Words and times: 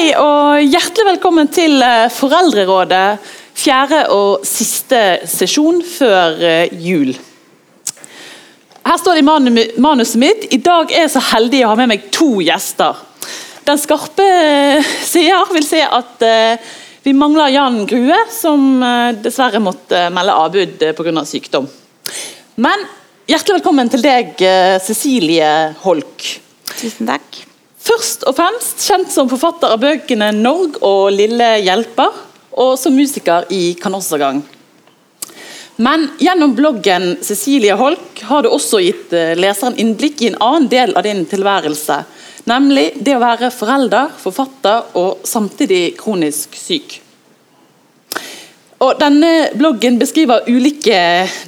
Hei 0.00 0.14
og 0.16 0.62
hjertelig 0.64 1.04
velkommen 1.04 1.48
til 1.52 1.74
eh, 1.84 2.06
Foreldrerådet, 2.08 3.18
fjerde 3.52 3.98
og 4.14 4.46
siste 4.48 5.00
sesjon 5.28 5.82
før 5.84 6.38
eh, 6.40 6.72
jul. 6.80 7.10
Her 8.86 8.96
står 9.02 9.18
det 9.18 9.20
i 9.20 9.82
manuset 9.84 10.16
mitt 10.22 10.46
i 10.56 10.60
dag 10.64 10.88
er 10.88 11.04
jeg 11.04 11.10
så 11.12 11.20
heldig 11.34 11.60
å 11.66 11.74
ha 11.74 11.76
med 11.82 11.90
meg 11.92 12.06
to 12.16 12.30
gjester. 12.40 12.96
Den 13.68 13.82
skarpe 13.82 14.24
eh, 14.24 14.88
seer 15.04 15.52
vil 15.52 15.68
si 15.68 15.82
at 15.84 16.24
vi 17.04 17.16
mangler 17.20 17.52
Jan 17.58 17.78
Grue, 17.92 18.22
som 18.32 18.80
dessverre 19.20 19.60
måtte 19.60 20.06
melde 20.16 20.38
avbud 20.46 20.88
pga. 20.96 21.26
sykdom. 21.28 21.68
Men 22.56 22.88
hjertelig 23.28 23.60
velkommen 23.60 23.92
til 23.92 24.08
deg, 24.08 24.32
Cecilie 24.80 25.52
Holk. 25.84 26.32
Tusen 26.72 27.12
takk. 27.12 27.44
Først 27.80 28.26
og 28.28 28.36
fremst 28.36 28.82
kjent 28.84 29.12
som 29.12 29.28
forfatter 29.30 29.72
av 29.72 29.80
bøkene 29.80 30.30
'Norg' 30.36 30.80
og 30.84 31.12
'Lille 31.14 31.50
hjelper', 31.64 32.16
og 32.52 32.78
som 32.78 32.92
musiker 32.92 33.46
i 33.48 33.74
Kanossagang. 33.80 34.42
Men 35.80 36.10
gjennom 36.20 36.52
bloggen 36.54 37.16
Cecilie 37.24 37.72
Holk 37.72 38.20
har 38.28 38.42
du 38.42 38.50
også 38.52 38.82
gitt 38.84 39.14
eh, 39.16 39.32
leseren 39.38 39.78
innblikk 39.80 40.20
i 40.20 40.28
en 40.28 40.36
annen 40.44 40.68
del 40.68 40.92
av 40.92 41.06
din 41.06 41.22
tilværelse. 41.24 42.02
Nemlig 42.50 42.90
det 43.00 43.14
å 43.16 43.22
være 43.22 43.48
forelder, 43.54 44.10
forfatter 44.20 44.92
og 45.00 45.24
samtidig 45.24 45.94
kronisk 45.96 46.58
syk. 46.58 46.98
Og 48.80 48.96
Denne 49.00 49.50
bloggen 49.56 49.96
beskriver 50.00 50.44
ulike 50.48 51.00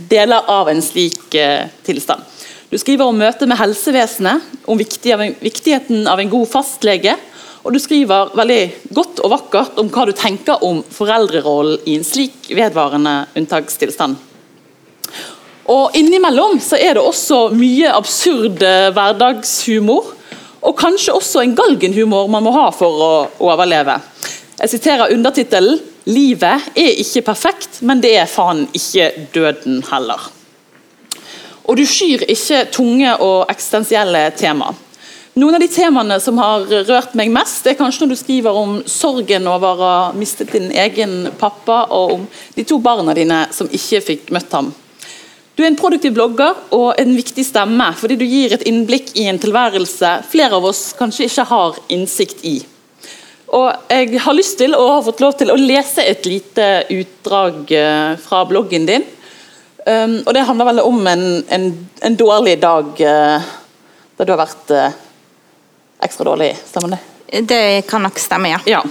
deler 0.09 0.49
av 0.49 0.69
en 0.73 0.81
slik 0.85 1.35
eh, 1.37 1.69
tilstand. 1.85 2.25
Du 2.73 2.79
skriver 2.81 3.05
om 3.05 3.19
møtet 3.21 3.45
med 3.51 3.59
helsevesenet, 3.61 4.45
om 4.65 4.79
viktigheten 4.81 6.07
av 6.09 6.23
en 6.23 6.31
god 6.33 6.49
fastlege, 6.49 7.19
og 7.61 7.75
du 7.75 7.79
skriver 7.79 8.33
veldig 8.33 8.63
godt 8.97 9.21
og 9.21 9.35
vakkert 9.35 9.83
om 9.83 9.91
hva 9.93 10.07
du 10.09 10.15
tenker 10.17 10.65
om 10.65 10.81
foreldrerollen 10.81 11.85
i 11.85 11.99
en 11.99 12.09
slik 12.09 12.49
vedvarende 12.49 13.27
unntakstilstand. 13.37 14.17
Og 15.69 16.01
Innimellom 16.01 16.57
så 16.65 16.81
er 16.81 16.97
det 16.97 17.05
også 17.05 17.45
mye 17.53 17.93
absurd 17.93 18.65
eh, 18.65 18.89
hverdagshumor, 18.97 20.13
og 20.65 20.81
kanskje 20.81 21.21
også 21.21 21.45
en 21.45 21.57
galgenhumor 21.59 22.33
man 22.33 22.49
må 22.49 22.57
ha 22.57 22.71
for 22.73 23.05
å 23.05 23.15
overleve. 23.53 24.01
Jeg 24.63 24.79
siterer 24.79 25.13
undertittelen 25.13 25.77
'Livet 26.09 26.73
er 26.75 26.97
ikke 26.99 27.29
perfekt, 27.29 27.83
men 27.83 28.01
det 28.01 28.17
er 28.17 28.31
faen 28.31 28.65
ikke 28.73 29.13
døden 29.37 29.85
heller'. 29.93 30.33
Og 31.69 31.79
du 31.79 31.85
skyr 31.87 32.25
ikke 32.33 32.65
tunge 32.75 33.13
og 33.23 33.51
eksistensielle 33.53 34.25
tema. 34.39 34.73
Noen 35.33 35.57
av 35.57 35.63
de 35.63 35.69
temaene 35.73 36.19
som 36.21 36.37
har 36.43 36.67
rørt 36.85 37.15
meg 37.17 37.31
mest, 37.33 37.63
det 37.65 37.73
er 37.73 37.79
kanskje 37.79 38.05
når 38.05 38.11
du 38.11 38.19
skriver 38.21 38.59
om 38.59 38.75
sorgen 38.85 39.47
over 39.49 39.79
å 39.81 39.89
ha 39.89 40.01
mistet 40.13 40.53
din 40.53 40.69
egen 40.69 41.31
pappa, 41.41 41.87
og 41.89 42.19
om 42.19 42.27
de 42.53 42.65
to 42.69 42.77
barna 42.85 43.15
dine 43.17 43.47
som 43.57 43.71
ikke 43.73 44.03
fikk 44.11 44.33
møtt 44.37 44.53
ham. 44.53 44.69
Du 45.57 45.63
er 45.63 45.71
en 45.71 45.79
produktiv 45.81 46.13
blogger 46.17 46.59
og 46.77 47.01
en 47.01 47.17
viktig 47.17 47.45
stemme, 47.49 47.87
fordi 47.97 48.19
du 48.21 48.27
gir 48.29 48.53
et 48.53 48.67
innblikk 48.69 49.15
i 49.21 49.25
en 49.29 49.41
tilværelse 49.41 50.13
flere 50.29 50.61
av 50.61 50.69
oss 50.69 50.91
kanskje 50.99 51.29
ikke 51.29 51.49
har 51.49 51.81
innsikt 51.93 52.45
i. 52.49 52.59
Og 53.53 53.89
Jeg 53.93 54.21
har 54.25 54.37
lyst 54.37 54.59
til 54.61 54.73
og 54.77 54.95
har 54.99 55.03
fått 55.09 55.21
lov 55.21 55.35
til 55.41 55.53
å 55.53 55.59
lese 55.61 56.05
et 56.09 56.25
lite 56.29 56.69
utdrag 56.93 57.73
eh, 57.77 58.15
fra 58.21 58.45
bloggen 58.49 58.89
din. 58.89 59.05
Um, 59.87 60.21
og 60.27 60.35
Det 60.35 60.45
handler 60.47 60.69
vel 60.71 60.81
om 60.81 61.07
en, 61.11 61.25
en, 61.49 61.89
en 62.07 62.17
dårlig 62.17 62.61
dag 62.63 63.01
uh, 63.03 63.53
da 64.17 64.27
du 64.27 64.31
har 64.31 64.39
vært 64.45 64.71
uh, 64.71 64.93
ekstra 66.07 66.27
dårlig. 66.29 66.53
Stemmer 66.69 66.95
det? 66.95 67.01
Det 67.49 67.63
kan 67.89 68.05
nok 68.05 68.21
stemme, 68.23 68.53
ja. 68.53 68.61
Ja. 68.69 68.83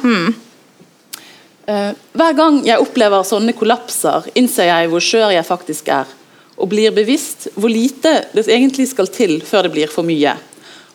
Uh, 1.70 1.92
hver 2.18 2.36
gang 2.36 2.60
jeg 2.68 2.84
opplever 2.84 3.24
sånne 3.24 3.56
kollapser, 3.56 4.28
innser 4.36 4.68
jeg 4.68 4.92
hvor 4.92 5.04
skjør 5.06 5.32
jeg 5.38 5.48
faktisk 5.48 5.94
er, 5.96 6.12
og 6.60 6.72
blir 6.74 6.92
bevisst 6.96 7.48
hvor 7.56 7.72
lite 7.72 8.18
det 8.36 8.48
egentlig 8.50 8.90
skal 8.92 9.08
til 9.08 9.40
før 9.48 9.70
det 9.70 9.76
blir 9.78 9.92
for 9.92 10.04
mye. 10.08 10.36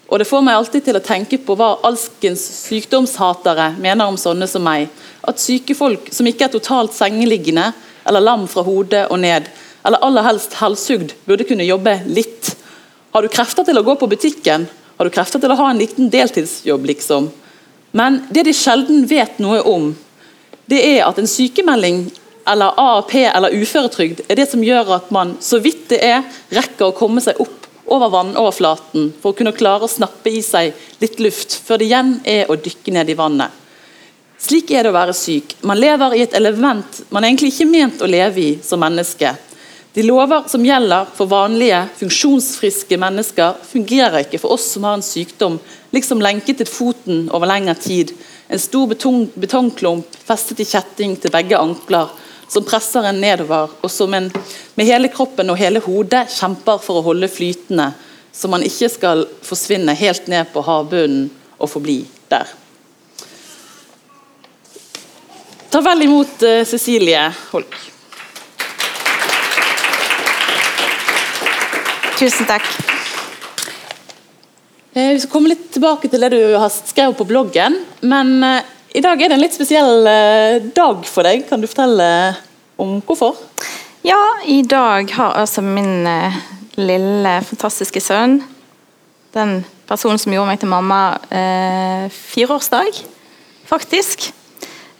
Og 0.07 0.21
Det 0.21 0.28
får 0.28 0.43
meg 0.45 0.55
alltid 0.55 0.84
til 0.87 0.99
å 1.01 1.03
tenke 1.03 1.39
på 1.43 1.57
hva 1.59 1.73
alskens 1.87 2.45
sykdomshatere 2.69 3.73
mener 3.81 4.07
om 4.07 4.19
sånne 4.21 4.47
som 4.47 4.63
meg. 4.63 4.87
At 5.27 5.41
syke 5.43 5.75
folk 5.75 6.13
som 6.15 6.28
ikke 6.28 6.47
er 6.47 6.53
totalt 6.53 6.95
sengeliggende 6.95 7.73
eller 8.07 8.23
lam 8.23 8.45
fra 8.47 8.63
hodet 8.63 9.09
og 9.11 9.19
ned, 9.25 9.49
eller 9.87 10.03
aller 10.05 10.27
helst 10.27 10.59
halshugd, 10.61 11.15
burde 11.25 11.47
kunne 11.47 11.67
jobbe 11.67 12.01
litt. 12.11 12.53
Har 13.15 13.23
du 13.23 13.31
krefter 13.33 13.65
til 13.65 13.79
å 13.79 13.85
gå 13.87 13.95
på 14.01 14.09
butikken? 14.11 14.67
Har 14.97 15.07
du 15.07 15.15
krefter 15.15 15.43
til 15.43 15.53
å 15.53 15.59
ha 15.61 15.71
en 15.71 15.81
liten 15.81 16.11
deltidsjobb, 16.11 16.87
liksom? 16.91 17.31
Men 17.97 18.25
det 18.35 18.49
de 18.49 18.55
sjelden 18.57 19.07
vet 19.09 19.39
noe 19.41 19.63
om, 19.65 19.93
det 20.67 20.81
er 20.83 21.05
at 21.07 21.21
en 21.21 21.31
sykemelding 21.31 22.09
eller 22.47 22.79
AAP 22.79 23.15
eller 23.23 23.55
uføretrygd 23.55 24.25
er 24.27 24.39
det 24.39 24.49
som 24.51 24.65
gjør 24.65 24.97
at 24.99 25.13
man, 25.15 25.37
så 25.41 25.61
vidt 25.63 25.89
det 25.91 26.01
er, 26.05 26.27
rekker 26.55 26.91
å 26.91 26.97
komme 26.97 27.23
seg 27.23 27.39
opp 27.43 27.67
over 27.87 28.11
vannoverflaten 28.11 29.13
for 29.23 29.31
å 29.31 29.39
kunne 29.39 29.55
klare 29.55 29.87
å 29.87 29.91
snappe 29.91 30.31
i 30.31 30.43
seg 30.43 30.75
litt 31.03 31.21
luft, 31.23 31.55
før 31.55 31.79
det 31.79 31.89
igjen 31.89 32.13
er 32.27 32.51
å 32.51 32.59
dykke 32.59 32.95
ned 32.95 33.11
i 33.11 33.19
vannet. 33.19 33.63
Slik 34.43 34.71
er 34.75 34.85
det 34.85 34.93
å 34.93 34.97
være 34.97 35.15
syk. 35.17 35.55
Man 35.65 35.81
lever 35.81 36.15
i 36.15 36.23
et 36.27 36.35
element 36.37 37.01
man 37.15 37.25
egentlig 37.25 37.55
ikke 37.55 37.65
er 37.65 37.73
ment 37.73 38.03
å 38.03 38.11
leve 38.11 38.43
i 38.43 38.51
som 38.63 38.83
menneske. 38.83 39.33
De 39.97 40.03
lover 40.03 40.43
som 40.49 40.61
gjelder 40.61 41.07
for 41.17 41.25
vanlige, 41.25 41.79
funksjonsfriske 41.97 42.99
mennesker, 43.01 43.55
fungerer 43.65 44.27
ikke 44.27 44.37
for 44.43 44.53
oss 44.53 44.67
som 44.75 44.84
har 44.84 44.99
en 44.99 45.05
sykdom, 45.05 45.57
liksom 45.97 46.21
lenket 46.21 46.59
til 46.61 46.69
foten 46.69 47.23
over 47.33 47.49
lengre 47.49 47.73
tid. 47.81 48.12
En 48.53 48.61
stor 48.61 48.91
betong, 48.91 49.23
betongklump 49.41 50.19
festet 50.21 50.61
i 50.61 50.69
kjetting 50.69 51.17
til 51.17 51.33
begge 51.33 51.57
ankler, 51.57 52.12
som 52.45 52.69
presser 52.69 53.09
en 53.09 53.23
nedover, 53.25 53.73
og 53.81 53.89
som 53.89 54.12
en 54.21 54.29
med 54.77 54.84
hele 54.84 55.09
kroppen 55.17 55.49
og 55.49 55.62
hele 55.62 55.81
hodet 55.81 56.27
kjemper 56.37 56.77
for 56.84 57.01
å 57.01 57.07
holde 57.09 57.33
flytende, 57.33 57.89
så 58.37 58.53
man 58.53 58.69
ikke 58.69 58.93
skal 58.93 59.25
forsvinne 59.49 59.97
helt 59.97 60.28
ned 60.28 60.53
på 60.53 60.69
havbunnen 60.69 61.31
og 61.57 61.73
forbli 61.73 62.03
der. 62.28 62.53
Ta 65.73 65.87
vel 65.89 66.05
imot 66.05 66.43
uh, 66.45 66.65
Cecilie 66.69 67.31
Holk. 67.49 67.96
Tusen 72.16 72.47
takk. 72.49 72.65
Eh, 74.97 75.12
Vi 75.12 75.21
skal 75.21 75.32
komme 75.32 75.53
litt 75.53 75.69
tilbake 75.75 76.09
til 76.09 76.22
det 76.25 76.32
du 76.32 76.41
har 76.56 76.71
skrevet 76.72 77.19
på 77.19 77.27
bloggen. 77.28 77.77
Men 78.00 78.38
eh, 78.44 78.62
i 78.97 79.03
dag 79.04 79.21
er 79.21 79.28
det 79.28 79.37
en 79.37 79.43
litt 79.44 79.56
spesiell 79.56 80.09
eh, 80.09 80.62
dag 80.77 81.04
for 81.09 81.28
deg. 81.28 81.44
Kan 81.50 81.60
du 81.60 81.69
fortelle 81.69 82.09
om 82.81 82.99
hvorfor? 83.04 83.37
Ja, 84.06 84.21
i 84.47 84.62
dag 84.62 85.10
har 85.16 85.37
altså 85.43 85.65
min 85.65 86.06
lille, 86.77 87.32
fantastiske 87.49 88.00
sønn, 88.04 88.38
den 89.34 89.59
personen 89.88 90.21
som 90.21 90.33
gjorde 90.34 90.50
meg 90.53 90.60
til 90.62 90.71
mamma, 90.71 90.98
eh, 91.33 92.04
fireårsdag, 92.12 93.00
faktisk. 93.66 94.28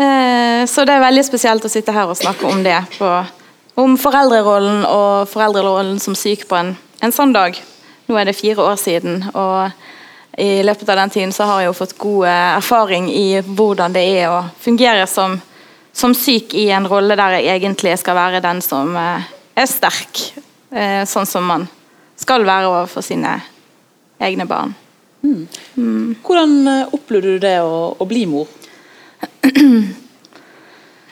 Eh, 0.01 0.65
så 0.69 0.85
det 0.89 0.97
er 0.97 1.05
veldig 1.05 1.25
spesielt 1.29 1.65
å 1.65 1.71
sitte 1.71 1.95
her 1.95 2.11
og 2.11 2.19
snakke 2.19 2.49
om 2.49 2.65
det. 2.67 2.79
På, 2.99 3.13
om 3.79 3.95
foreldrerollen 4.01 4.83
og 4.89 5.29
foreldrerollen 5.31 6.01
som 6.03 6.17
syk 6.19 6.49
på 6.51 6.59
en, 6.59 6.75
en 7.07 7.15
sånn 7.15 7.35
dag. 7.35 7.57
Nå 8.07 8.19
er 8.19 8.29
det 8.29 8.37
fire 8.39 8.65
år 8.67 8.79
siden, 8.81 9.23
og 9.35 9.71
i 10.39 10.63
løpet 10.67 10.91
av 10.93 11.01
den 11.01 11.13
tiden 11.15 11.33
så 11.33 11.47
har 11.49 11.63
jeg 11.63 11.71
jo 11.71 11.79
fått 11.79 11.97
god 11.99 12.27
eh, 12.29 12.49
erfaring 12.59 13.09
i 13.09 13.27
hvordan 13.41 13.95
det 13.95 14.05
er 14.19 14.29
å 14.29 14.43
fungere 14.61 15.07
som, 15.09 15.39
som 15.97 16.15
syk 16.15 16.55
i 16.59 16.69
en 16.77 16.89
rolle 16.91 17.17
der 17.17 17.39
jeg 17.39 17.57
egentlig 17.57 17.97
skal 18.03 18.19
være 18.19 18.43
den 18.45 18.61
som 18.65 18.93
eh, 19.01 19.31
er 19.57 19.71
sterk, 19.71 20.27
eh, 20.71 21.03
sånn 21.09 21.29
som 21.31 21.49
man 21.49 21.65
skal 22.21 22.45
være 22.45 22.69
overfor 22.69 23.05
sine 23.05 23.39
egne 24.21 24.45
barn. 24.49 24.75
Hvordan 25.25 26.57
eh, 26.69 26.95
opplevde 26.95 27.37
du 27.37 27.39
det 27.43 27.57
å, 27.65 27.95
å 27.97 28.09
bli 28.09 28.27
mor? 28.31 28.51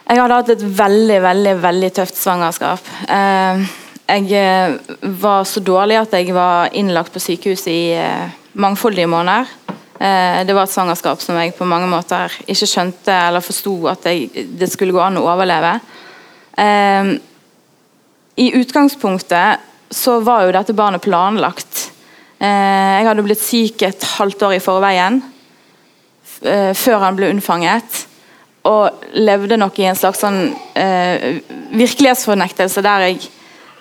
Jeg 0.05 0.21
hadde 0.21 0.37
hatt 0.37 0.51
et 0.53 0.63
veldig, 0.79 1.17
veldig 1.25 1.53
veldig 1.63 1.89
tøft 1.97 2.19
svangerskap. 2.21 2.89
Eh, 3.09 3.65
jeg 4.05 4.33
eh, 4.37 4.75
var 5.17 5.47
så 5.49 5.63
dårlig 5.65 5.97
at 5.97 6.13
jeg 6.13 6.35
var 6.37 6.73
innlagt 6.77 7.13
på 7.15 7.23
sykehus 7.23 7.65
i 7.73 7.95
eh, 7.97 8.33
mangfoldige 8.61 9.09
måneder. 9.09 9.49
Eh, 9.97 10.41
det 10.45 10.53
var 10.53 10.67
et 10.67 10.75
svangerskap 10.75 11.23
som 11.25 11.39
jeg 11.41 11.55
på 11.57 11.69
mange 11.69 11.89
måter 11.89 12.33
ikke 12.45 12.69
skjønte 12.69 13.15
eller 13.31 13.45
forsto 13.45 13.73
at 13.89 14.05
jeg, 14.11 14.29
det 14.61 14.69
skulle 14.73 14.93
gå 14.93 15.01
an 15.01 15.21
å 15.21 15.25
overleve. 15.31 15.79
I 18.35 18.45
utgangspunktet 18.61 19.65
så 19.91 20.21
var 20.23 20.45
jo 20.45 20.53
dette 20.55 20.77
barnet 20.77 21.03
planlagt. 21.03 21.81
Jeg 22.39 23.09
hadde 23.09 23.25
blitt 23.27 23.43
syk 23.43 23.83
et 23.83 24.07
halvt 24.21 24.45
år 24.47 24.55
i 24.55 24.63
forveien, 24.63 25.19
før 26.79 27.03
han 27.03 27.19
ble 27.19 27.33
unnfanget 27.35 28.05
og 28.71 29.03
levde 29.19 29.59
nok 29.59 29.81
i 29.83 29.89
en 29.91 29.99
slags 29.99 30.23
sånn 30.23 30.55
virkelighetsfornektelse 31.75 32.87
der 32.87 33.09
jeg 33.09 33.27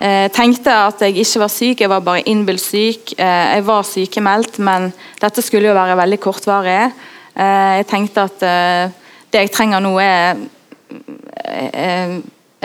eh, 0.00 0.28
tenkte 0.32 0.72
at 0.72 1.02
jeg 1.04 1.16
ikke 1.22 1.42
var 1.44 1.52
syk, 1.52 1.80
jeg 1.80 1.90
var 1.90 2.02
bare 2.04 2.24
innbilt 2.28 2.62
syk. 2.62 3.14
Eh, 3.18 3.54
jeg 3.56 3.66
var 3.66 3.82
sykemeldt, 3.86 4.58
men 4.58 4.92
dette 5.20 5.42
skulle 5.42 5.68
jo 5.70 5.76
være 5.76 5.96
veldig 6.00 6.20
kortvarig. 6.22 6.92
Eh, 7.34 7.70
jeg 7.80 7.86
tenkte 7.90 8.26
at 8.28 8.42
eh, 8.46 8.90
det 9.32 9.44
jeg 9.44 9.54
trenger 9.54 9.82
nå, 9.82 9.94
er 9.98 10.36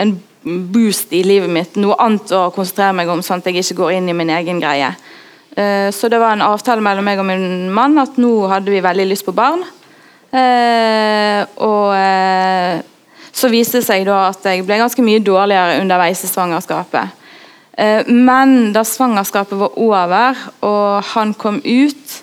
en 0.00 0.12
boost 0.72 1.12
i 1.12 1.22
livet 1.26 1.50
mitt. 1.52 1.76
Noe 1.76 1.98
annet 2.00 2.30
å 2.32 2.50
konsentrere 2.54 2.94
meg 2.96 3.10
om, 3.10 3.22
sånn 3.22 3.42
at 3.42 3.50
jeg 3.50 3.60
ikke 3.60 3.80
går 3.82 3.98
inn 3.98 4.08
i 4.08 4.16
min 4.16 4.30
egen 4.30 4.62
greie. 4.62 4.92
Så 5.50 6.08
det 6.08 6.20
var 6.22 6.36
en 6.36 6.46
avtale 6.46 6.80
mellom 6.80 7.04
meg 7.04 7.18
og 7.18 7.26
min 7.26 7.66
mann 7.74 7.98
at 7.98 8.14
nå 8.22 8.46
hadde 8.48 8.70
vi 8.70 8.80
veldig 8.80 9.08
lyst 9.10 9.26
på 9.26 9.34
barn. 9.36 9.64
Og 11.66 11.90
så 13.34 13.50
viste 13.52 13.80
det 13.80 13.88
seg 13.88 14.06
da 14.06 14.28
at 14.30 14.46
jeg 14.46 14.62
ble 14.64 14.78
ganske 14.80 15.04
mye 15.04 15.20
dårligere 15.26 15.80
underveis 15.82 16.22
i 16.24 16.30
svangerskapet. 16.30 17.19
Eh, 17.80 18.06
men 18.06 18.72
da 18.72 18.84
svangerskapet 18.84 19.56
var 19.58 19.78
over 19.80 20.40
og 20.66 21.12
han 21.14 21.32
kom 21.34 21.62
ut, 21.64 22.16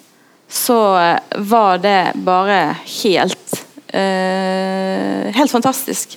så 0.47 0.79
eh, 1.01 1.39
var 1.49 1.81
det 1.81 2.01
bare 2.27 2.59
helt 3.01 3.63
eh, 3.87 5.33
Helt 5.37 5.51
fantastisk. 5.51 6.13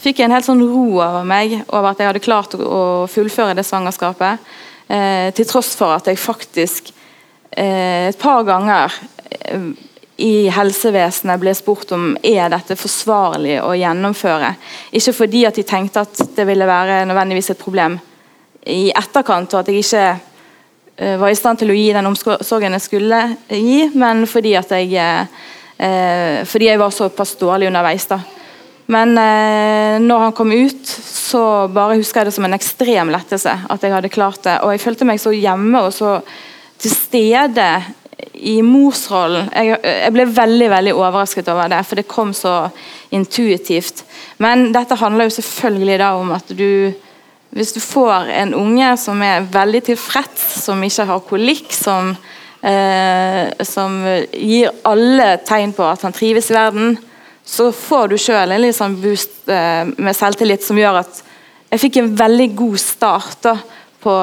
Fikk 0.00 0.22
en 0.22 0.32
helt 0.34 0.46
sånn 0.46 0.62
ro 0.62 1.00
over 1.00 1.26
meg 1.26 1.56
over 1.66 1.90
at 1.90 2.00
jeg 2.00 2.08
hadde 2.08 2.22
klart 2.22 2.54
å, 2.56 3.04
fullføre 3.10 3.54
det 3.56 3.64
svangerskapet. 3.66 4.40
Til 5.36 5.46
tross 5.48 5.70
for 5.78 5.94
at 5.94 6.08
jeg 6.08 6.20
faktisk 6.20 6.90
et 7.56 8.18
par 8.20 8.42
ganger 8.44 8.92
i 10.20 10.48
helsevesenet 10.52 11.40
ble 11.40 11.54
spurt 11.56 11.94
om 11.96 12.10
er 12.20 12.50
dette 12.52 12.76
forsvarlig 12.76 13.56
å 13.64 13.72
gjennomføre. 13.78 14.50
Ikke 14.96 15.14
fordi 15.16 15.44
at 15.48 15.60
de 15.60 15.64
tenkte 15.68 16.04
at 16.04 16.24
det 16.36 16.48
ville 16.48 16.68
være 16.68 17.04
nødvendigvis 17.08 17.54
et 17.54 17.62
problem 17.64 17.96
i 18.66 18.88
etterkant, 18.96 19.54
og 19.54 19.60
at 19.62 19.70
jeg 19.70 19.82
ikke 19.82 20.04
uh, 20.14 21.16
var 21.20 21.32
i 21.32 21.38
stand 21.38 21.60
til 21.60 21.72
å 21.72 21.76
gi 21.76 21.90
den 21.96 22.08
omsorgen 22.08 22.76
jeg 22.78 22.86
skulle 22.86 23.20
gi, 23.48 23.90
men 23.94 24.24
fordi 24.30 24.54
at 24.60 24.72
jeg, 24.78 25.26
uh, 25.80 26.38
fordi 26.48 26.70
jeg 26.70 26.80
var 26.80 26.94
såpass 26.94 27.36
dårlig 27.40 27.68
underveis. 27.72 28.08
da. 28.10 28.20
Men 28.86 29.16
uh, 29.16 29.98
når 30.00 30.24
han 30.26 30.36
kom 30.36 30.52
ut, 30.52 30.86
så 30.86 31.68
bare 31.72 31.98
husker 31.98 32.22
jeg 32.22 32.30
det 32.30 32.36
som 32.36 32.48
en 32.48 32.56
ekstrem 32.56 33.12
lettelse 33.12 33.54
at 33.70 33.84
jeg 33.84 33.94
hadde 33.94 34.12
klart 34.12 34.44
det. 34.44 34.58
Og 34.62 34.74
jeg 34.74 34.84
følte 34.84 35.08
meg 35.08 35.22
så 35.22 35.32
hjemme 35.34 35.84
og 35.86 35.92
så 35.96 36.18
til 36.80 36.92
stede 36.92 37.68
i 38.44 38.58
morsrollen 38.62 39.48
jeg, 39.54 39.78
jeg, 39.82 40.12
ble 40.14 40.26
veldig 40.36 40.68
veldig 40.70 40.92
overrasket 40.94 41.48
over 41.50 41.70
det, 41.72 41.80
for 41.86 41.98
det 41.98 42.06
kom 42.10 42.32
så 42.36 42.54
intuitivt. 43.14 44.04
Men 44.42 44.68
dette 44.74 44.98
handler 45.00 45.28
jo 45.28 45.36
selvfølgelig 45.38 45.98
da 46.02 46.12
om 46.18 46.32
at 46.36 46.52
du 46.54 46.92
Hvis 47.54 47.74
du 47.76 47.78
får 47.78 48.30
en 48.34 48.54
unge 48.58 48.88
som 48.98 49.20
er 49.22 49.44
veldig 49.46 49.84
tilfreds, 49.92 50.46
som 50.64 50.80
ikke 50.82 51.06
har 51.06 51.20
kolikk, 51.28 51.70
som, 51.72 52.16
eh, 52.62 53.52
som 53.62 54.00
gir 54.32 54.72
alle 54.82 55.36
tegn 55.46 55.72
på 55.76 55.86
at 55.86 56.02
han 56.02 56.16
trives 56.16 56.50
i 56.50 56.56
verden, 56.56 56.96
så 57.44 57.68
får 57.70 58.08
du 58.10 58.16
sjøl 58.18 58.56
en 58.56 58.64
litt 58.64 58.74
sånn 58.74 58.96
boost 58.98 59.46
eh, 59.52 59.84
med 59.84 60.16
selvtillit 60.16 60.64
som 60.64 60.80
gjør 60.80 61.02
at 61.04 61.22
jeg 61.70 61.82
fikk 61.82 62.00
en 62.00 62.10
veldig 62.16 62.50
god 62.56 62.80
start 62.80 63.38
da, 63.46 63.54
på, 64.02 64.16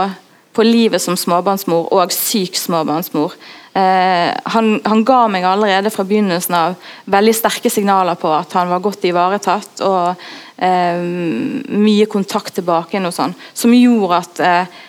på 0.51 0.67
livet 0.67 1.03
som 1.03 1.17
småbarnsmor 1.19 1.89
og 1.93 2.13
syk 2.15 2.59
småbarnsmor. 2.59 3.35
Eh, 3.71 4.29
han, 4.55 4.71
han, 4.83 5.03
ga 5.07 5.21
meg 5.31 5.47
allerede 5.47 5.91
fra 5.93 6.03
begynnelsen 6.07 6.55
av 6.57 6.73
veldig 7.11 7.33
sterke 7.37 7.71
signaler 7.71 8.17
på 8.19 8.31
at 8.35 8.51
han 8.59 8.71
var 8.71 8.83
godt 8.83 9.07
ivaretatt. 9.07 9.83
og 9.87 10.25
Mye 10.61 12.05
kontakt 12.05 12.53
tilbake 12.53 12.99
og 13.01 13.13
sånt, 13.15 13.37
som 13.57 13.73
gjorde 13.73 14.19
at 14.19 14.41
eh, 14.45 14.79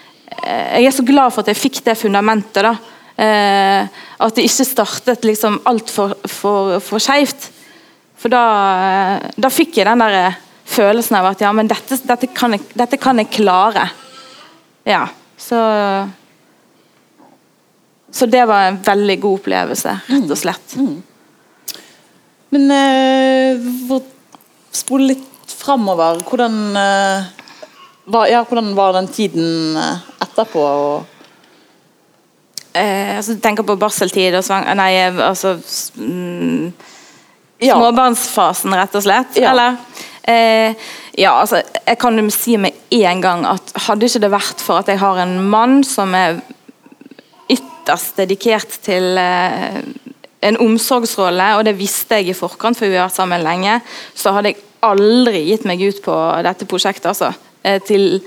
Jeg 0.77 0.89
er 0.89 0.95
så 0.97 1.05
glad 1.07 1.33
for 1.33 1.41
at 1.41 1.49
jeg 1.53 1.61
fikk 1.61 1.81
det 1.87 1.97
fundamentet. 1.97 2.61
da, 2.67 2.75
eh, 3.17 3.89
At 4.21 4.37
det 4.37 4.45
ikke 4.45 4.69
startet 4.69 5.25
liksom 5.25 5.61
altfor 5.65 6.17
for, 6.29 6.79
for 6.81 7.01
skeivt. 7.01 7.51
For 8.21 8.33
da, 8.33 8.45
da, 9.35 9.51
fikk 9.51 9.81
jeg 9.81 9.89
den 9.89 10.05
der 10.05 10.19
eh, 10.19 10.41
følelsen 10.73 11.17
av 11.19 11.33
at 11.33 11.41
ja, 11.41 11.53
men 11.57 11.69
dette, 11.69 11.99
dette, 12.05 12.29
kan, 12.37 12.53
jeg, 12.53 12.69
dette 12.77 13.01
kan 13.01 13.19
jeg 13.19 13.33
klare. 13.33 13.89
Ja, 14.85 15.07
så 15.41 15.59
så 18.13 18.27
det 18.29 18.45
var 18.45 18.69
en 18.69 18.77
veldig 18.85 19.17
god 19.23 19.39
opplevelse, 19.41 19.93
rett 20.07 20.33
og 20.35 20.37
slett. 20.39 20.75
Mm. 20.77 20.97
Men 22.53 22.73
eh, 22.77 23.69
for 23.89 24.05
spole 24.73 25.15
litt 25.15 25.29
framover, 25.63 26.21
hvordan, 26.27 26.61
eh, 26.77 27.31
var, 28.11 28.29
ja, 28.31 28.43
hvordan 28.45 28.75
var 28.77 28.99
den 28.99 29.09
tiden 29.15 29.79
etterpå? 29.79 30.03
etterpå? 30.33 31.05
Eh, 32.73 33.17
altså, 33.19 33.35
du 33.37 33.43
tenker 33.45 33.67
på 33.69 33.77
barseltid 33.77 34.35
og 34.39 34.45
svang... 34.47 34.65
Nei, 34.79 34.95
altså 35.05 35.59
mm, 35.97 36.73
ja. 37.63 37.77
Småbarnsfasen, 37.77 38.73
rett 38.79 38.97
og 38.97 39.05
slett? 39.05 39.37
Ja. 39.41 39.53
Eller? 39.53 39.77
Eh, 40.23 40.89
ja, 41.21 41.35
altså, 41.35 41.61
jeg 41.85 41.99
kan 42.01 42.17
jo 42.17 42.25
si 42.33 42.57
med 42.61 42.79
en 42.97 43.21
gang 43.23 43.45
at 43.51 43.75
hadde 43.89 44.09
ikke 44.09 44.23
det 44.25 44.33
vært 44.33 44.65
for 44.65 44.81
at 44.81 44.89
jeg 44.89 45.03
har 45.03 45.21
en 45.21 45.37
mann 45.53 45.83
som 45.85 46.17
er 46.17 46.41
ytterst 47.53 48.17
dedikert 48.23 48.81
til 48.87 49.21
eh, 49.21 49.83
en 50.43 50.59
omsorgsrolle, 50.65 51.53
og 51.59 51.67
det 51.69 51.77
visste 51.79 52.19
jeg 52.19 52.33
i 52.33 52.39
forkant, 52.39 52.79
for 52.79 52.89
vi 52.89 52.97
har 52.97 53.11
vært 53.11 53.21
sammen 53.21 53.45
lenge, 53.45 53.79
så 54.17 54.33
hadde 54.35 54.55
jeg 54.55 54.63
aldri 54.83 55.45
gitt 55.51 55.67
meg 55.69 55.83
ut 55.83 56.03
på 56.05 56.17
dette 56.47 56.69
prosjektet, 56.69 57.11
altså. 57.13 57.33
Eh, 57.63 57.79
til 57.87 58.21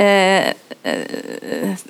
eh, 0.00 0.50
eh, 0.82 1.86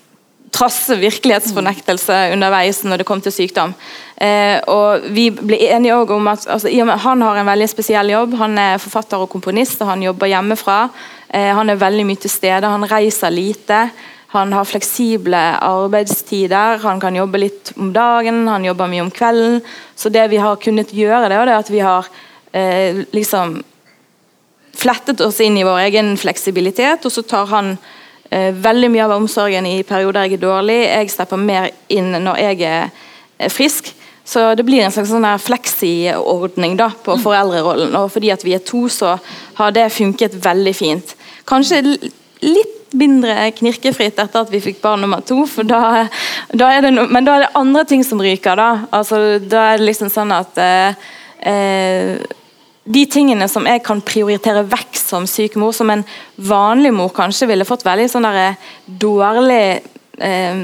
trasse 0.55 0.97
virkelighetsfornektelse 0.99 2.17
underveis 2.35 2.83
når 2.87 3.03
det 3.03 3.07
kom 3.09 3.23
til 3.23 3.35
sykdom. 3.35 3.75
Eh, 4.17 4.59
og 4.71 5.07
Vi 5.15 5.29
ble 5.31 5.61
enige 5.69 5.95
om 5.95 6.29
at 6.29 6.47
altså, 6.49 6.69
Han 7.05 7.23
har 7.23 7.37
en 7.37 7.47
veldig 7.47 7.69
spesiell 7.69 8.11
jobb. 8.11 8.35
Han 8.35 8.59
er 8.59 8.79
forfatter 8.79 9.19
og 9.19 9.31
komponist, 9.31 9.81
og 9.83 9.89
han 9.89 10.03
jobber 10.03 10.27
hjemmefra. 10.27 10.89
Eh, 11.29 11.55
han 11.55 11.71
er 11.71 11.77
veldig 11.77 12.07
mye 12.07 12.17
til 12.17 12.31
stede, 12.31 12.67
han 12.67 12.91
reiser 12.91 13.31
lite. 13.31 13.91
Han 14.29 14.53
har 14.53 14.65
fleksible 14.65 15.39
arbeidstider, 15.65 16.79
han 16.83 17.01
kan 17.01 17.17
jobbe 17.17 17.39
litt 17.39 17.73
om 17.79 17.93
dagen, 17.93 18.47
han 18.49 18.65
jobber 18.65 18.91
mye 18.91 19.07
om 19.07 19.11
kvelden. 19.11 19.63
Så 19.97 20.13
det 20.13 20.27
vi 20.29 20.37
har 20.37 20.57
kunnet 20.57 20.93
gjøre, 20.93 21.29
det 21.29 21.39
er 21.39 21.53
at 21.55 21.71
vi 21.71 21.81
har 21.81 22.09
eh, 22.53 23.05
liksom 23.13 23.63
flettet 24.79 25.21
oss 25.25 25.41
inn 25.43 25.59
i 25.59 25.67
vår 25.67 25.85
egen 25.89 26.15
fleksibilitet, 26.21 27.07
og 27.07 27.13
så 27.13 27.25
tar 27.27 27.51
han 27.51 27.75
eh, 28.31 28.55
veldig 28.55 28.93
mye 28.95 29.07
av 29.09 29.17
omsorgen 29.19 29.67
i 29.67 29.83
perioder 29.87 30.29
jeg 30.29 30.39
er 30.39 30.45
dårlig. 30.47 30.81
Jeg 30.87 31.15
stepper 31.15 31.41
mer 31.43 31.71
inn 31.93 32.15
når 32.15 32.45
jeg 32.45 32.63
er 32.69 33.51
frisk. 33.55 33.95
Så 34.29 34.43
det 34.55 34.65
blir 34.69 34.83
en 34.85 34.93
slags 34.93 35.09
sånn 35.09 35.27
fleksiordning 35.41 36.75
da, 36.77 36.91
på 37.05 37.15
mm. 37.17 37.21
foreldrerollen. 37.25 37.95
Og 37.97 38.11
fordi 38.13 38.33
at 38.35 38.43
vi 38.45 38.53
er 38.59 38.65
to, 38.65 38.83
så 38.93 39.15
har 39.57 39.73
det 39.73 39.87
funket 39.95 40.37
veldig 40.45 40.75
fint. 40.77 41.15
Kanskje 41.49 41.81
litt 42.45 42.75
mindre 42.97 43.51
knirkefritt 43.57 44.21
etter 44.21 44.45
at 44.45 44.53
vi 44.53 44.61
fikk 44.65 44.83
barn 44.85 45.01
nummer 45.05 45.25
to. 45.25 45.47
da, 45.69 46.07
da 46.53 46.71
det 46.85 46.93
no, 46.93 47.07
Men 47.09 47.25
da 47.25 47.37
er 47.37 47.47
det 47.47 47.55
andre 47.57 47.85
ting 47.89 48.05
som 48.05 48.21
ryker. 48.21 48.61
Da 48.61 48.69
altså, 48.91 49.39
da 49.41 49.71
er 49.73 49.81
det 49.81 49.89
liksom 49.89 50.13
sånn 50.13 50.35
at 50.37 50.61
eh, 50.61 51.09
eh, 51.49 52.37
De 52.89 53.05
tingene 53.11 53.49
som 53.53 53.67
jeg 53.69 53.83
kan 53.85 54.01
prioritere 54.01 54.65
vekk 54.65 54.97
som 54.97 55.27
syk 55.29 55.59
mor, 55.61 55.75
som 55.77 55.91
en 55.93 56.05
vanlig 56.41 56.93
mor 56.97 57.13
kanskje 57.13 57.51
ville 57.51 57.67
fått 57.69 57.85
veldig 57.85 58.07
sånn 58.09 58.29
eh, 58.31 58.57
dårlig 58.87 59.65
eh, 60.25 60.63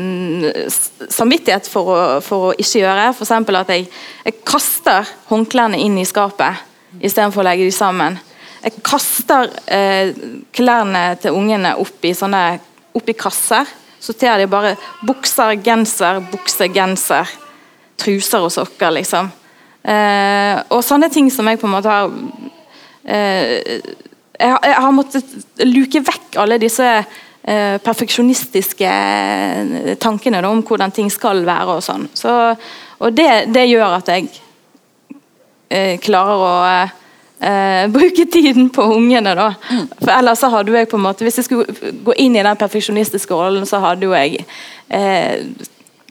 samvittighet 1.12 1.68
for 1.68 1.90
å, 1.92 1.98
for 2.24 2.48
å, 2.48 2.54
ikke 2.56 2.80
gjøre. 2.80 3.10
F.eks. 3.12 3.34
at 3.60 3.74
jeg, 3.74 3.88
jeg 4.24 4.38
kaster 4.46 5.12
håndklærne 5.28 5.80
inn 5.84 6.00
i 6.00 6.06
skapet 6.08 6.64
istedenfor 7.02 7.42
å 7.42 7.48
legge 7.50 7.68
dem 7.68 7.76
sammen. 7.76 8.18
Jeg 8.64 8.80
kaster 8.86 9.52
eh, 9.68 10.16
klærne 10.56 11.06
til 11.20 11.36
ungene 11.36 11.76
opp 11.82 12.08
i, 12.08 12.16
sånne, 12.16 12.44
opp 12.96 13.10
i 13.12 13.18
kasser. 13.20 13.68
Sorterer 14.00 14.40
de 14.40 14.48
bare 14.48 14.76
bukser, 15.04 15.58
genser, 15.64 16.24
bukse, 16.32 16.72
genser, 16.72 17.28
truser 18.00 18.48
og 18.48 18.52
sokker, 18.54 18.96
liksom. 18.96 19.28
Eh, 19.84 20.56
og 20.72 20.80
sånne 20.84 21.10
ting 21.12 21.28
som 21.32 21.48
jeg 21.50 21.60
på 21.60 21.68
en 21.68 21.74
måte 21.74 21.92
har 21.92 22.08
eh, 23.04 23.82
jeg, 24.40 24.48
har, 24.48 24.60
jeg 24.64 24.80
har 24.80 24.94
måttet 24.96 25.34
luke 25.66 26.00
vekk 26.06 26.38
alle 26.40 26.56
disse 26.62 26.86
eh, 26.88 27.76
perfeksjonistiske 27.84 28.88
eh, 28.88 29.92
tankene 30.00 30.40
da, 30.42 30.50
om 30.50 30.62
hvordan 30.66 30.94
ting 30.94 31.10
skal 31.12 31.44
være 31.46 31.78
og 31.78 31.84
sånn. 31.84 32.08
Så, 32.16 32.32
og 32.98 33.16
det, 33.16 33.28
det, 33.54 33.66
gjør 33.70 33.98
at 33.98 34.10
jeg 34.14 34.30
eh, 35.68 35.94
klarer 36.02 36.46
å 36.48 36.54
eh, 36.72 37.84
bruke 37.96 38.26
tiden 38.32 38.72
på 38.74 38.88
ungene. 38.96 39.36
da. 39.36 39.50
For 40.00 40.14
ellers 40.16 40.42
så 40.42 40.50
hadde 40.54 40.74
jeg 40.74 40.90
på 40.90 41.00
en 41.00 41.06
måte, 41.10 41.26
Hvis 41.26 41.42
jeg 41.42 41.50
skulle 41.50 41.92
gå 42.08 42.16
inn 42.24 42.36
i 42.38 42.42
den 42.46 42.60
perfeksjonistiske 42.60 43.36
rollen, 43.36 43.68
så 43.68 43.82
hadde 43.84 44.08
jo 44.08 44.16
jeg 44.16 44.46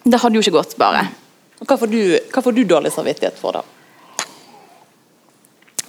Det 0.04 0.20
hadde 0.20 0.36
jo 0.36 0.46
ikke 0.46 0.60
gått, 0.60 0.78
bare. 0.78 1.08
Hva 1.64 1.78
får 1.80 1.92
du, 1.92 2.02
hva 2.34 2.44
får 2.44 2.56
du 2.56 2.64
dårlig 2.68 2.92
samvittighet 2.94 3.38
for, 3.40 3.60
da? 3.60 3.64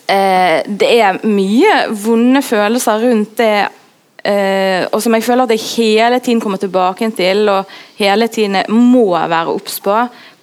Eh, 0.05 0.61
det 0.69 0.91
er 1.01 1.23
mye 1.27 1.79
vonde 2.05 2.45
følelser 2.45 3.09
rundt 3.09 3.41
det 3.43 3.57
Uh, 4.25 4.89
og 4.97 5.03
som 5.05 5.13
jeg 5.13 5.25
føler 5.27 5.45
at 5.45 5.51
jeg 5.53 5.61
hele 5.75 6.17
tiden 6.25 6.39
kommer 6.41 6.57
tilbake 6.57 7.11
til 7.13 7.43
og 7.53 7.69
hele 7.99 8.25
tiden 8.33 8.57
må 8.73 9.11
være 9.13 9.53
obs 9.53 9.75
på. 9.85 9.99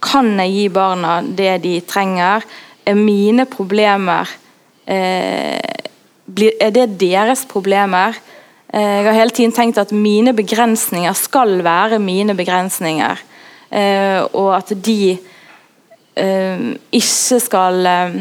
Kan 0.05 0.35
jeg 0.37 0.51
gi 0.53 0.65
barna 0.69 1.15
det 1.25 1.55
de 1.63 1.79
trenger? 1.89 2.45
er 2.85 2.97
mine 2.97 3.45
problemer 3.49 4.29
eh, 4.85 5.59
Er 5.61 6.71
det 6.71 6.99
deres 7.01 7.43
problemer? 7.49 8.15
Eh, 8.71 8.79
jeg 8.81 9.05
har 9.09 9.17
hele 9.17 9.35
tiden 9.35 9.51
tenkt 9.51 9.77
at 9.81 9.91
mine 9.91 10.33
begrensninger 10.33 11.13
skal 11.17 11.59
være 11.63 11.99
mine 11.99 12.35
begrensninger. 12.37 13.19
Eh, 13.71 14.19
og 14.35 14.51
at 14.57 14.73
de 14.83 15.13
eh, 16.19 16.63
ikke 16.91 17.39
skal 17.39 17.85
eh, 17.87 18.15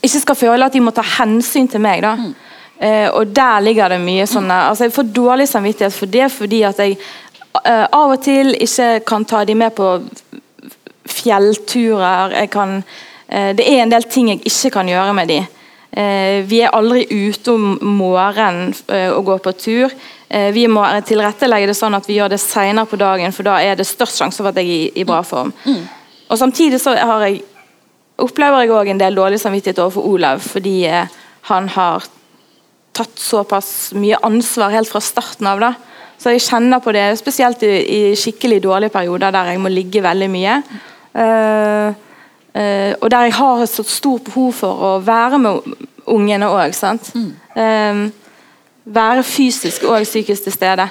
Ikke 0.00 0.22
skal 0.24 0.38
føle 0.40 0.66
at 0.66 0.74
de 0.74 0.80
må 0.82 0.90
ta 0.96 1.04
hensyn 1.04 1.68
til 1.68 1.82
meg. 1.84 2.02
da. 2.02 2.14
Mm. 2.16 2.34
og 3.12 3.26
Der 3.36 3.60
ligger 3.60 3.88
det 3.92 4.00
mye 4.00 4.26
sånne 4.26 4.54
altså 4.70 4.84
Jeg 4.84 4.92
får 4.92 5.12
dårlig 5.12 5.48
samvittighet 5.48 5.92
for 5.92 6.06
det 6.06 6.30
fordi 6.32 6.62
at 6.62 6.78
jeg 6.78 6.96
av 7.92 8.14
og 8.14 8.22
til 8.22 8.54
ikke 8.54 9.00
kan 9.06 9.24
ta 9.24 9.44
de 9.44 9.54
med 9.54 9.74
på 9.74 10.00
fjellturer. 11.04 12.30
Jeg 12.30 12.50
kan, 12.50 12.82
det 13.28 13.66
er 13.66 13.82
en 13.82 13.90
del 13.90 14.02
ting 14.02 14.30
jeg 14.30 14.40
ikke 14.46 14.70
kan 14.70 14.88
gjøre 14.88 15.14
med 15.14 15.28
de. 15.28 15.40
Eh, 15.90 16.46
vi 16.46 16.60
er 16.62 16.74
aldri 16.76 17.02
ute 17.10 17.50
om 17.50 17.72
morgenen 17.98 18.74
eh, 18.92 19.10
og 19.10 19.24
går 19.26 19.40
på 19.42 19.54
tur. 19.58 19.94
Eh, 20.28 20.50
vi 20.54 20.68
må 20.70 20.84
tilrettelegge 21.06 21.70
det 21.72 21.76
sånn 21.78 21.96
at 21.98 22.06
vi 22.06 22.20
gjør 22.20 22.30
det 22.30 22.38
senere 22.42 22.86
på 22.86 22.98
dagen, 23.00 23.34
for 23.34 23.48
da 23.48 23.58
er 23.58 23.78
det 23.78 23.88
størst 23.88 24.22
sjanse 24.22 24.38
for 24.38 24.52
at 24.52 24.60
jeg 24.60 24.70
er 24.70 25.00
i, 25.02 25.06
bra 25.08 25.22
form. 25.26 25.50
Mm. 25.66 25.82
Og 26.30 26.38
Samtidig 26.38 26.78
så 26.78 26.94
jeg, 26.94 27.42
opplever 28.22 28.62
jeg 28.62 28.74
òg 28.76 28.92
en 28.92 29.02
del 29.02 29.18
dårlig 29.18 29.40
samvittighet 29.42 29.82
overfor 29.82 30.06
Olav, 30.12 30.44
fordi 30.46 30.76
han 31.50 31.70
har 31.74 32.06
tatt 32.94 33.18
såpass 33.18 33.90
mye 33.98 34.18
ansvar 34.26 34.74
helt 34.74 34.90
fra 34.90 35.02
starten 35.02 35.48
av. 35.50 35.62
da. 35.62 35.72
Så 36.20 36.34
jeg 36.34 36.44
kjenner 36.44 36.82
på 36.84 36.92
det, 36.94 37.06
spesielt 37.18 37.62
i, 37.66 37.72
i 37.80 38.00
skikkelig 38.18 38.60
dårlige 38.62 38.94
perioder 38.94 39.32
der 39.34 39.54
jeg 39.54 39.62
må 39.62 39.72
ligge 39.72 40.02
veldig 40.04 40.28
mye. 40.30 40.56
Uh, 41.16 41.96
Uh, 42.50 42.96
og 42.98 43.10
der 43.10 43.28
jeg 43.28 43.36
har 43.38 43.62
et 43.62 43.70
så 43.70 43.84
stort 43.86 44.24
behov 44.26 44.52
for 44.58 44.82
å 44.82 44.94
være 45.06 45.38
med 45.38 45.74
ungene 46.10 46.48
òg. 46.50 46.74
Mm. 47.14 47.28
Um, 47.54 48.02
være 48.84 49.22
fysisk 49.22 49.84
og 49.86 50.02
psykisk 50.02 50.48
til 50.48 50.56
stede. 50.56 50.88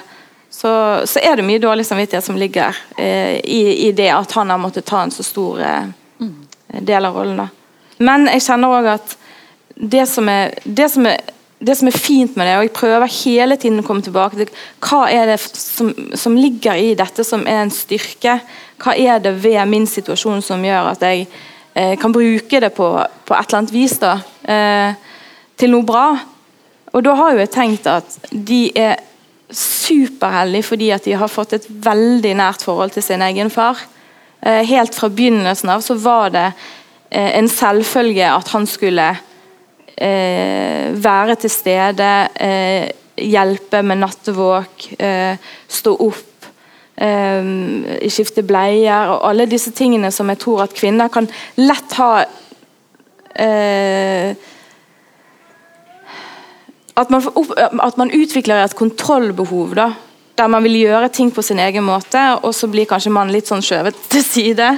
Så, 0.50 0.70
så, 1.06 1.20
er 1.22 1.36
det 1.36 1.46
mye 1.46 1.62
dårlig 1.62 1.84
samvittighet 1.86 2.24
som 2.24 2.38
ligger 2.40 2.74
uh, 2.98 3.36
i, 3.44 3.88
i, 3.88 3.92
det 3.92 4.08
at 4.14 4.32
han 4.32 4.50
har 4.50 4.58
måttet 4.58 4.88
ta 4.88 5.04
en 5.04 5.12
så 5.14 5.22
stor 5.22 5.60
uh, 5.60 5.90
mm. 6.18 6.80
del 6.80 7.04
av 7.04 7.16
rollen. 7.16 7.44
Da. 7.44 7.48
Men 8.00 8.26
jeg 8.32 8.46
kjenner 8.48 8.78
òg 8.80 8.88
at 8.96 9.14
det 9.80 10.06
som, 10.08 10.28
er, 10.28 10.56
det, 10.64 10.88
som 10.92 11.06
er, 11.08 11.20
det 11.60 11.76
som, 11.76 11.88
er, 11.88 11.96
fint 11.96 12.36
med 12.36 12.48
det, 12.48 12.56
og 12.56 12.66
jeg 12.66 12.74
prøver 12.76 13.14
hele 13.20 13.56
tiden 13.60 13.80
å 13.80 13.86
komme 13.86 14.04
tilbake 14.04 14.40
til 14.40 14.50
hva 14.84 15.04
er 15.12 15.30
det 15.30 15.38
som, 15.40 15.92
som 16.16 16.36
ligger 16.36 16.76
i 16.76 16.96
dette 16.98 17.24
som 17.24 17.46
er 17.48 17.62
en 17.62 17.72
styrke? 17.72 18.40
Hva 18.80 18.96
er 18.96 19.22
det 19.24 19.36
ved 19.44 19.60
min 19.68 19.88
situasjon 19.88 20.42
som 20.44 20.64
gjør 20.64 20.92
at 20.92 21.04
jeg 21.04 21.28
kan 21.74 22.12
bruke 22.12 22.60
det 22.60 22.72
på, 22.74 22.88
på, 23.24 23.34
et 23.34 23.46
eller 23.46 23.58
annet 23.60 23.72
vis 23.74 23.94
da, 24.02 24.16
eh, 24.42 24.94
til 25.60 25.70
noe 25.74 25.86
bra. 25.86 26.06
Og 26.90 27.04
da 27.06 27.14
har 27.14 27.34
jo 27.34 27.42
jeg 27.44 27.52
tenkt 27.54 27.86
at 27.86 28.18
de 28.30 28.64
er 28.74 28.98
superheldige 29.50 30.66
fordi 30.66 30.90
at 30.94 31.06
de 31.06 31.16
har 31.18 31.30
fått 31.30 31.56
et 31.56 31.66
veldig 31.70 32.34
nært 32.38 32.64
forhold 32.66 32.94
til 32.94 33.04
sin 33.06 33.22
egen 33.26 33.50
far. 33.50 33.78
Eh, 34.42 34.62
helt 34.66 34.96
fra 34.96 35.10
begynnelsen 35.12 35.70
av 35.70 35.84
så 35.84 35.96
var 36.00 36.32
det 36.34 36.46
eh, 37.10 37.36
en 37.38 37.50
selvfølge 37.50 38.30
at 38.30 38.50
han 38.54 38.66
skulle 38.70 39.10
eh, 39.96 40.90
være 40.94 41.36
til 41.44 41.52
stede, 41.52 42.10
eh, 42.34 42.90
hjelpe 43.20 43.82
med 43.84 44.00
nattevåk, 44.00 44.84
stå 45.68 45.92
opp 46.06 46.29
um, 47.00 47.86
skifte 48.12 48.44
bleier 48.46 49.10
og 49.14 49.24
alle 49.30 49.48
disse 49.50 49.72
tingene 49.76 50.12
som 50.14 50.30
jeg 50.32 50.40
tror 50.42 50.64
at 50.66 50.76
kvinner 50.76 51.10
kan 51.12 51.28
lett 51.60 51.96
ha 51.98 52.10
eh, 53.34 54.36
at, 56.94 57.10
man 57.10 57.26
opp, 57.32 57.52
at, 57.56 57.98
man 58.00 58.12
utvikler 58.14 58.64
et 58.64 58.78
kontrollbehov. 58.78 59.74
da 59.74 59.90
der 60.40 60.48
man 60.48 60.64
vil 60.64 60.78
gjøre 60.80 61.10
ting 61.12 61.28
på 61.34 61.42
sin 61.44 61.58
egen 61.60 61.84
måte, 61.84 62.20
og 62.40 62.54
så 62.56 62.68
blir 62.70 62.88
kanskje 62.88 63.12
mannen 63.12 63.34
litt 63.34 63.50
sånn 63.50 63.64
skjøvet 63.64 63.98
til 64.12 64.24
side. 64.24 64.70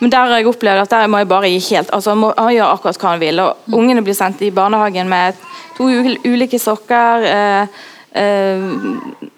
Men 0.00 0.10
der 0.10 0.26
har 0.26 0.40
jeg 0.40 0.50
opplevd 0.50 0.84
at 0.84 0.90
der 0.90 1.10
må 1.10 1.20
jeg 1.22 1.30
bare 1.30 1.48
gi 1.52 1.60
helt 1.70 1.92
altså 1.94 2.12
Han 2.12 2.18
må 2.24 2.32
gjøre 2.34 2.72
akkurat 2.74 2.98
hva 2.98 3.12
han 3.12 3.22
vil. 3.22 3.40
og 3.40 3.60
mm. 3.66 3.76
Ungene 3.78 4.02
blir 4.02 4.16
sendt 4.18 4.42
i 4.42 4.50
barnehagen 4.54 5.08
med 5.08 5.38
to 5.76 5.86
ulike 6.26 6.58
sokker. 6.58 7.28
Eh, 7.30 7.78
eh, 8.20 9.30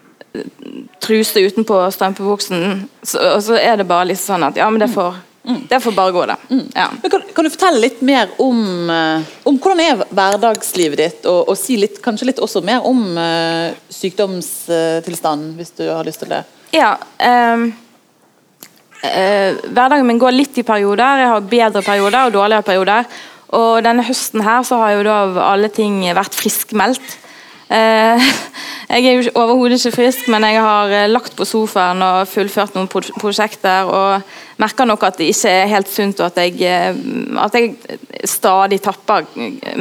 truse 1.02 1.40
utenpå 1.40 1.78
strømpebuksen, 1.94 2.84
og 3.20 3.40
så 3.44 3.56
er 3.60 3.80
det 3.80 3.88
bare 3.88 4.10
litt 4.10 4.20
sånn 4.20 4.44
at 4.46 4.58
ja, 4.58 4.68
men 4.72 4.82
det 4.82 4.88
får, 4.92 5.18
mm. 5.46 5.60
det 5.70 5.80
får 5.84 5.96
bare 5.96 6.14
gå, 6.16 6.24
da. 6.30 6.36
Mm. 6.50 6.64
Ja. 6.74 6.88
Kan, 7.12 7.24
kan, 7.36 7.46
du 7.46 7.52
fortelle 7.52 7.82
litt 7.82 8.02
mer 8.06 8.32
om, 8.42 8.60
uh, 8.90 9.24
om 9.48 9.58
hvordan 9.62 9.82
er 9.84 10.04
hverdagslivet 10.10 11.02
ditt, 11.02 11.28
og, 11.30 11.46
og, 11.50 11.58
si 11.60 11.78
litt, 11.80 12.00
kanskje 12.04 12.30
litt 12.32 12.42
også 12.42 12.64
mer 12.66 12.86
om 12.88 13.02
uh, 13.18 13.72
sykdomstilstanden, 13.92 15.54
hvis 15.60 15.74
du 15.78 15.86
har 15.90 16.06
lyst 16.06 16.24
til 16.24 16.32
det? 16.34 16.42
Ja, 16.74 16.96
um, 16.96 17.68
uh, 19.04 19.52
Hverdagen 19.66 20.08
min 20.08 20.20
går 20.20 20.34
litt 20.34 20.58
i 20.58 20.66
perioder. 20.66 21.22
Jeg 21.22 21.32
har 21.34 21.50
bedre 21.54 21.84
perioder 21.86 22.28
og 22.28 22.36
dårligere 22.40 22.66
perioder. 22.66 23.16
Og 23.56 23.78
denne 23.86 24.02
høsten 24.02 24.42
her 24.42 24.64
så 24.66 24.80
har 24.80 24.96
jo 24.96 25.06
da 25.06 25.20
av 25.28 25.38
alle 25.52 25.70
ting 25.70 26.00
vært 26.16 26.34
friskmeldt. 26.34 27.14
Uh, 27.66 28.23
jeg 28.87 29.06
er 29.06 29.16
jo 29.18 29.32
overhodet 29.35 29.80
ikke 29.80 29.96
frisk, 29.96 30.28
men 30.30 30.44
jeg 30.46 30.62
har 30.62 30.92
eh, 30.94 31.08
lagt 31.11 31.35
på 31.37 31.46
sofaen 31.49 32.02
og 32.06 32.28
fullført 32.30 32.76
noen 32.76 32.88
prosjekter. 32.88 33.90
Og 33.90 34.62
merker 34.62 34.87
nok 34.88 35.02
at 35.08 35.18
det 35.18 35.30
ikke 35.32 35.52
er 35.52 35.70
helt 35.73 35.90
sunt, 35.90 36.20
og 36.23 36.30
at 36.30 36.38
jeg, 36.44 36.61
eh, 36.62 37.00
at 37.42 37.58
jeg 37.58 37.75
stadig 38.28 38.80
tapper 38.85 39.26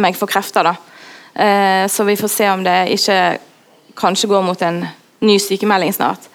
meg 0.01 0.18
for 0.18 0.32
krefter. 0.32 0.72
da. 0.72 0.75
Eh, 1.36 1.86
så 1.92 2.06
vi 2.08 2.18
får 2.18 2.32
se 2.34 2.50
om 2.50 2.63
det 2.63 2.80
ikke 2.98 3.20
kanskje 3.96 4.32
går 4.32 4.44
mot 4.44 4.62
en 4.62 4.86
ny 5.22 5.38
sykemelding 5.39 5.94
snart. 5.94 6.32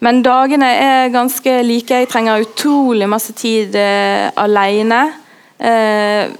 Men 0.00 0.22
dagene 0.22 0.66
er 0.78 1.12
ganske 1.12 1.62
like. 1.62 1.90
Jeg 1.90 2.08
trenger 2.08 2.40
utrolig 2.40 3.08
masse 3.08 3.32
tid 3.32 3.74
alene. 4.36 5.12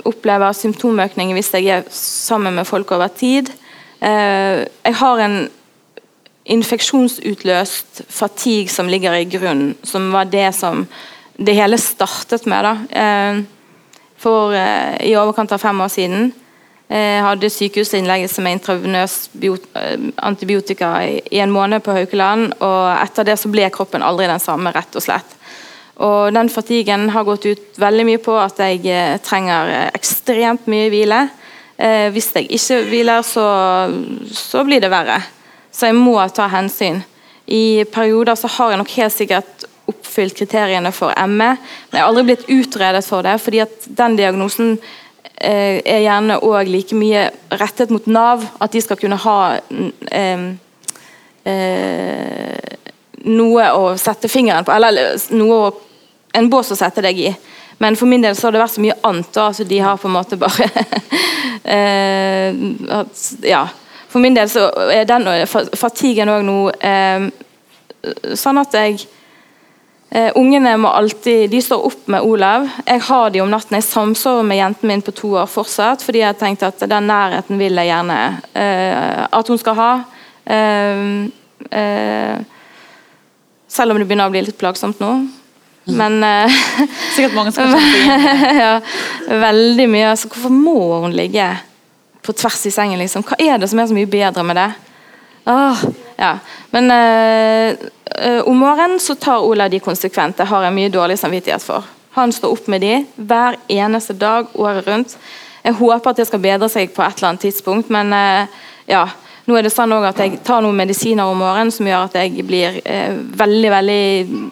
opplever 0.06 0.52
symptomøkning 0.54 1.32
hvis 1.34 1.50
jeg 1.52 1.66
er 1.66 1.82
sammen 1.90 2.54
med 2.54 2.64
folk 2.64 2.92
over 2.92 3.08
tid. 3.08 3.50
Jeg 4.00 4.94
har 5.00 5.20
en 5.24 5.38
infeksjonsutløst 6.48 8.02
fatigue 8.08 8.72
som 8.72 8.88
ligger 8.88 9.16
i 9.18 9.28
grunnen, 9.28 9.74
som 9.82 10.12
var 10.12 10.30
det 10.32 10.52
som 10.56 10.86
det 11.36 11.54
hele 11.54 11.78
startet 11.78 12.46
med. 12.46 12.64
da. 12.64 12.74
Eh, 12.90 13.42
for 14.18 14.54
eh, 14.54 14.96
i 15.06 15.16
overkant 15.16 15.52
av 15.52 15.62
fem 15.62 15.80
år 15.80 15.90
siden 15.92 16.30
jeg 16.88 17.18
eh, 17.18 17.22
hadde 17.22 17.50
sykehusinnleggelse 17.52 18.42
med 18.42 18.56
intravenøs 18.56 19.16
antibiotika 20.24 20.88
i 21.04 21.38
en 21.38 21.52
måned 21.52 21.84
på 21.84 21.92
Haukeland. 21.92 22.54
og 22.64 22.94
Etter 22.96 23.28
det 23.28 23.36
så 23.36 23.50
ble 23.52 23.68
kroppen 23.70 24.02
aldri 24.02 24.26
den 24.26 24.40
samme, 24.40 24.72
rett 24.72 24.96
og 24.96 25.04
slett. 25.04 25.36
Og 26.00 26.32
Den 26.32 26.48
fatiguen 26.48 27.10
har 27.10 27.26
gått 27.28 27.44
ut 27.44 27.76
veldig 27.76 28.06
mye 28.08 28.22
på 28.24 28.38
at 28.40 28.56
jeg 28.64 29.20
trenger 29.20 29.90
ekstremt 29.92 30.64
mye 30.66 30.88
hvile. 30.88 31.26
Hvis 31.78 32.32
jeg 32.34 32.48
ikke 32.50 32.80
hviler, 32.88 33.22
så, 33.22 33.44
så 34.34 34.64
blir 34.66 34.82
det 34.82 34.90
verre. 34.90 35.20
Så 35.70 35.86
jeg 35.86 35.94
må 35.94 36.16
ta 36.34 36.48
hensyn. 36.50 37.04
I 37.46 37.84
perioder 37.92 38.34
så 38.34 38.50
har 38.50 38.72
jeg 38.72 38.80
nok 38.80 38.94
helt 38.96 39.14
sikkert 39.14 39.68
oppfylt 39.88 40.36
kriteriene 40.36 40.92
for 40.92 41.14
ME, 41.26 41.54
men 41.56 41.96
jeg 41.96 42.02
har 42.02 42.10
aldri 42.10 42.26
blitt 42.28 42.48
utredet 42.52 43.04
for 43.06 43.24
det, 43.24 43.38
fordi 43.40 43.62
at 43.64 43.86
den 44.00 44.18
diagnosen 44.18 44.74
eh, 45.40 45.80
er 45.80 46.02
gjerne 46.04 46.40
òg 46.44 46.68
like 46.68 46.96
mye 46.98 47.28
rettet 47.60 47.92
mot 47.94 48.06
Nav, 48.10 48.44
at 48.60 48.74
de 48.74 48.82
skal 48.84 49.00
kunne 49.00 49.20
ha 49.22 49.38
eh, 50.12 50.44
eh, 51.48 52.76
noe 53.28 53.70
å 53.78 53.92
sette 54.00 54.28
fingeren 54.28 54.66
på, 54.66 54.74
eller 54.76 55.16
noe, 55.32 55.72
en 56.36 56.50
bås 56.52 56.74
å 56.74 56.76
sette 56.76 57.02
deg 57.04 57.24
i. 57.24 57.32
Men 57.78 57.96
for 57.96 58.10
min 58.10 58.22
del 58.24 58.36
så 58.36 58.48
har 58.48 58.56
det 58.56 58.62
vært 58.62 58.74
så 58.74 58.82
mye 58.82 58.96
annet. 59.06 59.28
Da, 59.34 59.50
altså 59.50 59.66
de 59.68 59.78
har 59.78 60.00
på 60.00 60.08
en 60.08 60.16
måte 60.16 60.38
bare 60.40 60.70
eh, 61.76 62.64
at, 63.00 63.28
Ja 63.46 63.66
for 64.08 64.24
min 64.24 64.36
del 64.36 64.48
så 64.50 64.68
er 64.92 65.06
den 65.08 65.28
fatiguen 65.76 66.32
òg 66.32 66.44
noe 66.48 66.72
eh, 66.80 67.28
Sånn 68.38 68.60
at 68.60 68.74
jeg 68.78 69.02
eh, 70.14 70.30
Ungene 70.38 70.76
må 70.80 70.92
alltid 70.94 71.50
De 71.52 71.60
står 71.62 71.84
opp 71.90 72.06
med 72.14 72.24
Olav. 72.24 72.68
Jeg 72.86 73.02
har 73.08 73.32
de 73.34 73.42
om 73.42 73.50
natten. 73.52 73.76
Jeg 73.76 73.88
samsover 73.88 74.46
med 74.46 74.60
jenten 74.60 74.88
min 74.88 75.02
på 75.04 75.12
to 75.16 75.32
år 75.36 75.50
fortsatt, 75.50 76.04
fordi 76.06 76.22
jeg 76.22 76.38
tenkte 76.40 76.70
at 76.70 76.84
den 76.88 77.10
nærheten 77.10 77.60
vil 77.60 77.80
jeg 77.82 77.90
gjerne 77.90 78.20
eh, 78.54 79.24
at 79.40 79.50
hun 79.50 79.60
skal 79.60 79.76
ha. 79.76 79.90
Eh, 80.46 81.02
eh, 81.82 82.38
selv 83.68 83.92
om 83.92 84.00
det 84.00 84.06
begynner 84.08 84.30
å 84.30 84.32
bli 84.32 84.46
litt 84.46 84.60
plagsomt 84.60 85.02
nå. 85.02 85.12
Men 85.88 86.20
eh, 86.24 86.58
Sikkert 87.14 87.36
mange 87.36 87.52
som 87.54 87.72
ja, 88.62 88.74
Veldig 89.28 89.88
mye. 89.88 90.10
Altså, 90.12 90.28
hvorfor 90.28 90.52
må 90.52 90.78
hun 91.06 91.16
ligge? 91.16 91.48
på 92.28 92.32
tvers 92.32 92.66
i 92.66 92.70
sengen. 92.70 93.00
Liksom. 93.00 93.24
Hva 93.24 93.38
er 93.40 93.56
det 93.56 93.70
som 93.70 93.80
er 93.80 93.86
så 93.88 93.96
mye 93.96 94.08
bedre 94.10 94.42
med 94.44 94.58
det? 94.60 94.68
Åh, 95.48 95.84
ja. 96.18 96.34
Men 96.74 96.90
øh, 96.92 98.42
om 98.44 98.58
morgenen 98.60 99.00
så 99.00 99.14
tar 99.16 99.44
Ola 99.46 99.68
de 99.72 99.80
konsekvente. 99.80 100.44
Har 100.44 100.66
jeg 100.66 100.76
mye 100.76 100.92
dårlig 100.92 101.16
samvittighet 101.18 101.64
for. 101.64 101.86
Han 102.18 102.34
står 102.36 102.52
opp 102.52 102.68
med 102.68 102.84
de 102.84 102.92
hver 103.16 103.56
eneste 103.72 104.12
dag 104.12 104.52
året 104.52 104.84
rundt. 104.90 105.16
Jeg 105.64 105.78
håper 105.80 106.10
at 106.10 106.20
det 106.20 106.28
skal 106.28 106.44
bedre 106.44 106.68
seg 106.68 106.92
på 106.92 107.02
et 107.06 107.16
eller 107.16 107.30
annet 107.30 107.46
tidspunkt, 107.46 107.88
men 107.88 108.12
eh, 108.12 108.60
ja. 108.92 109.06
Nå 109.48 109.56
er 109.56 109.64
det 109.64 109.72
sånn 109.72 109.94
at 109.96 110.18
Jeg 110.20 110.42
tar 110.44 110.60
noen 110.60 110.76
medisiner 110.76 111.24
om 111.24 111.38
morgenen 111.40 111.72
som 111.72 111.86
gjør 111.88 112.10
at 112.10 112.18
jeg 112.20 112.44
blir 112.44 112.82
eh, 112.84 113.14
veldig 113.16 113.70
veldig 113.72 114.02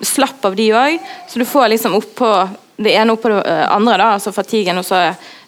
slapp 0.08 0.46
av 0.48 0.56
de 0.56 0.70
òg. 0.72 0.96
Så 1.28 1.42
du 1.42 1.44
får 1.44 1.68
liksom 1.74 1.98
oppå 1.98 2.30
det 2.80 2.94
ene 2.96 3.12
oppå 3.12 3.28
det 3.28 3.42
eh, 3.44 3.66
andre, 3.72 3.98
da, 4.00 4.06
altså 4.16 4.32
fatiguen, 4.32 4.80
og 4.80 4.86
så 4.88 5.02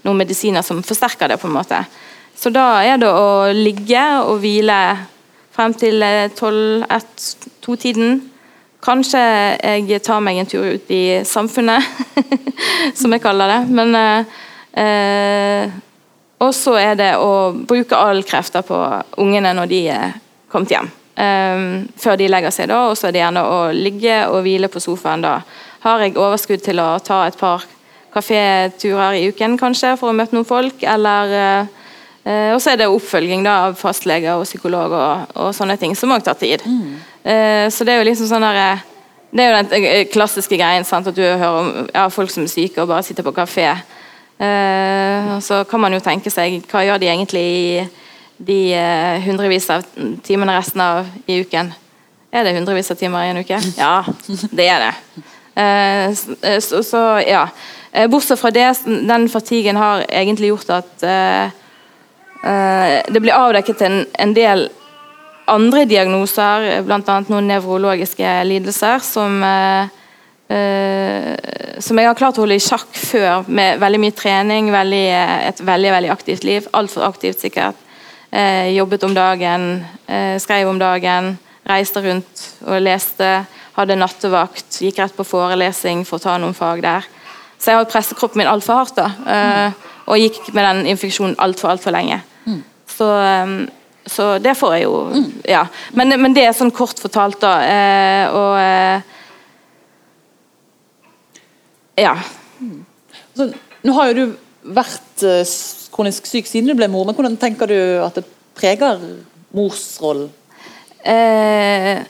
noen 0.04 0.20
medisiner 0.20 0.64
som 0.64 0.82
forsterker 0.84 1.32
det. 1.32 1.40
på 1.40 1.48
en 1.48 1.56
måte. 1.56 1.80
Så 2.36 2.52
da 2.52 2.82
er 2.84 3.00
det 3.00 3.08
å 3.08 3.48
ligge 3.56 4.04
og 4.20 4.40
hvile 4.44 4.76
frem 5.56 5.72
til 5.80 6.04
12-1-2-tiden. 6.36 8.20
Kanskje 8.84 9.18
jeg 9.58 10.02
tar 10.06 10.20
meg 10.22 10.38
en 10.38 10.46
tur 10.52 10.68
ut 10.76 10.92
i 10.92 11.24
samfunnet, 11.26 11.82
som 13.00 13.12
jeg 13.16 13.24
kaller 13.24 13.56
det. 13.56 13.60
Men 13.80 13.96
eh, 13.96 15.72
Og 16.44 16.52
så 16.54 16.76
er 16.78 16.98
det 16.98 17.12
å 17.18 17.50
bruke 17.52 17.98
all 17.98 18.22
krefter 18.26 18.62
på 18.66 18.78
ungene 19.18 19.54
når 19.58 19.70
de 19.70 19.80
er 19.94 20.18
kommet 20.52 20.74
hjem. 20.74 20.90
Um, 21.18 21.88
før 21.98 22.18
de 22.20 22.28
legger 22.30 22.54
seg, 22.54 22.68
da, 22.70 22.84
og 22.90 22.94
så 22.98 23.08
er 23.08 23.16
det 23.16 23.24
gjerne 23.24 23.42
å 23.42 23.56
ligge 23.74 24.20
og 24.30 24.44
hvile 24.44 24.70
på 24.70 24.82
sofaen. 24.82 25.24
Da 25.26 25.40
har 25.82 26.04
jeg 26.04 26.14
overskudd 26.14 26.62
til 26.62 26.78
å 26.78 26.92
ta 27.02 27.24
et 27.26 27.38
par 27.40 27.66
kaféturer 28.14 29.18
i 29.18 29.26
uken, 29.32 29.58
kanskje, 29.58 29.96
for 29.98 30.12
å 30.12 30.16
møte 30.16 30.36
noen 30.36 30.46
folk. 30.46 30.86
Eller 30.86 31.66
Eh, 32.28 32.52
og 32.52 32.60
så 32.60 32.74
er 32.74 32.82
det 32.82 32.90
oppfølging 32.92 33.44
da, 33.46 33.54
av 33.68 33.78
fastleger 33.78 34.36
og 34.36 34.44
psykolog 34.44 34.92
og, 34.92 35.36
og 35.38 35.52
sånne 35.56 35.78
ting, 35.80 35.94
som 35.96 36.12
òg 36.12 36.24
tar 36.26 36.36
tid. 36.40 36.64
Mm. 36.66 36.98
Uh, 37.24 37.66
så 37.72 37.84
det 37.84 37.94
er 37.94 38.02
jo 38.02 38.08
liksom 38.08 38.28
sånn 38.30 38.44
der, 38.44 38.58
eh, 38.64 38.84
Det 39.28 39.44
er 39.44 39.50
jo 39.50 39.56
den 39.68 40.08
klassiske 40.08 40.56
greien 40.56 40.86
sant, 40.88 41.06
at 41.06 41.16
du 41.16 41.20
hører 41.20 41.56
om 41.60 41.88
ja, 41.92 42.06
folk 42.08 42.30
som 42.32 42.46
er 42.46 42.52
syke 42.52 42.80
og 42.80 42.88
bare 42.88 43.04
sitter 43.04 43.26
på 43.26 43.34
kafé. 43.36 43.66
Eh, 44.38 45.32
så 45.42 45.64
kan 45.68 45.82
man 45.82 45.96
jo 45.96 46.02
tenke 46.04 46.30
seg 46.30 46.60
hva 46.70 46.84
gjør 46.86 47.00
de 47.02 47.10
egentlig 47.10 47.42
i 47.42 47.86
de 48.38 48.58
eh, 48.78 49.24
hundrevis 49.24 49.66
av 49.74 49.86
timene 50.26 50.54
resten 50.58 50.82
av 50.84 51.08
i 51.26 51.40
uken? 51.42 51.72
Er 52.30 52.44
det 52.46 52.54
hundrevis 52.58 52.92
av 52.94 53.00
timer 53.00 53.26
i 53.26 53.32
en 53.32 53.42
uke? 53.42 53.58
Ja, 53.80 54.04
det 54.52 54.68
er 54.68 54.86
det. 54.86 54.94
Så, 56.62 56.84
så, 56.86 57.00
ja. 57.26 57.48
Bortsett 58.06 58.38
fra 58.38 58.52
det, 58.54 58.68
den 58.86 59.24
fatiguen 59.32 59.80
har 59.80 60.04
egentlig 60.06 60.52
gjort 60.52 60.70
at 60.70 61.08
Eh, 62.42 63.02
det 63.08 63.20
blir 63.20 63.34
avdekket 63.34 63.80
en, 63.82 64.04
en 64.12 64.34
del 64.34 64.68
andre 65.50 65.84
diagnoser, 65.88 66.82
bl.a. 66.86 67.16
noen 67.26 67.48
nevrologiske 67.50 68.34
lidelser, 68.46 69.02
som, 69.02 69.40
eh, 69.42 69.82
eh, 69.82 69.97
som 70.48 71.98
jeg 72.00 72.08
har 72.08 72.16
klart 72.16 72.38
å 72.38 72.44
holde 72.46 72.56
i 72.56 72.62
sjakk 72.62 72.88
før, 72.96 73.44
med 73.52 73.82
veldig 73.82 73.98
mye 74.00 74.14
trening, 74.16 74.70
veldig, 74.72 75.02
et 75.50 75.60
veldig 75.60 75.90
veldig 75.92 76.12
aktivt 76.14 76.46
liv. 76.48 76.70
Altfor 76.72 77.04
aktivt, 77.04 77.42
sikkert. 77.44 77.76
Eh, 78.30 78.68
jobbet 78.76 79.02
om 79.02 79.14
dagen, 79.14 79.84
eh, 80.06 80.38
skrev 80.38 80.68
om 80.68 80.78
dagen, 80.78 81.38
reiste 81.68 82.02
rundt 82.02 82.42
og 82.66 82.82
leste. 82.82 83.46
Hadde 83.76 83.96
nattevakt, 83.96 84.80
gikk 84.82 84.98
rett 84.98 85.16
på 85.16 85.24
forelesing 85.24 86.04
for 86.04 86.18
å 86.18 86.22
ta 86.22 86.38
noen 86.38 86.54
fag 86.54 86.82
der. 86.82 87.06
Så 87.58 87.70
jeg 87.70 87.76
har 87.76 87.84
presset 87.84 88.18
kroppen 88.18 88.38
min 88.38 88.50
altfor 88.50 88.74
hardt. 88.74 88.96
da. 88.96 89.10
Eh, 89.26 89.72
og 90.06 90.16
gikk 90.16 90.52
med 90.54 90.64
den 90.64 90.86
infeksjonen 90.86 91.36
altfor 91.38 91.70
alt 91.70 91.82
for 91.82 91.90
lenge. 91.90 92.20
Mm. 92.46 92.64
Så, 92.86 93.04
um, 93.04 93.68
så, 94.06 94.38
det 94.38 94.56
får 94.56 94.74
jeg 94.74 94.84
jo 94.84 95.04
mm. 95.12 95.42
Ja. 95.44 95.66
Men, 95.92 96.20
men, 96.20 96.34
det 96.34 96.46
er 96.46 96.52
sånn 96.56 96.70
kort 96.70 96.98
fortalt, 96.98 97.40
da. 97.40 97.52
Eh, 97.62 98.32
og 98.32 98.58
eh, 98.58 99.17
Ja. 101.98 102.14
Så, 103.34 103.48
nå 103.82 103.94
har 103.96 104.10
jo 104.10 104.18
du 104.18 104.72
vært 104.74 105.24
uh, 105.26 105.56
kronisk 105.94 106.28
syk 106.28 106.48
siden 106.48 106.70
du 106.70 106.76
ble 106.78 106.90
mor, 106.90 107.06
men 107.08 107.16
hvordan 107.16 107.38
tenker 107.40 107.70
du 107.70 107.78
at 108.04 108.18
det 108.18 108.26
preger 108.58 109.00
morsrollen? 109.54 110.30
Eh, 110.98 112.02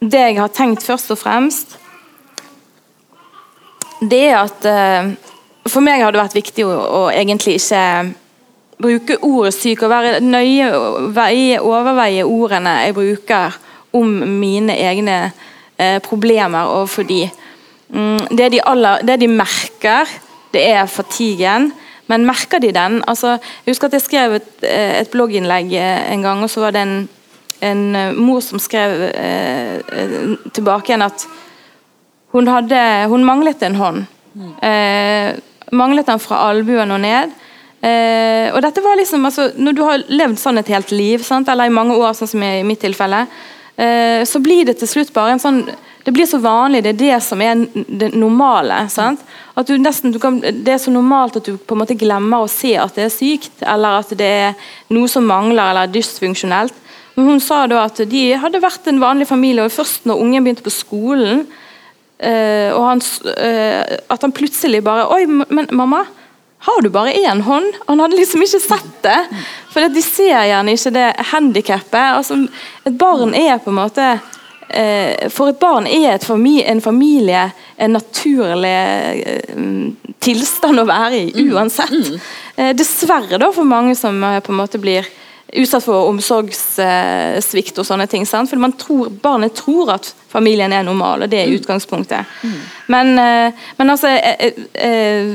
det 0.00 0.20
jeg 0.20 0.36
har 0.38 0.52
tenkt 0.54 0.84
først 0.84 1.10
og 1.10 1.18
fremst, 1.18 1.78
det 4.00 4.20
er 4.28 4.36
at 4.38 4.66
eh, 4.68 5.10
for 5.68 5.84
meg 5.84 6.04
har 6.04 6.12
det 6.12 6.20
vært 6.20 6.36
viktig 6.38 6.64
å, 6.64 6.70
å 6.70 7.02
egentlig 7.12 7.58
ikke 7.58 7.82
bruke 8.80 9.18
ordet 9.26 9.54
syk 9.56 9.84
og 9.84 9.92
være 9.92 10.20
nøye 10.24 10.70
veie, 11.16 11.58
overveie 11.60 12.24
ordene 12.24 12.78
jeg 12.86 12.96
bruker 12.96 13.58
om 13.96 14.14
mine 14.40 14.76
egne 14.78 15.18
eh, 15.76 15.98
problemer 16.04 16.70
overfor 16.70 17.08
de. 17.08 17.26
Mm, 17.92 18.36
det, 18.36 18.52
de 18.54 18.60
aller, 18.66 19.02
det 19.06 19.20
de 19.20 19.28
merker, 19.28 20.10
det 20.54 20.62
er 20.70 20.90
fatiguen. 20.90 21.70
Men 22.10 22.26
merker 22.26 22.58
de 22.62 22.72
den? 22.74 23.00
Altså, 23.08 23.36
jeg 23.64 23.74
husker 23.74 23.90
at 23.90 23.98
jeg 23.98 24.06
skrev 24.06 24.36
et, 24.40 24.50
eh, 24.66 25.00
et 25.00 25.10
blogginnlegg 25.12 25.74
eh, 25.78 26.12
en 26.14 26.24
gang, 26.26 26.42
og 26.42 26.50
så 26.50 26.64
var 26.64 26.74
det 26.74 26.82
en, 26.82 26.96
en 27.66 27.84
eh, 27.96 28.16
mor 28.18 28.40
som 28.42 28.62
skrev 28.62 29.04
eh, 29.10 30.32
tilbake 30.56 30.90
igjen 30.90 31.06
at 31.06 31.26
hun, 32.34 32.50
hadde, 32.50 32.80
hun 33.10 33.26
manglet 33.26 33.62
en 33.66 33.78
hånd. 33.78 34.02
Eh, 34.62 35.38
Manglet 35.70 36.08
den 36.08 36.18
fra 36.18 36.48
albuen 36.48 36.90
og 36.90 36.98
ned. 36.98 37.30
Eh, 37.86 38.48
og 38.50 38.58
dette 38.64 38.82
var 38.82 38.96
liksom, 38.98 39.22
altså, 39.24 39.52
Når 39.54 39.74
du 39.76 39.82
har 39.86 40.02
levd 40.10 40.40
sånn 40.42 40.58
et 40.58 40.70
helt 40.74 40.90
liv, 40.90 41.22
sant? 41.22 41.48
eller 41.48 41.70
i 41.70 41.74
mange 41.74 41.94
år, 41.94 42.10
sånn 42.18 42.32
som 42.32 42.42
i 42.42 42.64
mitt 42.66 42.82
tilfelle, 42.82 43.22
så 44.28 44.40
blir 44.44 44.66
det 44.68 44.74
til 44.76 44.90
slutt 44.90 45.12
bare 45.14 45.32
en 45.32 45.40
sånn 45.40 45.60
Det 46.10 46.14
blir 46.14 46.26
så 46.26 46.40
vanlig, 46.42 46.80
det 46.82 46.90
er 46.90 46.96
det 46.98 47.16
som 47.22 47.38
er 47.38 47.60
det 47.86 48.08
normale. 48.18 48.80
sant? 48.90 49.20
At 49.54 49.68
du 49.68 49.76
nesten, 49.78 50.10
du 50.10 50.18
kan, 50.18 50.40
Det 50.40 50.72
er 50.72 50.78
så 50.82 50.90
normalt 50.90 51.36
at 51.38 51.46
du 51.46 51.54
på 51.54 51.76
en 51.76 51.78
måte 51.84 51.94
glemmer 51.94 52.42
å 52.42 52.48
se 52.50 52.72
at 52.74 52.96
det 52.98 53.04
er 53.04 53.12
sykt, 53.14 53.62
eller 53.62 54.00
at 54.00 54.10
det 54.18 54.26
er 54.26 54.56
noe 54.90 55.06
som 55.06 55.22
mangler 55.22 55.70
eller 55.70 55.86
er 55.86 55.92
dysfunksjonelt. 55.94 56.74
Men 57.14 57.28
hun 57.28 57.38
sa 57.40 57.60
da 57.70 57.84
at 57.84 58.02
de 58.10 58.22
hadde 58.34 58.58
vært 58.58 58.88
en 58.90 58.98
vanlig 58.98 59.28
familie, 59.30 59.62
og 59.62 59.70
først 59.70 60.08
når 60.10 60.18
ungen 60.24 60.48
begynte 60.48 60.66
på 60.66 60.72
skolen, 60.74 61.46
øh, 62.18 62.70
og 62.74 62.88
han, 62.88 63.04
øh, 63.30 63.96
at 64.10 64.26
han 64.26 64.34
plutselig 64.34 64.82
bare 64.82 65.06
Oi, 65.14 65.26
men 65.30 65.70
mamma, 65.70 66.02
har 66.66 66.82
du 66.82 66.90
bare 66.90 67.14
én 67.14 67.46
hånd? 67.46 67.70
Han 67.86 68.00
hadde 68.00 68.18
liksom 68.18 68.42
ikke 68.42 68.64
sett 68.66 68.92
det. 69.06 69.20
For 69.70 69.86
de 69.86 70.02
ser 70.02 70.42
gjerne 70.50 70.74
ikke 70.74 70.90
det 70.98 71.08
handikappet. 71.30 72.18
Altså, 72.18 72.48
et 72.84 72.98
barn 72.98 73.30
er 73.30 73.62
på 73.62 73.70
en 73.70 73.78
måte 73.78 74.10
For 74.70 75.50
et 75.50 75.58
barn 75.58 75.88
er 75.90 76.20
familie, 76.22 76.68
en 76.70 76.82
familie 76.84 77.48
en 77.80 77.96
naturlig 77.96 78.74
tilstand 80.22 80.78
å 80.78 80.84
være 80.86 81.16
i, 81.18 81.32
mm. 81.34 81.48
uansett. 81.50 81.96
Mm. 81.96 82.76
dessverre 82.78 83.40
da 83.40 83.48
for 83.56 83.66
mange 83.66 83.96
som 83.98 84.20
på 84.20 84.52
en 84.52 84.60
måte 84.60 84.78
blir 84.78 85.08
utsatt 85.52 85.84
for 85.84 86.10
omsorgssvikt 86.10 87.80
og 87.80 87.86
sånne 87.86 88.06
ting. 88.10 88.26
Sant? 88.28 88.50
For 88.50 88.70
tror, 88.78 89.10
Barnet 89.22 89.56
tror 89.58 89.94
at 89.96 90.10
familien 90.30 90.72
er 90.72 90.84
normal, 90.86 91.24
og 91.24 91.32
det 91.32 91.42
er 91.42 91.50
mm. 91.50 91.56
utgangspunktet. 91.58 92.36
Mm. 92.42 92.58
Men, 92.94 93.12
eh, 93.18 93.64
men, 93.78 93.90
altså 93.90 94.12
eh, 94.14 94.60
eh, 94.74 95.32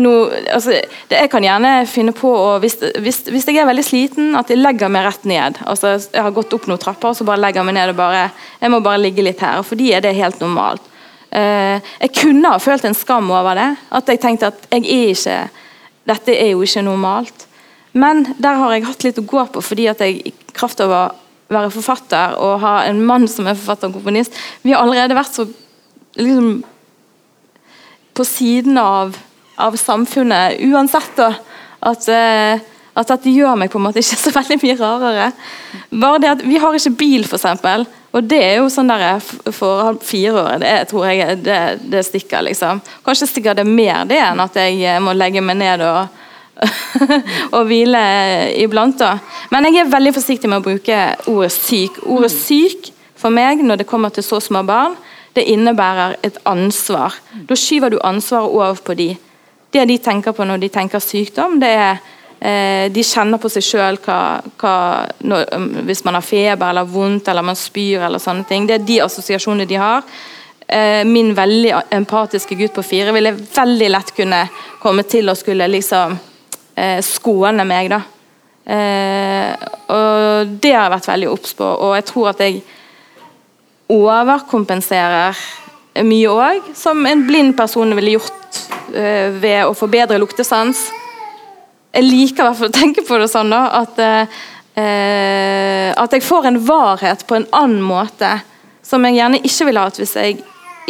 no, 0.00 0.12
altså, 0.52 0.76
det, 1.08 1.18
Jeg 1.18 1.30
kan 1.32 1.44
gjerne 1.44 1.72
finne 1.90 2.14
på 2.16 2.30
å 2.30 2.54
hvis, 2.62 2.78
hvis, 3.02 3.22
hvis, 3.28 3.48
jeg 3.48 3.60
er 3.62 3.68
veldig 3.68 3.84
sliten, 3.86 4.32
at 4.38 4.50
jeg 4.50 4.60
legger 4.60 4.92
meg 4.92 5.06
rett 5.06 5.26
ned. 5.28 5.60
Altså, 5.66 5.96
jeg 5.98 6.24
har 6.24 6.34
gått 6.36 6.54
opp 6.56 6.68
noen 6.70 6.80
trapper, 6.82 7.12
og 7.12 7.18
så 7.18 7.26
bare 7.28 7.42
legger 7.42 7.66
meg 7.66 7.76
ned 7.78 7.92
og 7.92 8.00
bare 8.00 8.30
Jeg 8.60 8.72
må 8.72 8.80
bare 8.84 9.02
ligge 9.02 9.24
litt 9.24 9.42
her. 9.42 9.62
For 9.66 9.78
de 9.78 9.92
er 9.92 10.04
det 10.04 10.16
helt 10.18 10.40
normalt. 10.40 10.88
jeg 11.32 12.12
kunne 12.12 12.50
ha 12.52 12.58
følt 12.60 12.84
en 12.84 12.94
skam 12.94 13.30
over 13.32 13.56
det. 13.56 13.70
At 13.90 14.08
jeg 14.08 14.20
tenkte 14.20 14.52
at 14.52 14.66
jeg 14.70 14.84
er 14.84 15.14
ikke 15.14 15.38
Dette 16.04 16.34
er 16.34 16.50
jo 16.50 16.62
ikke 16.66 16.82
normalt. 16.82 17.46
Men 17.92 18.24
der 18.40 18.56
har 18.58 18.72
jeg 18.72 18.86
hatt 18.88 19.04
litt 19.04 19.18
å 19.20 19.28
gå 19.28 19.44
på, 19.52 19.62
fordi 19.62 19.86
at 19.90 20.00
jeg 20.00 20.22
i 20.26 20.32
kraft 20.56 20.80
av 20.80 20.92
å 20.92 21.02
være 21.52 21.72
forfatter 21.72 22.36
og 22.40 22.60
ha 22.62 22.76
en 22.88 23.02
mann 23.04 23.26
som 23.28 23.46
er 23.46 23.58
forfatter 23.58 23.90
og 23.90 23.98
komponist 23.98 24.36
Vi 24.62 24.72
har 24.72 24.80
allerede 24.80 25.16
vært 25.16 25.36
så 25.36 25.46
liksom, 26.16 26.62
på 28.16 28.26
siden 28.28 28.80
av, 28.80 29.16
av 29.56 29.76
samfunnet 29.76 30.60
uansett. 30.60 31.16
da, 31.16 31.32
at, 31.82 32.08
uh, 32.08 32.60
at 32.94 33.08
dette 33.08 33.32
gjør 33.32 33.56
meg 33.58 33.72
på 33.72 33.80
en 33.80 33.86
måte 33.88 34.02
ikke 34.02 34.20
så 34.20 34.32
veldig 34.40 34.60
mye 34.62 34.78
rarere. 34.80 35.32
Bare 35.90 36.22
det 36.22 36.32
at 36.36 36.46
Vi 36.46 36.60
har 36.62 36.78
ikke 36.78 36.96
bil, 37.02 37.26
f.eks. 37.26 37.90
Og 38.12 38.24
det 38.28 38.40
er 38.44 38.58
jo 38.60 38.68
sånn 38.68 38.90
der 38.92 39.20
for 39.56 39.96
fireåret, 40.04 40.60
det 40.60 40.72
tror 40.90 41.06
jeg 41.08 41.38
det, 41.46 41.60
det 41.88 42.02
stikker. 42.04 42.44
liksom. 42.44 42.82
Kanskje 43.04 43.30
stikker 43.30 43.56
det 43.56 43.64
mer 43.64 44.04
det 44.04 44.20
enn 44.20 44.42
at 44.44 44.58
jeg 44.60 45.00
må 45.00 45.14
legge 45.16 45.40
meg 45.40 45.56
ned 45.62 45.86
og 45.86 46.18
og 47.56 47.66
hvile 47.66 48.02
iblant. 48.60 48.98
da. 48.98 49.16
Men 49.50 49.66
jeg 49.68 49.82
er 49.82 49.92
veldig 49.92 50.14
forsiktig 50.14 50.50
med 50.50 50.60
å 50.60 50.66
bruke 50.66 50.98
ordet 51.30 51.52
syk. 51.54 51.98
Ordet 52.06 52.32
syk 52.34 52.92
for 53.18 53.34
meg 53.34 53.62
når 53.64 53.82
det 53.82 53.88
kommer 53.90 54.12
til 54.14 54.26
så 54.26 54.40
små 54.42 54.64
barn, 54.66 54.96
det 55.36 55.46
innebærer 55.48 56.18
et 56.26 56.38
ansvar. 56.48 57.16
Da 57.48 57.56
skyver 57.56 57.92
du 57.92 58.00
ansvaret 58.04 58.52
over 58.52 58.82
på 58.84 58.96
de. 58.98 59.12
Det 59.72 59.84
de 59.88 59.98
tenker 59.98 60.34
på 60.36 60.44
når 60.44 60.60
de 60.60 60.68
tenker 60.72 61.00
sykdom, 61.00 61.56
det 61.60 61.70
er 61.72 62.00
eh, 62.40 62.92
de 62.92 63.04
kjenner 63.06 63.40
på 63.40 63.48
seg 63.52 63.64
sjøl 63.64 63.98
um, 64.04 65.68
hvis 65.86 66.04
man 66.04 66.18
har 66.18 66.26
feber 66.26 66.68
eller 66.68 66.84
vondt 66.84 67.28
eller 67.28 67.46
man 67.46 67.56
spyr. 67.56 68.04
eller 68.04 68.20
sånne 68.20 68.44
ting. 68.44 68.66
Det 68.68 68.74
er 68.74 68.86
de 68.86 69.00
assosiasjonene 69.06 69.68
de 69.68 69.80
har. 69.80 70.04
eh, 70.66 71.04
min 71.04 71.34
veldig 71.34 71.72
empatiske 71.90 72.54
gutt 72.54 72.74
på 72.74 72.82
fire 72.82 73.12
ville 73.12 73.32
veldig 73.32 73.88
lett 73.90 74.14
kunne 74.16 74.48
komme 74.80 75.02
til 75.02 75.28
å 75.28 75.34
skulle 75.34 75.68
liksom 75.68 76.18
eh, 76.74 77.00
skåne 77.00 77.64
meg, 77.64 77.90
da. 77.90 78.02
Og 79.92 80.52
det 80.62 80.70
har 80.70 80.84
jeg 80.84 80.92
vært 80.92 81.08
veldig 81.08 81.28
obs 81.32 81.56
på, 81.58 81.66
og 81.66 81.96
jeg 81.96 82.04
tror 82.06 82.28
at 82.30 82.42
jeg 82.44 82.60
overkompenserer 83.90 85.40
mye 86.00 86.30
òg, 86.32 86.72
som 86.74 87.04
en 87.06 87.26
blind 87.26 87.56
person 87.56 87.92
ville 87.96 88.16
gjort 88.16 88.60
uh, 88.94 89.28
ved 89.42 89.66
å 89.66 89.74
få 89.76 89.88
bedre 89.92 90.20
luktesans. 90.22 90.86
Jeg 91.92 92.06
liker 92.06 92.48
å 92.48 92.70
tenke 92.72 93.04
på 93.04 93.18
det 93.20 93.28
sånn 93.32 93.52
da, 93.52 93.66
at, 93.82 94.00
uh, 94.00 95.92
at 96.00 96.16
jeg 96.16 96.24
får 96.24 96.48
en 96.48 96.62
varhet 96.64 97.26
på 97.28 97.36
en 97.36 97.48
annen 97.52 97.84
måte 97.84 98.38
som 98.86 99.04
jeg 99.06 99.20
gjerne 99.20 99.42
ikke 99.44 99.68
ville 99.68 99.84
hatt 99.84 100.00
hvis 100.00 100.16
jeg 100.18 100.40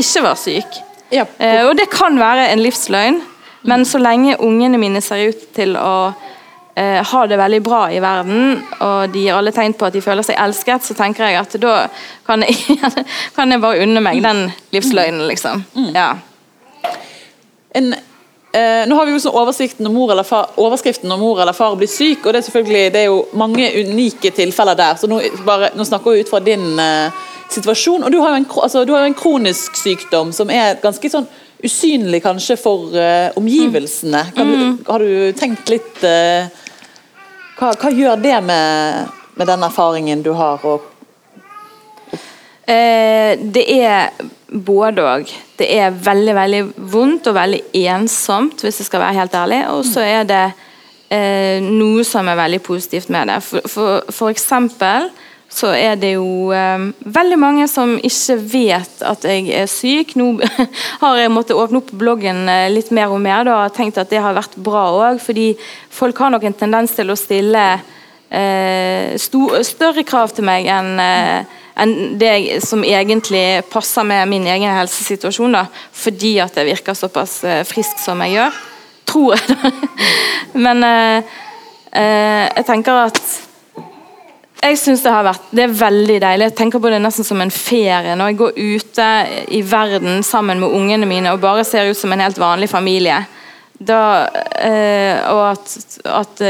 ikke 0.00 0.24
var 0.24 0.38
syk. 0.40 0.80
Ja. 1.12 1.26
Uh, 1.40 1.68
og 1.68 1.76
det 1.80 1.90
kan 1.92 2.16
være 2.20 2.48
en 2.52 2.62
livsløgn, 2.62 3.20
men 3.68 3.86
så 3.86 4.00
lenge 4.02 4.38
ungene 4.42 4.80
mine 4.80 5.02
ser 5.04 5.28
ut 5.30 5.48
til 5.54 5.76
å 5.78 6.12
eh, 6.74 7.00
har 7.04 7.26
det 7.28 7.37
veldig 7.37 7.62
bra 7.62 7.82
i 7.92 8.00
verden, 8.02 8.62
og 8.80 9.12
de 9.12 9.26
gir 9.26 9.37
alle 9.37 9.52
tegn 9.54 9.74
på 9.78 9.88
at 9.88 9.96
de 9.96 10.04
føler 10.04 10.26
seg 10.26 10.38
elsket, 10.40 10.87
så 10.87 10.96
tenker 10.98 11.28
jeg 11.28 11.40
at 11.40 11.58
da 11.62 11.74
kan 12.26 12.44
jeg, 12.46 12.78
kan 13.37 13.52
jeg 13.52 13.62
bare 13.62 13.82
unne 13.85 14.04
meg 14.04 14.22
den 14.24 14.46
livsløgnen, 14.74 15.26
liksom. 15.30 15.64
Mm. 15.76 15.90
Ja. 15.96 16.11
En, 17.74 17.92
eh, 18.52 18.85
nå 18.88 18.96
har 18.96 19.08
vi 19.08 19.16
jo 19.16 19.24
sånn 19.24 19.37
oversikten 19.42 19.88
om 19.88 19.96
mor 19.96 20.12
eller 20.12 20.26
far, 20.28 20.52
overskriften 20.61 21.12
om 21.12 21.20
mor 21.20 21.42
eller 21.42 21.56
far 21.56 21.76
blir 21.80 21.90
syk, 21.90 22.24
og 22.26 22.32
det 22.32 22.42
er 22.42 22.48
selvfølgelig 22.48 22.94
det 22.94 23.04
er 23.04 23.11
jo 23.11 23.22
mange 23.38 23.68
unike 23.82 24.32
tilfeller 24.37 24.78
der. 24.78 24.96
så 25.00 25.11
Nå, 25.11 25.20
bare, 25.46 25.72
nå 25.76 25.87
snakker 25.88 26.12
vi 26.12 26.24
ut 26.24 26.32
fra 26.32 26.42
din 26.44 26.72
eh, 26.80 27.22
situasjon. 27.52 28.04
og 28.04 28.12
du 28.12 28.18
har, 28.20 28.37
en, 28.37 28.46
altså, 28.62 28.85
du 28.85 28.92
har, 28.94 29.04
jo 29.04 29.12
en, 29.12 29.18
kronisk 29.18 29.76
sykdom 29.76 30.32
som 30.37 30.50
er 30.52 30.80
ganske 30.82 31.11
sånn 31.12 31.28
usynlig 31.62 32.18
kanskje 32.24 32.56
for 32.58 32.90
uh, 32.96 33.30
omgivelsene. 33.38 34.24
Mm. 34.35 34.48
Du, 34.50 34.88
har 34.88 35.04
du 35.04 35.37
tenkt 35.38 35.68
litt 35.70 36.00
uh, 36.02 36.48
hva, 37.62 37.70
hva 37.79 37.92
gjør 37.94 38.18
det 38.18 38.38
med, 38.42 39.11
med, 39.37 39.46
den 39.46 39.62
erfaringen 39.62 40.22
du 40.25 40.33
har? 40.35 40.62
Eh, 42.66 43.38
det 43.38 43.64
er 43.77 44.11
både 44.51 45.05
òg. 45.07 45.31
Det 45.59 45.68
er 45.70 45.94
veldig 45.94 46.35
veldig 46.37 46.62
vondt 46.92 47.31
og 47.31 47.38
veldig 47.38 47.62
ensomt, 47.87 48.64
hvis 48.64 48.83
jeg 48.83 48.90
skal 48.90 49.05
være 49.05 49.20
helt 49.20 49.38
ærlig. 49.38 49.61
Og 49.70 49.85
så 49.87 50.03
er 50.03 50.27
det 50.27 50.44
eh, 51.14 51.62
noe 51.62 52.03
som 52.09 52.29
er 52.29 52.40
veldig 52.40 52.62
positivt 52.66 53.12
med 53.14 53.31
det. 53.31 53.38
For, 53.46 53.70
for, 53.70 54.11
for 54.11 54.35
eksempel 54.35 55.12
så 55.52 55.72
er 55.76 55.98
det 56.00 56.14
jo 56.14 56.50
eh, 56.56 56.88
veldig 57.04 57.38
mange 57.40 57.66
som 57.68 57.94
ikke 58.00 58.36
vet 58.40 59.02
at 59.04 59.24
jeg 59.28 59.50
er 59.52 59.68
syk. 59.70 60.14
Nå 60.16 60.30
har 61.02 61.18
jeg 61.20 61.32
måttet 61.32 61.58
åpne 61.58 61.82
opp 61.82 61.92
bloggen 62.00 62.46
eh, 62.48 62.70
litt 62.72 62.92
mer 62.94 63.12
og 63.12 63.20
mer 63.20 63.44
da, 63.48 63.58
og 63.66 63.74
tenkt 63.76 64.00
at 64.00 64.10
det 64.12 64.22
har 64.24 64.36
vært 64.36 64.56
bra 64.56 64.86
òg. 64.96 65.20
Fordi 65.22 65.52
folk 65.92 66.24
har 66.24 66.32
nok 66.32 66.46
en 66.48 66.56
tendens 66.64 66.96
til 66.96 67.12
å 67.12 67.18
stille 67.20 67.66
eh, 68.32 69.12
sto, 69.20 69.50
større 69.66 70.06
krav 70.08 70.32
til 70.32 70.48
meg 70.48 70.70
enn 70.72 70.94
eh, 71.02 71.58
enn 71.82 72.18
det 72.20 72.60
som 72.64 72.82
egentlig 72.84 73.62
passer 73.72 74.04
med 74.04 74.28
min 74.28 74.44
egen 74.48 74.74
helsesituasjon. 74.76 75.56
Da, 75.56 75.66
fordi 75.92 76.34
at 76.44 76.56
jeg 76.56 76.68
virker 76.68 76.96
såpass 76.96 77.38
eh, 77.48 77.62
frisk 77.68 78.00
som 78.02 78.20
jeg 78.24 78.36
gjør. 78.38 78.60
Tror 79.08 79.32
jeg, 79.36 79.56
da. 79.56 79.72
Men 80.64 80.84
eh, 80.84 81.40
jeg 81.92 82.68
tenker 82.68 83.06
at 83.06 83.22
jeg 84.62 84.79
synes 84.79 85.03
det 85.03 85.11
har 85.11 85.25
vært 85.27 85.51
Det 85.51 85.64
er 85.64 85.75
veldig 85.75 86.18
deilig. 86.22 86.48
Jeg 86.51 86.57
tenker 86.59 86.83
på 86.83 86.90
det 86.92 87.01
nesten 87.03 87.27
som 87.27 87.40
en 87.42 87.51
ferie. 87.51 88.14
Når 88.18 88.31
jeg 88.31 88.38
går 88.38 88.59
ute 88.59 89.09
i 89.59 89.62
verden 89.66 90.22
sammen 90.27 90.62
med 90.62 90.75
ungene 90.77 91.09
mine 91.09 91.33
og 91.35 91.42
bare 91.42 91.64
ser 91.66 91.90
ut 91.90 91.98
som 91.98 92.12
en 92.14 92.22
helt 92.22 92.38
vanlig 92.38 92.70
familie. 92.70 93.18
Da, 93.83 94.29
eh, 94.62 95.18
og 95.33 95.42
at, 95.51 95.75
at, 96.07 96.42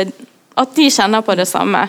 at, 0.61 0.75
de 0.77 0.91
kjenner 0.93 1.25
på 1.25 1.37
det 1.39 1.47
samme. 1.49 1.87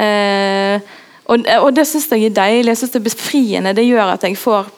Eh, 0.00 0.80
og, 1.28 1.44
og, 1.58 1.68
det 1.76 1.84
syns 1.86 2.08
jeg 2.08 2.30
er 2.30 2.38
deilig. 2.38 2.72
Jeg 2.72 2.80
synes 2.80 2.94
det 2.94 3.02
er 3.02 3.10
befriende. 3.10 3.74
Det 3.76 3.84
gjør 3.84 4.14
at 4.14 4.24
jeg 4.24 4.38
får 4.40 4.70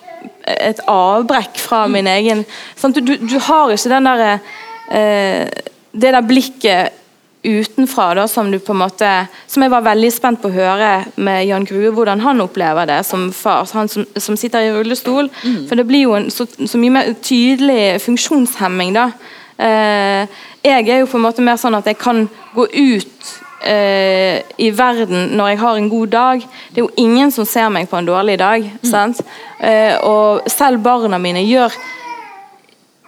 et 0.42 0.83
avbrekk 0.90 1.62
fra 1.62 1.85
min 1.90 2.11
egen 2.11 2.42
sånn, 2.79 2.95
du, 2.95 3.14
du, 3.23 3.38
har 3.47 3.71
ikke 3.71 3.90
den 3.92 4.07
derre 4.09 4.33
eh, 4.90 5.47
Det 5.92 6.11
der 6.14 6.27
blikket 6.27 7.02
utenfra, 7.42 8.14
da, 8.14 8.28
som 8.28 8.50
du 8.52 8.59
på 8.62 8.72
en 8.72 8.83
måte 8.85 9.11
Som 9.50 9.64
jeg 9.64 9.72
var 9.72 9.83
veldig 9.83 10.11
spent 10.14 10.40
på 10.42 10.50
å 10.50 10.55
høre 10.55 10.90
med 11.16 11.44
Jan 11.48 11.66
Grue, 11.66 11.90
hvordan 11.94 12.22
han 12.22 12.40
opplever 12.44 12.87
det 12.88 13.02
som 13.07 13.31
far. 13.35 13.66
Han 13.74 13.90
som, 13.90 14.07
som 14.16 14.38
sitter 14.38 14.68
i 14.68 14.72
rullestol. 14.72 15.31
Mm. 15.42 15.66
For 15.68 15.78
det 15.78 15.87
blir 15.88 16.07
jo 16.07 16.16
en 16.16 16.31
så, 16.31 16.46
så 16.46 16.81
mye 16.81 16.94
mer 16.94 17.12
tydelig 17.22 18.00
funksjonshemming, 18.07 18.94
da. 18.96 19.11
Eh, 19.59 20.42
jeg 20.62 20.88
er 20.88 21.02
jo 21.02 21.11
på 21.11 21.18
en 21.18 21.26
måte 21.26 21.44
mer 21.44 21.59
sånn 21.61 21.76
at 21.78 21.88
jeg 21.90 21.98
kan 22.00 22.24
gå 22.55 22.66
ut 22.66 23.33
eh, 23.66 24.42
i 24.62 24.70
verden 24.74 25.33
når 25.37 25.52
jeg 25.52 25.61
har 25.62 25.78
en 25.78 25.90
god 25.92 26.12
dag. 26.14 26.46
Det 26.70 26.81
er 26.81 26.87
jo 26.87 26.94
ingen 27.02 27.35
som 27.35 27.48
ser 27.48 27.70
meg 27.74 27.90
på 27.90 27.98
en 27.98 28.09
dårlig 28.09 28.38
dag. 28.42 28.68
Mm. 28.83 29.14
Eh, 29.61 29.96
og 30.07 30.48
selv 30.50 30.83
barna 30.85 31.20
mine 31.22 31.44
gjør 31.44 31.74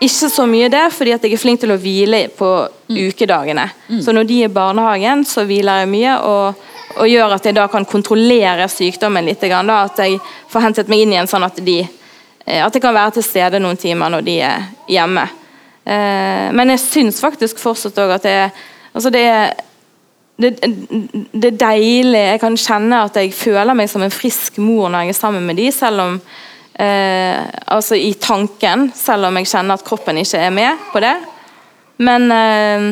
ikke 0.03 0.29
så 0.31 0.45
mye 0.51 0.69
det, 0.73 0.85
fordi 0.93 1.13
at 1.15 1.25
jeg 1.25 1.37
er 1.37 1.41
flink 1.41 1.61
til 1.63 1.73
å 1.73 1.79
hvile 1.81 2.25
på 2.35 2.49
mm. 2.91 2.97
ukedagene. 3.09 3.69
Mm. 3.89 4.01
Så 4.03 4.15
når 4.15 4.27
de 4.29 4.39
er 4.43 4.51
i 4.51 4.55
barnehagen, 4.55 5.23
så 5.29 5.45
hviler 5.47 5.85
jeg 5.85 5.91
mye, 5.93 6.17
og, 6.19 6.65
og, 6.97 7.05
gjør 7.09 7.37
at 7.37 7.47
jeg 7.47 7.57
da 7.57 7.69
kan 7.71 7.87
kontrollere 7.89 8.67
sykdommen 8.71 9.29
litt. 9.29 9.45
Da, 9.45 9.63
at 9.85 10.03
jeg 10.03 10.19
får 10.51 10.67
hentet 10.67 10.91
meg 10.91 11.05
inn 11.05 11.15
igjen, 11.15 11.31
sånn 11.31 11.47
at, 11.47 11.61
de, 11.63 11.79
eh, 12.45 12.61
at 12.65 12.75
jeg 12.75 12.83
kan 12.83 12.97
være 12.97 13.19
til 13.19 13.27
stede 13.29 13.63
noen 13.63 13.79
timer 13.81 14.13
når 14.17 14.27
de 14.27 14.39
er 14.51 14.67
hjemme. 14.91 15.29
Eh, 15.85 16.49
men 16.57 16.75
jeg 16.75 16.83
syns 16.83 17.23
faktisk 17.23 17.63
fortsatt 17.63 18.03
òg 18.03 18.17
at 18.17 18.27
det, 18.27 18.39
altså 18.93 19.15
det 19.15 19.25
er 19.31 19.55
det, 20.35 20.51
det, 21.31 21.49
er 21.53 21.59
deilig. 21.61 22.19
Jeg 22.19 22.41
kan 22.43 22.57
kjenne 22.59 23.05
at 23.07 23.19
jeg 23.21 23.31
føler 23.39 23.77
meg 23.79 23.87
som 23.91 24.03
en 24.03 24.11
frisk 24.11 24.59
mor 24.59 24.89
når 24.91 25.05
jeg 25.05 25.15
er 25.15 25.19
sammen 25.21 25.47
med 25.47 25.61
de, 25.61 25.69
selv 25.71 26.03
om 26.03 26.17
Eh, 26.75 27.43
altså 27.67 27.95
i 27.95 28.15
tanken, 28.19 28.89
selv 28.95 29.29
om 29.29 29.37
jeg 29.39 29.47
kjenner 29.47 29.79
at 29.79 29.85
kroppen 29.87 30.19
ikke 30.19 30.41
er 30.43 30.55
med 30.55 30.87
på 30.91 31.03
det. 31.05 31.15
Men, 32.03 32.27
eh, 32.35 32.87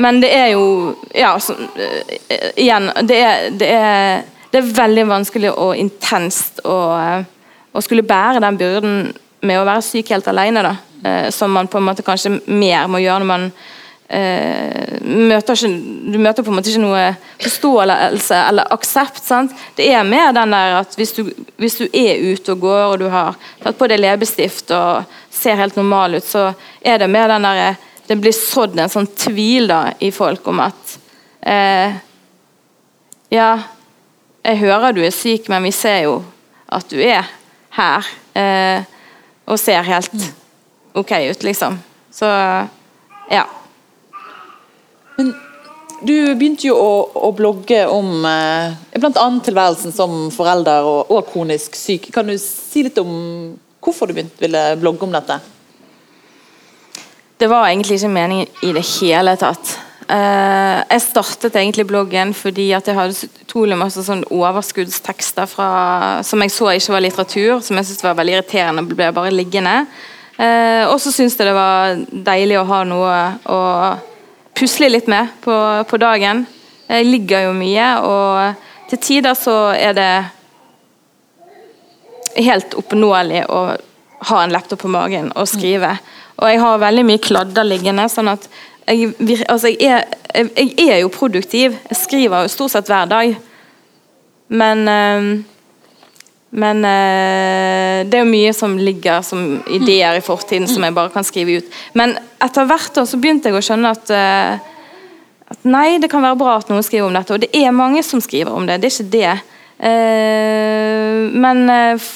men 0.00 0.20
det 0.22 0.30
er 0.32 0.46
jo 0.54 0.94
Ja, 1.14 1.38
så, 1.38 1.52
eh, 1.76 2.52
igjen 2.56 2.88
det 3.04 3.18
er, 3.20 3.50
det, 3.50 3.68
er, 3.68 4.22
det 4.50 4.62
er, 4.62 4.72
veldig 4.80 5.04
vanskelig 5.08 5.52
og 5.52 5.76
intenst 5.76 6.62
å, 6.64 6.78
eh, 6.96 7.24
å, 7.72 7.82
skulle 7.84 8.02
bære 8.02 8.40
den 8.40 8.56
byrden 8.56 9.12
med 9.42 9.60
å 9.60 9.66
være 9.68 9.84
syk 9.84 10.08
helt 10.14 10.28
alene. 10.28 10.62
Da. 10.62 10.76
Eh, 11.04 11.30
som 11.30 11.52
man 11.52 11.68
på 11.68 11.78
en 11.78 11.84
måte 11.90 12.06
kanskje 12.06 12.38
mer 12.46 12.88
må 12.88 13.02
gjøre 13.02 13.20
når 13.20 13.28
man 13.28 13.52
møter 14.12 15.56
ikke, 15.56 15.68
Du 16.12 16.18
møter 16.20 16.44
på 16.44 16.52
en 16.52 16.58
måte 16.58 16.68
ikke 16.68 16.82
noe 16.82 17.04
forståelse 17.40 18.40
eller 18.50 18.72
aksept. 18.74 19.22
Sant? 19.24 19.54
Det 19.76 19.86
er 19.88 20.04
mer 20.04 20.34
den 20.36 20.52
der 20.52 20.76
at 20.82 20.96
hvis 20.98 21.14
du, 21.16 21.22
hvis 21.56 21.78
du, 21.80 21.86
er 21.88 22.20
ute 22.32 22.52
og 22.52 22.60
går 22.60 22.82
og 22.90 22.98
du 23.00 23.06
har 23.12 23.38
tatt 23.62 23.78
på 23.78 23.88
deg 23.88 24.02
leppestift 24.02 24.74
og 24.76 25.08
ser 25.32 25.56
helt 25.60 25.78
normal 25.80 26.18
ut, 26.18 26.26
så 26.28 26.50
er 26.84 27.00
det 27.00 27.10
mer 27.10 27.32
den 27.32 27.48
der 27.48 27.80
Det 28.06 28.18
blir 28.20 28.34
sådd 28.34 28.74
en 28.76 28.90
sånn 28.90 29.06
tvil 29.16 29.70
da 29.70 29.94
i 30.02 30.10
folk 30.12 30.48
om 30.50 30.60
at 30.60 30.96
eh, 31.40 31.94
Ja, 33.32 33.52
jeg 34.42 34.58
hører 34.58 34.92
du 34.92 35.00
er 35.00 35.14
syk, 35.14 35.48
men 35.48 35.62
vi 35.62 35.70
ser 35.72 36.02
jo 36.04 36.18
at 36.68 36.90
du 36.90 36.98
er 37.00 37.30
her. 37.72 38.04
Eh, 38.34 38.82
og 39.46 39.58
ser 39.58 39.86
helt 39.86 40.12
OK 40.94 41.12
ut, 41.30 41.42
liksom. 41.42 41.78
Så 42.12 42.28
ja. 43.30 43.46
Men 45.16 45.34
du 46.02 46.14
begynte 46.34 46.66
jo 46.66 46.76
å, 46.76 46.92
å 47.28 47.30
blogge 47.36 47.84
om 47.90 48.24
eh, 48.26 48.74
bl.a. 48.98 49.26
tilværelsen 49.46 49.94
som 49.94 50.26
forelder 50.34 50.86
og, 50.88 51.12
og, 51.12 51.28
kronisk 51.30 51.76
syk. 51.78 52.10
Kan 52.14 52.30
du 52.30 52.34
si 52.40 52.82
litt 52.86 52.98
om 53.02 53.12
hvorfor 53.82 54.10
du 54.10 54.16
begynte 54.16 54.42
ville 54.42 54.64
blogge 54.82 55.06
om 55.06 55.14
dette? 55.14 55.38
Det 57.38 57.48
var 57.50 57.68
egentlig 57.68 57.98
ikke 57.98 58.12
meningen 58.14 58.66
i 58.66 58.74
det 58.74 58.84
hele 58.96 59.34
tatt. 59.38 59.76
Uh, 60.12 60.82
jeg 60.90 61.02
startet 61.06 61.54
egentlig 61.56 61.86
bloggen 61.88 62.34
fordi 62.36 62.66
at 62.76 62.88
jeg 62.88 62.96
hadde 62.98 63.28
utrolig 63.46 63.78
masse 63.78 64.02
sånn 64.04 64.24
overskuddstekster 64.34 65.46
fra, 65.48 65.68
som 66.26 66.42
jeg 66.42 66.52
så 66.52 66.72
ikke 66.74 66.96
var 66.96 67.04
litteratur, 67.06 67.62
som 67.64 67.78
jeg 67.78 67.88
syntes 67.88 68.04
var 68.04 68.18
veldig 68.18 68.34
irriterende. 68.36 68.84
ble 68.90 69.08
bare 69.14 69.34
liggende. 69.34 69.84
Uh, 70.36 70.90
og 70.90 70.98
så 71.02 71.14
syntes 71.14 71.38
jeg 71.38 71.48
det 71.48 71.56
var 71.56 72.02
deilig 72.26 72.58
å 72.58 72.66
ha 72.68 72.80
noe 72.88 73.18
å 73.46 73.60
pusle 74.54 74.88
litt 74.92 75.08
med 75.10 75.32
på, 75.44 75.54
på, 75.88 76.00
dagen. 76.00 76.46
Jeg 76.88 77.08
ligger 77.08 77.48
jo 77.48 77.52
mye, 77.56 77.88
og 78.04 78.90
til 78.90 79.00
tider 79.00 79.36
så 79.38 79.56
er 79.76 79.96
det 79.96 80.12
helt 82.42 82.74
oppnåelig 82.76 83.46
å 83.52 83.62
ha 84.28 84.42
en 84.42 84.52
laptop 84.54 84.84
på 84.84 84.92
magen 84.92 85.32
og 85.36 85.48
skrive. 85.50 85.96
Og 86.40 86.48
jeg 86.48 86.60
har 86.62 86.82
veldig 86.82 87.04
mye 87.06 87.22
kladder 87.22 87.66
liggende. 87.66 88.08
sånn 88.08 88.30
at 88.32 88.48
jeg, 88.86 89.12
altså 89.48 89.70
jeg, 89.70 90.02
er, 90.34 90.50
jeg, 90.56 90.74
er, 90.88 90.98
jo 91.02 91.12
produktiv. 91.12 91.76
Jeg 91.90 91.98
skriver 91.98 92.44
jo 92.44 92.52
stort 92.52 92.74
sett 92.74 92.90
hver 92.90 93.10
dag. 93.10 93.36
Men 94.52 94.88
øh, 94.88 95.28
men 96.52 96.84
eh, 96.84 98.02
det 98.04 98.18
er 98.18 98.26
jo 98.26 98.28
mye 98.28 98.52
som 98.52 98.74
ligger 98.76 99.22
som 99.24 99.40
ideer 99.72 100.18
i 100.18 100.24
fortiden 100.24 100.68
som 100.68 100.84
jeg 100.84 100.92
bare 100.92 101.12
kan 101.14 101.24
skrive 101.24 101.62
ut. 101.62 101.78
Men 101.96 102.12
etter 102.44 102.68
hvert 102.68 102.98
år 103.00 103.06
så 103.08 103.20
begynte 103.20 103.48
jeg 103.48 103.56
å 103.56 103.62
skjønne 103.64 103.92
at, 103.96 104.12
eh, 104.12 104.60
at 105.54 105.64
nei, 105.64 105.96
det 106.02 106.10
kan 106.12 106.24
være 106.24 106.36
bra 106.42 106.58
at 106.58 106.68
noen 106.68 106.84
skriver 106.84 107.08
om 107.08 107.16
dette. 107.16 107.32
Og 107.32 107.40
det 107.40 107.48
er 107.56 107.72
mange 107.72 108.04
som 108.04 108.20
skriver 108.20 108.52
om 108.52 108.68
det, 108.68 108.82
det 108.82 108.90
er 108.90 108.96
ikke 108.98 109.14
det. 109.16 109.32
Eh, 109.88 111.40
men 111.40 111.64
eh, 111.72 112.08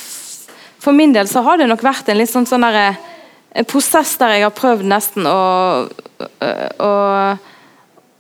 for 0.85 0.93
min 0.93 1.17
del 1.17 1.33
så 1.33 1.41
har 1.47 1.57
det 1.57 1.71
nok 1.73 1.87
vært 1.87 2.13
en 2.13 2.21
litt 2.21 2.31
sånn, 2.31 2.49
sånn 2.49 2.69
der, 2.69 3.01
en 3.57 3.69
prosess 3.73 4.19
der 4.21 4.37
jeg 4.37 4.45
har 4.45 4.57
prøvd 4.59 4.85
nesten 4.93 5.25
å, 5.31 5.41
å, 6.85 6.93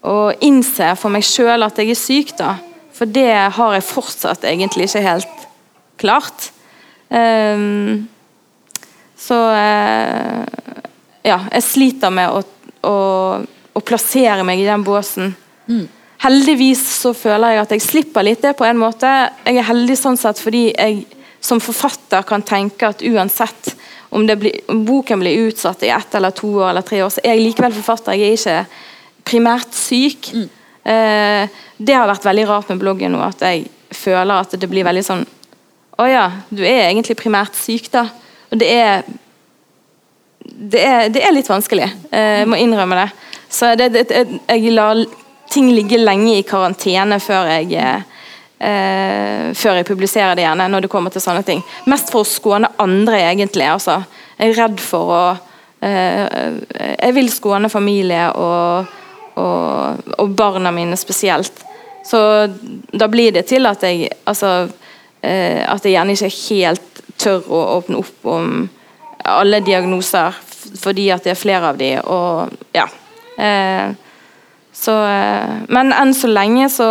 å 0.00 0.16
innse 0.40 0.94
for 0.96 1.12
meg 1.12 1.28
sjøl 1.28 1.68
at 1.68 1.76
jeg 1.76 1.92
er 1.92 2.00
syk. 2.00 2.38
da. 2.40 2.56
For 2.96 3.04
det 3.04 3.34
har 3.60 3.76
jeg 3.76 3.90
fortsatt 3.92 4.48
egentlig 4.48 4.88
ikke 4.88 5.04
helt 5.04 5.45
klart. 6.00 6.50
Um, 7.08 8.06
så 9.16 9.34
uh, 9.34 10.44
ja, 11.26 11.40
jeg 11.50 11.64
sliter 11.66 12.12
med 12.14 12.30
å, 12.30 12.42
å, 12.86 12.96
å, 13.72 13.82
plassere 13.86 14.44
meg 14.46 14.62
i 14.62 14.68
den 14.68 14.84
båsen. 14.86 15.32
Mm. 15.66 15.86
Heldigvis 16.22 16.82
så 17.02 17.12
føler 17.16 17.54
jeg 17.54 17.62
at 17.64 17.74
jeg 17.76 17.84
slipper 17.84 18.26
litt 18.26 18.44
det 18.44 18.54
på 18.58 18.66
en 18.66 18.78
måte. 18.80 19.10
Jeg 19.46 19.60
er 19.60 19.68
heldig 19.68 19.98
sånn 19.98 20.18
sett 20.20 20.40
fordi 20.42 20.68
jeg 20.70 21.04
som 21.46 21.60
forfatter 21.62 22.24
kan 22.26 22.42
tenke 22.42 22.88
at 22.88 23.04
uansett 23.04 23.74
om, 24.10 24.24
blir, 24.26 24.60
om 24.72 24.82
boken 24.86 25.20
blir 25.20 25.48
utsatt 25.48 25.84
i 25.84 25.92
ett 25.94 26.14
eller 26.16 26.34
to 26.34 26.48
år 26.56 26.70
eller 26.70 26.86
tre 26.86 27.02
år, 27.04 27.12
så 27.12 27.22
er 27.22 27.36
jeg 27.36 27.48
likevel 27.50 27.74
forfatter. 27.76 28.16
Jeg 28.16 28.32
er 28.32 28.40
ikke 28.40 29.26
primært 29.26 29.76
syk. 29.76 30.30
Mm. 30.34 30.46
Uh, 30.86 31.62
det 31.76 31.94
har 31.98 32.08
vært 32.08 32.26
veldig 32.26 32.46
rart 32.48 32.70
med 32.72 32.80
bloggen 32.82 33.14
nå, 33.14 33.22
at 33.26 33.42
jeg 33.42 33.66
føler 33.94 34.38
at 34.38 34.54
det 34.58 34.70
blir 34.70 34.86
veldig 34.86 35.04
sånn 35.04 35.24
å 35.96 36.06
ja, 36.08 36.26
du 36.52 36.60
er 36.64 36.90
egentlig 36.90 37.16
primært 37.18 37.56
syk, 37.56 37.88
da. 37.92 38.08
Og 38.50 38.60
det 38.60 38.72
er 38.72 39.06
Det 40.46 40.80
er, 40.80 41.08
det 41.10 41.20
er 41.26 41.32
litt 41.34 41.48
vanskelig. 41.50 41.86
Eh, 42.14 42.40
jeg 42.40 42.48
må 42.48 42.56
innrømme 42.56 42.96
det. 42.96 43.06
Så 43.50 43.74
det, 43.76 43.88
det, 43.92 44.04
jeg 44.46 44.70
lar 44.72 45.00
ting 45.50 45.72
ligge 45.74 45.98
lenge 45.98 46.36
i 46.38 46.44
karantene 46.46 47.18
før 47.20 47.50
jeg 47.50 47.74
eh, 47.76 49.50
før 49.52 49.80
jeg 49.80 49.88
publiserer 49.88 50.38
det 50.38 50.44
igjen, 50.44 50.62
når 50.70 50.86
det 50.86 50.90
kommer 50.92 51.10
til 51.10 51.20
sånne 51.24 51.42
ting. 51.44 51.60
Mest 51.90 52.12
for 52.14 52.22
å 52.22 52.30
skåne 52.30 52.70
andre, 52.78 53.18
egentlig. 53.26 53.66
Altså. 53.68 53.98
Jeg 54.38 54.54
er 54.54 54.60
redd 54.62 54.80
for 54.80 55.12
å 55.12 55.20
uh, 55.34 56.24
Jeg 57.02 57.12
vil 57.18 57.28
skåne 57.32 57.68
familie 57.72 58.30
og, 58.32 58.96
og, 59.34 60.08
og, 60.16 60.32
barna 60.38 60.72
mine 60.72 60.96
spesielt. 60.96 61.64
Så 62.06 62.18
da 62.92 63.10
blir 63.12 63.34
det 63.34 63.48
til 63.50 63.66
at 63.66 63.82
jeg 63.82 64.12
altså 64.24 64.68
Eh, 64.68 64.85
at 65.26 65.84
jeg 65.84 65.96
gjerne 65.96 66.14
ikke 66.14 66.32
helt 66.36 67.00
tør 67.18 67.46
å 67.50 67.62
åpne 67.78 68.00
opp 68.02 68.28
om 68.30 68.50
alle 69.26 69.60
diagnoser 69.64 70.36
fordi 70.80 71.10
at 71.14 71.26
det 71.26 71.34
er 71.34 71.40
flere 71.40 71.72
av 71.72 71.78
de, 71.80 71.92
og 72.02 72.52
ja. 72.74 72.86
Eh, 73.36 73.92
så 74.76 74.94
eh, 75.04 75.52
Men 75.72 75.92
enn 75.92 76.14
så 76.16 76.30
lenge 76.30 76.70
så 76.72 76.88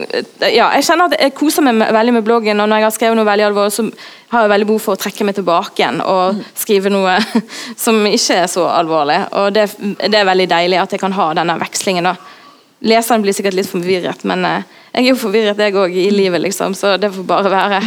ja, 0.00 0.70
jeg 0.72 0.86
kjenner 0.86 1.10
at 1.10 1.18
jeg 1.20 1.34
koser 1.36 1.64
meg 1.66 1.92
veldig 1.92 2.14
med 2.16 2.24
bloggen, 2.24 2.60
og 2.62 2.70
når 2.70 2.80
jeg 2.80 2.86
har 2.86 2.94
skrevet 2.94 3.18
noe 3.18 3.28
veldig 3.28 3.44
alvorlig, 3.50 3.74
så 3.74 3.84
har 4.30 4.46
jeg 4.46 4.52
veldig 4.54 4.68
behov 4.70 4.80
for 4.80 4.96
å 4.96 5.00
trekke 5.02 5.26
meg 5.28 5.36
tilbake 5.36 5.82
igjen 5.82 6.00
og 6.00 6.40
skrive 6.56 6.92
noe 6.92 7.18
som 7.84 7.98
ikke 8.08 8.38
er 8.40 8.48
så 8.48 8.64
alvorlig. 8.72 9.18
Og 9.36 9.50
det, 9.52 9.66
det 10.00 10.16
er 10.16 10.28
veldig 10.30 10.48
deilig 10.54 10.80
at 10.80 10.94
jeg 10.96 11.02
kan 11.02 11.16
ha 11.18 11.26
denne 11.36 11.58
vekslingen. 11.60 12.08
da. 12.08 12.14
Leseren 12.80 13.24
blir 13.24 13.36
sikkert 13.36 13.58
litt 13.58 13.68
forvirret, 13.68 14.22
men 14.24 14.46
jeg 14.46 15.04
er 15.04 15.10
jo 15.10 15.18
forvirret, 15.20 15.58
jeg 15.60 15.76
òg, 15.76 15.92
i 15.94 16.08
livet, 16.10 16.40
liksom, 16.40 16.74
så 16.74 16.94
det 17.00 17.12
får 17.12 17.26
bare 17.28 17.52
være. 17.52 17.80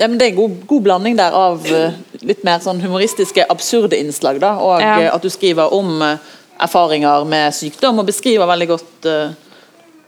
Ja, 0.00 0.08
men 0.08 0.18
Det 0.18 0.26
er 0.26 0.30
en 0.30 0.36
god, 0.36 0.52
god 0.66 0.82
blanding 0.82 1.16
der 1.18 1.34
av 1.36 1.66
uh, 1.68 1.96
litt 2.24 2.40
mer 2.46 2.62
sånn 2.64 2.80
humoristiske, 2.80 3.44
absurde 3.52 3.98
innslag. 4.00 4.38
da, 4.40 4.54
Og 4.56 4.80
ja. 4.80 4.94
uh, 4.96 5.08
at 5.12 5.20
du 5.20 5.28
skriver 5.28 5.74
om 5.76 6.00
uh, 6.00 6.14
erfaringer 6.56 7.26
med 7.28 7.52
sykdom, 7.52 8.00
og 8.00 8.08
beskriver 8.08 8.48
veldig 8.48 8.68
godt 8.70 9.08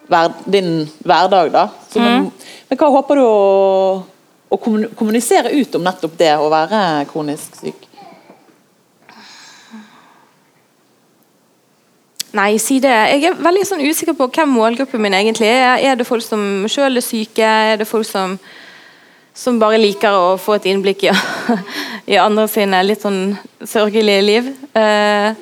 hver, 0.09 0.33
din 0.49 0.88
hverdag. 1.05 1.53
da. 1.53 1.66
Mm. 1.95 2.03
men, 2.03 2.31
men, 2.71 2.81
hva 2.81 2.88
håper 2.97 3.21
du 3.21 3.25
å, 3.27 3.37
å 4.49 4.59
kommunisere 4.97 5.53
ut 5.53 5.77
om 5.77 5.85
nettopp 5.85 6.16
det 6.21 6.33
å 6.40 6.49
være 6.53 6.83
kronisk 7.12 7.61
syk? 7.61 7.88
Nei, 12.33 12.57
si 12.61 12.79
det. 12.81 12.92
Jeg 13.12 13.29
er 13.29 13.40
veldig 13.45 13.64
sånn 13.68 13.85
usikker 13.85 14.16
på 14.16 14.31
hvem 14.33 14.55
målgruppen 14.57 15.03
min 15.05 15.16
egentlig 15.16 15.51
er. 15.53 15.77
Er 15.85 15.99
det 16.01 16.09
folk 16.09 16.25
som 16.25 16.64
sjøl 16.71 16.97
er 16.97 17.05
syke? 17.05 17.45
Er 17.45 17.81
det 17.83 17.88
folk 17.88 18.09
som, 18.09 18.38
som, 19.37 19.61
bare 19.61 19.81
liker 19.81 20.16
å 20.16 20.35
få 20.40 20.57
et 20.57 20.68
innblikk 20.73 21.05
i, 21.05 21.12
i 22.14 22.21
andre 22.21 22.47
sine 22.49 22.81
litt 22.87 23.05
sånn 23.05 23.37
sørgelige 23.61 24.25
liv? 24.25 24.53
Eh, 24.73 25.37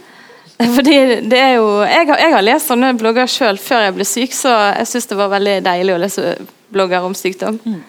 fordi 0.60 0.96
det 1.30 1.38
er 1.40 1.54
jo 1.54 1.68
Jeg 1.86 2.08
har, 2.10 2.18
jeg 2.20 2.32
har 2.34 2.44
lest 2.44 2.68
sånne 2.68 2.90
blogger 2.98 3.30
sjøl 3.30 3.58
før 3.58 3.86
jeg 3.86 3.96
ble 3.96 4.06
syk, 4.08 4.34
så 4.36 4.56
jeg 4.74 4.90
syns 4.90 5.08
det 5.12 5.20
var 5.22 5.30
veldig 5.32 5.60
deilig 5.64 5.94
å 5.94 6.02
lese 6.02 6.34
blogger 6.70 7.06
om 7.06 7.14
sykdom. 7.14 7.58
Mm. 7.64 7.80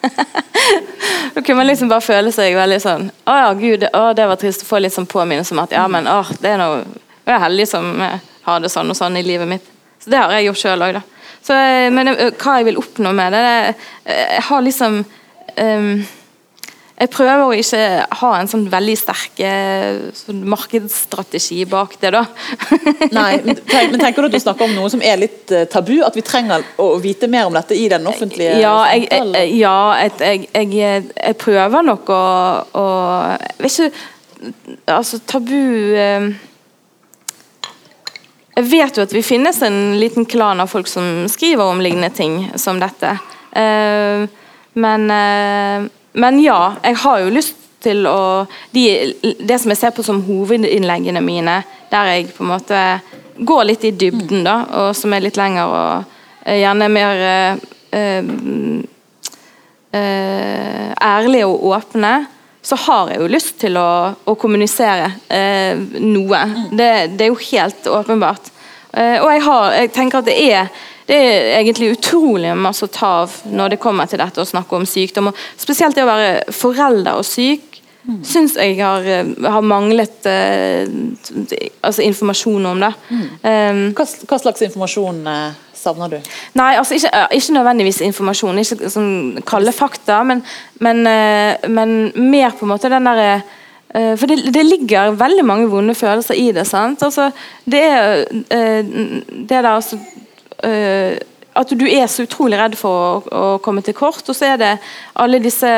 da 1.34 1.42
kunne 1.42 1.58
man 1.58 1.68
liksom 1.68 1.90
bare 1.90 2.06
føle 2.06 2.32
seg 2.34 2.56
veldig 2.58 2.80
sånn 2.82 3.10
Å 3.30 3.36
ja, 3.38 3.52
gud, 3.58 3.86
å, 3.94 4.08
det 4.18 4.26
var 4.30 4.40
trist 4.42 4.64
å 4.66 4.70
få 4.70 4.80
litt 4.82 4.94
sånn 4.94 5.10
påminnelse 5.10 5.54
om 5.54 5.62
at 5.66 5.74
ja, 5.76 5.84
men 5.90 6.10
å, 6.10 6.22
det 6.42 6.54
er 6.54 6.62
noe 6.62 6.84
Jeg 7.26 7.36
er 7.36 7.44
heldig 7.44 7.68
som 7.70 7.92
eh, 8.02 8.31
ha 8.48 8.60
det 8.60 8.72
sånn 8.74 8.92
og 8.92 8.98
sånn 8.98 9.20
i 9.20 9.26
livet 9.26 9.50
mitt. 9.50 9.68
Så 10.02 10.10
Det 10.10 10.22
har 10.22 10.34
jeg 10.34 10.50
gjort 10.50 10.64
sjøl 10.64 10.88
òg, 10.88 11.00
da. 11.00 11.04
Så, 11.42 11.58
eh, 11.58 11.90
men 11.94 12.14
eh, 12.14 12.32
hva 12.38 12.60
jeg 12.60 12.70
vil 12.70 12.82
oppnå 12.82 13.14
med 13.18 13.34
det, 13.34 13.44
det 13.46 13.62
eh, 14.06 14.34
Jeg 14.38 14.50
har 14.50 14.66
liksom 14.66 15.04
um, 15.58 15.94
jeg 17.02 17.10
prøver 17.10 17.40
å 17.42 17.54
ikke 17.58 17.86
ha 18.20 18.28
en 18.38 18.50
sånn 18.52 18.68
veldig 18.70 18.94
sterk 19.00 19.40
sånn 20.14 20.44
markedsstrategi 20.46 21.64
bak 21.66 21.96
det. 21.98 22.12
da. 22.14 22.20
Nei, 23.18 23.40
men, 23.42 23.58
Tenker 23.66 24.22
du 24.22 24.28
at 24.28 24.36
du 24.36 24.38
snakker 24.44 24.68
om 24.68 24.76
noe 24.78 24.92
som 24.94 25.02
er 25.02 25.18
litt 25.18 25.50
tabu? 25.74 25.96
At 26.06 26.14
vi 26.14 26.22
trenger 26.22 26.62
å 26.78 26.92
vite 27.02 27.26
mer 27.26 27.50
om 27.50 27.58
dette 27.58 27.74
i 27.74 27.88
den 27.90 28.06
offentlige 28.06 28.60
Ja, 28.62 28.76
jeg, 28.94 29.10
jeg, 29.10 29.48
ja, 29.58 29.74
jeg, 30.22 30.78
jeg 30.78 31.40
prøver 31.42 31.90
nok 31.90 32.14
å, 32.14 32.22
å 32.70 32.86
ikke 33.66 33.90
Altså, 34.86 35.24
tabu 35.26 35.58
jeg 38.56 38.68
vet 38.68 38.98
jo 38.98 39.04
at 39.06 39.14
vi 39.16 39.24
finnes 39.24 39.62
en 39.64 40.00
liten 40.00 40.26
klan 40.28 40.60
av 40.60 40.68
folk 40.72 40.88
som 40.88 41.28
skriver 41.32 41.64
om 41.64 41.82
lignende 41.82 42.12
ting 42.16 42.52
som 42.60 42.80
dette. 42.82 43.16
Uh, 43.56 44.28
men, 44.74 45.08
uh, 45.08 45.88
men, 46.14 46.40
ja, 46.44 46.76
jeg 46.84 47.00
har 47.04 47.20
jo 47.24 47.36
lyst 47.36 47.58
til 47.82 48.06
å 48.06 48.46
de, 48.76 48.84
Det 49.42 49.58
som 49.58 49.72
jeg 49.74 49.80
ser 49.80 49.94
på 49.96 50.04
som 50.06 50.22
hovedinnleggene 50.28 51.24
mine, 51.26 51.62
der 51.90 52.12
jeg 52.12 52.30
på 52.36 52.44
en 52.46 52.52
måte 52.52 52.82
går 53.42 53.64
litt 53.72 53.88
i 53.88 53.94
dybden, 53.96 54.44
da, 54.46 54.60
og 54.84 54.92
som 54.96 55.14
er 55.16 55.24
litt 55.26 55.40
lengre 55.40 55.66
og 55.66 56.12
uh, 56.46 56.56
gjerne 56.56 56.92
mer 56.92 57.16
ærlige 59.92 61.48
og 61.50 61.66
åpne 61.68 62.12
så 62.62 62.78
har 62.78 63.10
jeg 63.10 63.22
jo 63.24 63.30
lyst 63.32 63.58
til 63.64 63.78
å, 63.80 63.92
å 64.14 64.36
kommunisere 64.40 65.10
eh, 65.34 65.80
noe. 65.98 66.42
Det, 66.70 66.92
det, 67.16 67.26
er 67.26 67.32
jo 67.32 67.40
helt 67.42 67.88
åpenbart. 67.90 68.52
Eh, 68.94 69.18
og 69.18 69.32
jeg, 69.34 69.44
har, 69.48 69.68
jeg, 69.80 69.92
tenker 69.96 70.22
at 70.22 70.30
det 70.30 70.38
er, 70.46 70.70
det 71.10 71.18
er 71.18 71.50
egentlig 71.58 71.96
utrolig 71.96 72.54
masse 72.60 72.86
å 72.86 72.94
ta 72.94 73.12
av 73.24 73.40
når 73.50 73.74
det 73.74 73.82
kommer 73.82 74.10
til 74.10 74.22
dette 74.22 74.44
å 74.44 74.48
snakke 74.48 74.78
om 74.78 74.86
sykdom. 74.86 75.32
Og 75.32 75.44
spesielt 75.58 75.98
det 75.98 76.06
å 76.06 76.12
være 76.12 76.54
forelder 76.54 77.18
og 77.18 77.26
syk 77.26 77.72
mm. 78.04 78.22
syns 78.26 78.56
jeg 78.58 78.78
har, 78.82 79.06
eh, 79.06 79.34
har 79.54 79.66
manglet 79.66 80.26
eh, 80.30 80.86
altså 81.82 82.06
informasjon 82.06 82.66
om 82.66 82.86
det. 82.86 82.94
Mm. 83.10 83.26
Um, 83.42 83.84
hva, 83.98 84.08
hva, 84.28 84.40
slags 84.42 84.66
informasjon 84.68 85.22
eh, 85.28 85.62
savner 85.82 86.12
du? 86.14 86.18
Nei, 86.60 86.74
altså 86.80 86.98
ikke, 86.98 87.10
ikke 87.38 87.56
nødvendigvis 87.58 88.02
informasjon, 88.06 88.62
ikke 88.62 88.92
sånn 88.94 89.42
kalde 89.48 89.74
fakta, 89.76 90.22
men, 90.28 90.44
men, 90.84 91.02
eh, 91.10 91.68
men, 91.70 91.98
mer 92.16 92.56
på 92.58 92.68
en 92.68 92.74
måte 92.74 92.92
den 92.92 93.10
derre 93.10 93.34
eh, 93.38 94.14
for 94.20 94.30
det, 94.30 94.54
det, 94.54 94.66
ligger 94.68 95.18
veldig 95.20 95.46
mange 95.48 95.70
vonde 95.72 95.96
følelser 95.98 96.40
i 96.40 96.50
det. 96.56 96.68
sant? 96.70 97.04
Altså, 97.08 97.32
det 97.66 97.84
er 97.88 98.26
eh, 98.54 98.82
det 99.30 99.52
der 99.52 99.74
altså 99.76 100.00
At 100.62 101.72
du 101.74 101.88
er 101.90 102.06
så 102.08 102.24
utrolig 102.24 102.60
redd 102.60 102.76
for 102.78 102.92
å, 102.94 103.22
å, 103.34 103.46
komme 103.66 103.82
til 103.82 103.96
kort, 103.98 104.22
og 104.30 104.36
så 104.38 104.54
er 104.54 104.60
det 104.62 104.76
alle 105.20 105.40
disse 105.42 105.72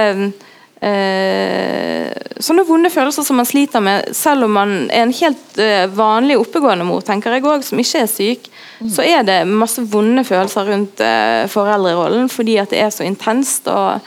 eh, 0.83 2.11
sånne 2.43 2.65
vonde 2.67 2.91
følelser 2.93 3.25
som 3.25 3.39
man 3.39 3.47
sliter 3.47 3.83
med, 3.83 4.11
selv 4.15 4.47
om 4.47 4.57
man 4.57 4.75
er 4.89 5.05
en 5.05 5.15
helt 5.15 5.61
eh, 5.61 5.85
vanlig 5.93 6.37
oppegående 6.41 6.87
mor, 6.87 7.03
tenker 7.05 7.37
jeg 7.37 7.45
også, 7.45 7.71
som 7.71 7.83
ikke 7.83 8.03
er 8.03 8.11
syk 8.11 8.49
så 8.91 9.06
er 9.06 9.24
det 9.28 9.39
masse 9.48 9.84
vonde 9.88 10.24
følelser 10.28 10.67
rundt 10.72 11.02
uh, 11.04 11.46
foreldrerollen 11.52 12.30
fordi 12.32 12.58
at 12.62 12.74
det 12.74 12.82
er 12.84 12.91
så 12.93 13.06
intenst. 13.08 13.67
og 13.72 14.00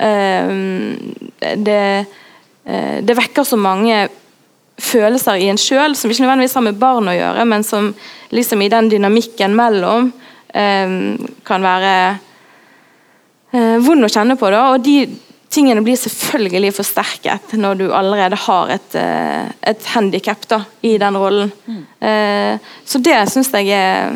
uh, 0.00 0.52
det, 1.40 1.84
uh, 2.68 2.96
det, 3.02 3.18
vekker 3.18 3.46
så 3.46 3.58
mange 3.60 4.08
følelser 4.80 5.40
i 5.40 5.50
en 5.52 5.60
sjøl 5.60 5.96
som 5.96 6.10
ikke 6.10 6.24
nødvendigvis 6.24 6.56
har 6.56 6.64
med 6.64 6.80
barn 6.80 7.10
å 7.10 7.16
gjøre, 7.16 7.44
men 7.44 7.66
som 7.66 7.92
liksom 8.32 8.62
i 8.62 8.70
den 8.72 8.88
dynamikken 8.92 9.56
mellom 9.56 10.12
kan 10.50 11.62
være 11.62 11.90
eh, 13.54 13.76
vond 13.82 14.06
å 14.06 14.10
kjenne 14.10 14.36
på. 14.38 14.50
da, 14.50 14.62
og 14.72 14.84
de 14.84 15.04
tingene 15.50 15.82
blir 15.84 15.98
selvfølgelig 15.98 16.72
forsterket 16.76 17.54
når 17.58 17.80
du 17.80 17.86
allerede 17.94 18.38
har 18.38 18.70
et, 18.76 18.94
eh, 18.98 19.50
et 19.72 19.88
handikap 19.94 20.46
i 20.82 20.96
den 20.98 21.18
rollen. 21.18 21.52
Mm. 21.66 21.82
Eh, 22.06 22.70
så 22.86 23.02
det 23.02 23.18
syns 23.30 23.52
jeg 23.52 23.68
er 23.74 24.14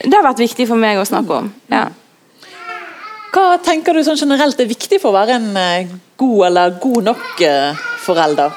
Det 0.00 0.14
har 0.14 0.24
vært 0.24 0.40
viktig 0.40 0.64
for 0.66 0.80
meg 0.80 0.96
å 0.96 1.04
snakke 1.04 1.42
om. 1.42 1.52
ja. 1.70 1.88
Hva 3.30 3.58
tenker 3.62 3.94
du 3.94 4.02
sånn 4.02 4.16
generelt 4.18 4.58
er 4.58 4.66
viktig 4.66 4.98
for 4.98 5.12
å 5.12 5.18
være 5.20 5.36
en 5.36 5.56
eh, 5.56 5.86
god 6.16 6.46
eller 6.46 6.78
god 6.80 7.04
nok 7.04 7.42
forelder? 8.00 8.50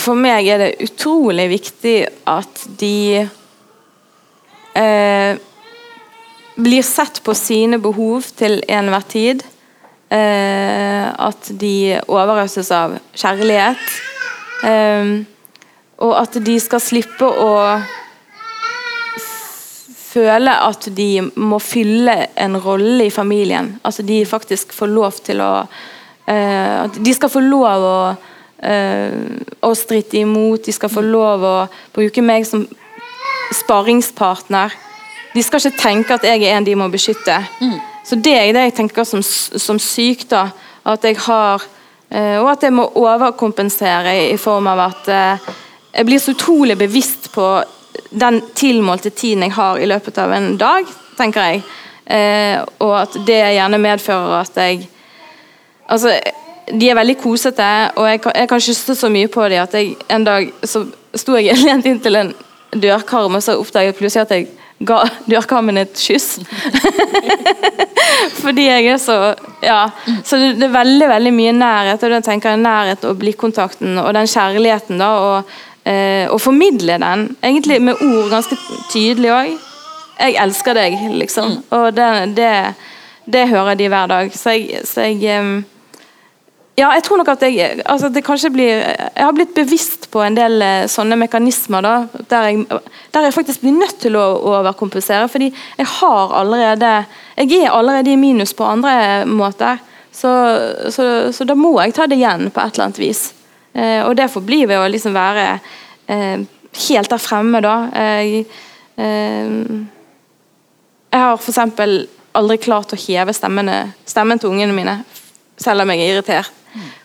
For 0.00 0.14
meg 0.14 0.46
er 0.48 0.58
det 0.62 0.70
utrolig 0.86 1.48
viktig 1.50 1.96
at 2.30 2.64
de 2.80 3.28
eh, 4.74 5.36
blir 6.56 6.82
sett 6.82 7.22
på 7.24 7.34
sine 7.34 7.78
behov 7.78 8.26
til 8.36 8.60
enhver 8.68 9.06
tid. 9.08 9.44
Eh, 10.10 11.06
at 11.14 11.52
de 11.60 12.00
overøses 12.10 12.70
av 12.74 12.96
kjærlighet. 13.14 14.00
Eh, 14.66 15.12
og 16.00 16.14
at 16.16 16.38
de 16.42 16.56
skal 16.60 16.82
slippe 16.82 17.28
å 17.28 17.52
føle 20.10 20.54
at 20.66 20.88
de 20.96 21.20
må 21.38 21.60
fylle 21.62 22.16
en 22.40 22.58
rolle 22.60 23.06
i 23.06 23.14
familien. 23.14 23.76
At 23.86 24.00
de 24.06 24.24
faktisk 24.26 24.74
får 24.74 24.90
lov 24.90 25.22
til 25.26 25.42
å 25.44 25.52
eh, 26.26 26.76
At 26.84 26.98
de 26.98 27.14
skal 27.14 27.30
få 27.32 27.42
lov 27.44 27.86
å, 27.86 28.00
eh, 28.66 29.14
å 29.66 29.72
stritte 29.74 30.18
imot, 30.20 30.64
de 30.64 30.74
skal 30.74 30.92
få 30.92 31.02
lov 31.04 31.46
å 31.46 31.56
bruke 31.94 32.22
meg 32.22 32.46
som 32.48 32.66
sparingspartner. 33.54 34.74
De 35.34 35.42
skal 35.42 35.62
ikke 35.62 35.82
tenke 35.82 36.14
at 36.16 36.24
jeg 36.26 36.42
er 36.42 36.56
en 36.56 36.66
de 36.66 36.76
må 36.78 36.88
beskytte. 36.90 37.36
Mm. 37.60 37.78
Så 38.04 38.16
Det 38.16 38.34
er 38.34 38.52
det 38.52 38.62
jeg 38.70 38.74
tenker 38.74 39.04
som, 39.04 39.22
som 39.22 39.78
syk. 39.78 40.28
da, 40.30 40.48
at 40.84 41.04
jeg 41.04 41.16
har 41.18 41.62
eh, 42.10 42.38
Og 42.40 42.50
at 42.50 42.62
jeg 42.62 42.72
må 42.72 42.90
overkompensere 42.94 44.30
i 44.32 44.36
form 44.36 44.66
av 44.66 44.80
at 44.88 45.08
eh, 45.08 45.52
jeg 45.94 46.06
blir 46.06 46.18
så 46.18 46.32
utrolig 46.32 46.78
bevisst 46.78 47.32
på 47.32 47.62
den 48.10 48.40
tilmålte 48.54 49.10
tiden 49.10 49.42
jeg 49.42 49.52
har 49.52 49.78
i 49.78 49.86
løpet 49.86 50.18
av 50.18 50.32
en 50.32 50.56
dag, 50.58 50.86
tenker 51.18 51.40
jeg. 51.40 51.62
Eh, 52.06 52.58
og 52.78 52.94
at 53.02 53.18
det 53.26 53.38
gjerne 53.54 53.78
medfører 53.78 54.40
at 54.40 54.56
jeg 54.56 54.88
Altså, 55.90 56.12
de 56.70 56.86
er 56.86 56.94
veldig 56.94 57.16
kosete, 57.18 57.66
og 57.96 58.04
jeg 58.06 58.20
kan, 58.22 58.32
jeg 58.36 58.48
kan 58.48 58.60
kysse 58.62 58.94
så 58.94 59.08
mye 59.10 59.26
på 59.26 59.48
dem 59.50 59.58
at 59.58 59.72
jeg, 59.74 59.96
en 60.06 60.24
dag 60.24 60.52
så 60.62 60.84
sto 61.18 61.34
jeg 61.34 61.56
lent 61.66 61.86
inntil 61.86 62.14
en 62.20 62.30
dørkarm, 62.70 63.34
og 63.34 63.42
så 63.42 63.56
oppdaget 63.58 63.90
jeg 63.90 63.96
plutselig 63.98 64.22
at 64.22 64.34
jeg 64.36 64.46
ga 64.80 65.00
dørkarmen 65.28 65.80
et 65.82 65.96
kyss. 66.00 66.38
Fordi 68.42 68.66
jeg 68.66 68.86
er 68.94 69.00
så 69.00 69.18
Ja. 69.62 69.90
Så 70.24 70.38
det, 70.40 70.54
det, 70.60 70.68
er 70.70 70.76
veldig 70.78 71.08
veldig 71.08 71.32
mye 71.36 71.56
nærhet. 71.56 72.02
og 72.02 72.10
da 72.10 72.20
tenker 72.24 72.54
jeg 72.54 72.62
Nærhet 72.62 73.04
og 73.04 73.18
blikkontakten 73.20 73.98
og 73.98 74.14
den 74.14 74.26
kjærligheten. 74.26 74.98
da, 74.98 75.08
og, 75.08 75.50
eh, 75.84 76.30
og 76.30 76.40
formidle 76.40 76.98
den. 76.98 77.36
Egentlig 77.42 77.82
med 77.82 78.00
ord 78.00 78.30
ganske 78.30 78.56
tydelig 78.92 79.30
òg. 79.30 79.58
Jeg 80.20 80.36
elsker 80.36 80.74
deg, 80.74 80.96
liksom. 81.16 81.62
Og 81.70 81.96
det, 81.96 82.36
det, 82.36 82.74
det 83.24 83.48
hører 83.48 83.74
de 83.74 83.88
hver 83.88 84.06
dag. 84.06 84.32
Så 84.36 84.50
jeg, 84.50 84.80
så 84.84 85.00
jeg 85.08 85.40
um, 85.40 85.64
ja, 86.80 86.88
jeg 86.96 87.04
tror 87.04 87.20
nok 87.20 87.28
at 87.34 87.42
jeg, 87.44 87.82
altså 87.84 88.08
det 88.12 88.22
kanskje 88.24 88.50
blir, 88.54 88.80
jeg 88.80 89.24
har 89.26 89.34
blitt 89.36 89.52
bevisst 89.56 90.06
på 90.12 90.22
en 90.24 90.36
del 90.38 90.62
eh, 90.64 90.86
sånne 90.88 91.18
mekanismer 91.20 91.84
da, 91.84 91.94
der 92.30 92.46
jeg, 92.48 92.80
der 93.12 93.26
jeg 93.26 93.36
faktisk 93.36 93.64
blir 93.64 93.76
nødt 93.76 93.98
til 94.00 94.16
å 94.16 94.24
overkompensere. 94.54 95.28
Fordi 95.28 95.50
jeg 95.50 95.90
har 95.98 96.36
allerede 96.40 96.92
Jeg 97.40 97.62
er 97.64 97.72
allerede 97.72 98.10
i 98.12 98.16
minus 98.20 98.52
på 98.52 98.64
andre 98.64 99.24
måter. 99.24 99.78
Så, 100.12 100.30
så, 100.92 101.32
så 101.32 101.44
da 101.44 101.54
må 101.56 101.72
jeg 101.80 101.94
ta 101.96 102.06
det 102.06 102.18
igjen 102.18 102.50
på 102.50 102.60
et 102.60 102.74
eller 102.74 102.88
annet 102.88 103.00
vis. 103.00 103.22
Eh, 103.72 104.02
og 104.04 104.16
det 104.18 104.30
forblir 104.32 104.66
ved 104.68 104.80
å 104.80 104.88
liksom 104.90 105.14
være 105.14 105.46
eh, 106.10 106.42
helt 106.88 107.12
der 107.12 107.22
fremme, 107.22 107.62
da. 107.64 107.74
Jeg, 107.94 108.44
eh, 109.00 109.52
jeg 111.10 111.24
har 111.24 111.36
f.eks. 111.38 111.60
aldri 112.36 112.60
klart 112.62 112.94
å 112.94 113.00
heve 113.00 113.34
stemmene, 113.36 113.82
stemmen 114.04 114.42
til 114.42 114.52
ungene 114.52 114.76
mine, 114.76 114.98
selv 115.60 115.86
om 115.86 115.94
jeg 115.94 116.04
er 116.04 116.16
irritert. 116.16 116.59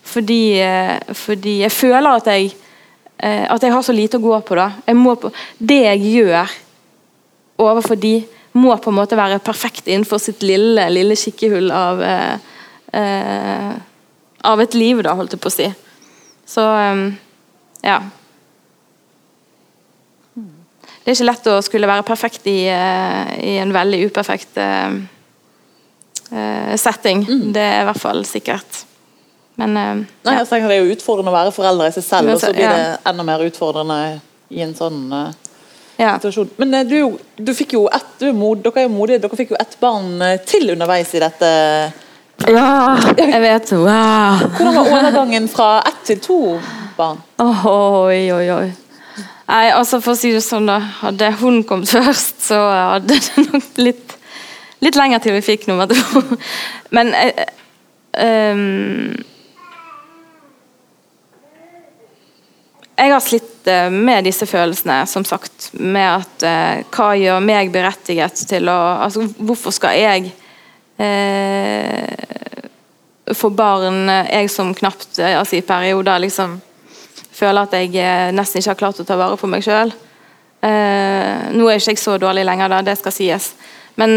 Fordi, 0.05 0.59
eh, 0.61 0.99
fordi, 1.13 1.59
jeg 1.63 1.71
føler 1.71 2.09
at 2.09 2.27
jeg, 2.29 2.53
eh, 3.19 3.45
at 3.51 3.63
jeg 3.63 3.73
har 3.73 3.83
så 3.83 3.93
lite 3.93 4.17
å 4.17 4.23
gå 4.23 4.39
på. 4.41 4.55
da. 4.55 4.71
Jeg 4.87 4.95
på, 5.21 5.31
det 5.59 5.81
jeg 5.83 5.99
gjør 6.13 6.51
overfor 7.57 7.95
de, 7.95 8.25
må 8.55 8.75
på 8.77 8.89
en 8.91 8.95
måte 8.95 9.17
være 9.19 9.39
perfekt 9.43 9.87
innenfor 9.87 10.19
sitt 10.19 10.43
lille, 10.43 10.89
lille 10.89 11.15
kikkehull 11.15 11.71
av, 11.71 12.01
eh, 12.01 12.37
eh, 12.93 13.73
av 14.43 14.61
et 14.61 14.73
liv, 14.73 15.01
da, 15.03 15.15
holdt 15.15 15.33
jeg 15.33 15.41
på 15.41 15.51
å 15.51 15.57
si. 15.57 15.73
Så 16.47 16.61
ja. 17.81 17.99
Det 20.35 21.11
er 21.11 21.15
ikke 21.15 21.25
lett 21.25 21.47
å 21.49 21.61
skulle 21.61 21.89
være 21.89 22.05
perfekt 22.05 22.47
i, 22.47 22.65
i 22.65 23.57
en 23.61 23.73
veldig 23.73 24.05
uperfekt 24.09 24.57
uh, 26.31 26.75
setting. 26.77 27.25
Mm. 27.25 27.53
Det 27.53 27.61
er 27.61 27.81
i 27.81 27.87
hvert 27.89 28.01
fall 28.01 28.25
sikkert. 28.25 28.85
Men, 29.55 29.77
uh, 29.77 30.03
Nei, 30.27 30.37
jeg 30.41 30.47
tenker 30.49 30.71
Det 30.71 30.77
er 30.77 30.83
jo 30.83 30.95
utfordrende 30.97 31.31
å 31.31 31.35
være 31.35 31.55
foreldre 31.55 31.89
i 31.89 31.95
seg 31.95 32.05
selv, 32.07 32.33
og 32.33 32.41
så 32.41 32.51
blir 32.55 32.67
det 32.67 32.87
enda 33.07 33.25
mer 33.27 33.43
utfordrende 33.45 33.99
i 34.51 34.63
en 34.65 34.73
sånn 34.77 35.03
uh, 35.13 35.29
ja. 35.97 36.15
situasjon. 36.17 36.51
Men 36.61 36.79
uh, 36.79 36.87
du, 36.87 36.97
du, 37.39 37.53
fikk 37.57 37.77
jo 37.77 37.85
ett, 37.87 38.09
du, 38.19 38.31
dere 38.31 38.83
er 38.83 38.87
jo 38.89 38.95
modige, 38.95 39.21
dere 39.23 39.39
fikk 39.39 39.55
jo 39.55 39.59
ett 39.61 39.77
barn 39.81 40.17
til 40.47 40.75
underveis 40.75 41.13
i 41.15 41.23
dette. 41.23 41.51
Ja, 42.51 42.97
jeg 43.15 43.41
vet 43.41 43.71
wow. 43.79 44.41
Hvordan 44.57 44.73
var 44.75 44.89
overgangen 44.91 45.47
fra 45.49 45.69
ett 45.87 46.01
til 46.07 46.19
to 46.19 46.39
barn? 46.97 47.21
Oh, 47.39 47.63
oi, 48.09 48.25
oi, 48.35 48.49
oi. 48.51 48.73
Nei, 49.45 49.65
altså 49.71 50.01
For 50.01 50.15
å 50.15 50.19
si 50.19 50.33
det 50.33 50.41
sånn, 50.43 50.67
da. 50.69 50.79
Hadde 51.03 51.31
hun 51.39 51.61
kommet 51.67 51.91
først, 51.93 52.41
så 52.47 52.59
hadde 52.59 53.15
det 53.15 53.45
nok 53.45 53.79
litt, 53.79 54.17
litt 54.83 54.99
lenger 54.99 55.23
til 55.23 55.37
vi 55.37 55.45
fikk 55.45 55.67
nummer 55.69 55.89
to. 55.91 56.23
Men 56.95 57.13
um, 58.19 59.15
jeg 62.95 63.11
har 63.11 63.23
slitt 63.23 63.67
eh, 63.67 63.89
med 63.91 64.23
disse 64.27 64.47
følelsene, 64.47 65.01
som 65.09 65.25
sagt. 65.27 65.69
Med 65.73 66.07
at 66.21 66.45
eh, 66.47 66.83
hva 66.95 67.09
gjør 67.19 67.43
meg 67.43 67.71
berettiget 67.73 68.45
til 68.47 68.71
å 68.71 68.77
altså, 69.03 69.25
Hvorfor 69.35 69.75
skal 69.75 69.99
jeg 69.99 70.31
eh, 71.03 72.07
få 73.35 73.51
barn, 73.51 74.07
jeg 74.29 74.51
som 74.53 74.71
knapt 74.77 75.19
altså, 75.19 75.57
i 75.57 75.65
perioder 75.65 76.23
liksom 76.23 76.59
føler 77.35 77.65
at 77.65 77.73
jeg 77.75 78.31
nesten 78.31 78.61
ikke 78.61 78.71
har 78.71 78.79
klart 78.79 78.99
å 79.01 79.07
ta 79.07 79.17
vare 79.19 79.35
på 79.35 79.49
meg 79.51 79.65
sjøl. 79.65 79.89
Eh, 80.63 81.51
nå 81.51 81.67
er 81.67 81.81
ikke 81.81 81.97
jeg 81.97 81.99
så 81.99 82.15
dårlig 82.21 82.45
lenger, 82.47 82.71
da, 82.71 82.79
det 82.85 82.95
skal 83.01 83.11
sies. 83.11 83.49
Men 83.99 84.15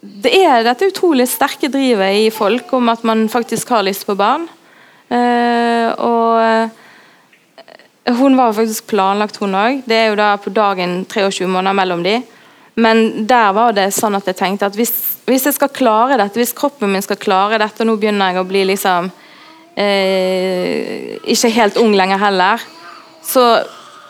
det 0.00 0.32
er 0.32 0.64
dette 0.64 0.88
utrolig 0.88 1.26
sterke 1.28 1.68
drivet 1.68 2.16
i 2.22 2.30
folk 2.32 2.72
om 2.78 2.88
at 2.88 3.04
man 3.04 3.26
faktisk 3.28 3.74
har 3.74 3.84
lyst 3.84 4.06
på 4.08 4.16
barn. 4.16 4.46
og 5.10 6.79
hun 8.08 8.36
var 8.36 8.52
faktisk 8.56 8.86
planlagt, 8.86 9.36
hun 9.36 9.54
òg. 9.54 9.82
Det 9.84 9.96
er 9.96 10.06
jo 10.10 10.18
da 10.18 10.34
på 10.40 10.52
dagen 10.54 11.04
23 11.04 11.46
måneder 11.46 11.76
mellom 11.76 12.04
de. 12.04 12.20
Men 12.80 13.26
der 13.28 13.52
var 13.52 13.74
det 13.76 13.90
sånn 13.94 14.16
at 14.16 14.28
jeg 14.30 14.38
tenkte 14.38 14.68
at 14.70 14.76
hvis, 14.78 14.92
hvis 15.28 15.44
jeg 15.48 15.56
skal 15.56 15.72
klare 15.74 16.16
dette, 16.20 16.38
hvis 16.40 16.54
kroppen 16.56 16.92
min 16.92 17.04
skal 17.04 17.18
klare 17.20 17.58
dette, 17.60 17.82
og 17.82 17.90
nå 17.90 17.96
begynner 18.00 18.32
jeg 18.32 18.40
å 18.40 18.48
bli 18.48 18.62
liksom 18.70 19.10
eh, 19.74 21.18
Ikke 21.28 21.50
helt 21.52 21.76
ung 21.82 21.92
lenger 21.98 22.22
heller, 22.22 22.62
så 23.26 23.44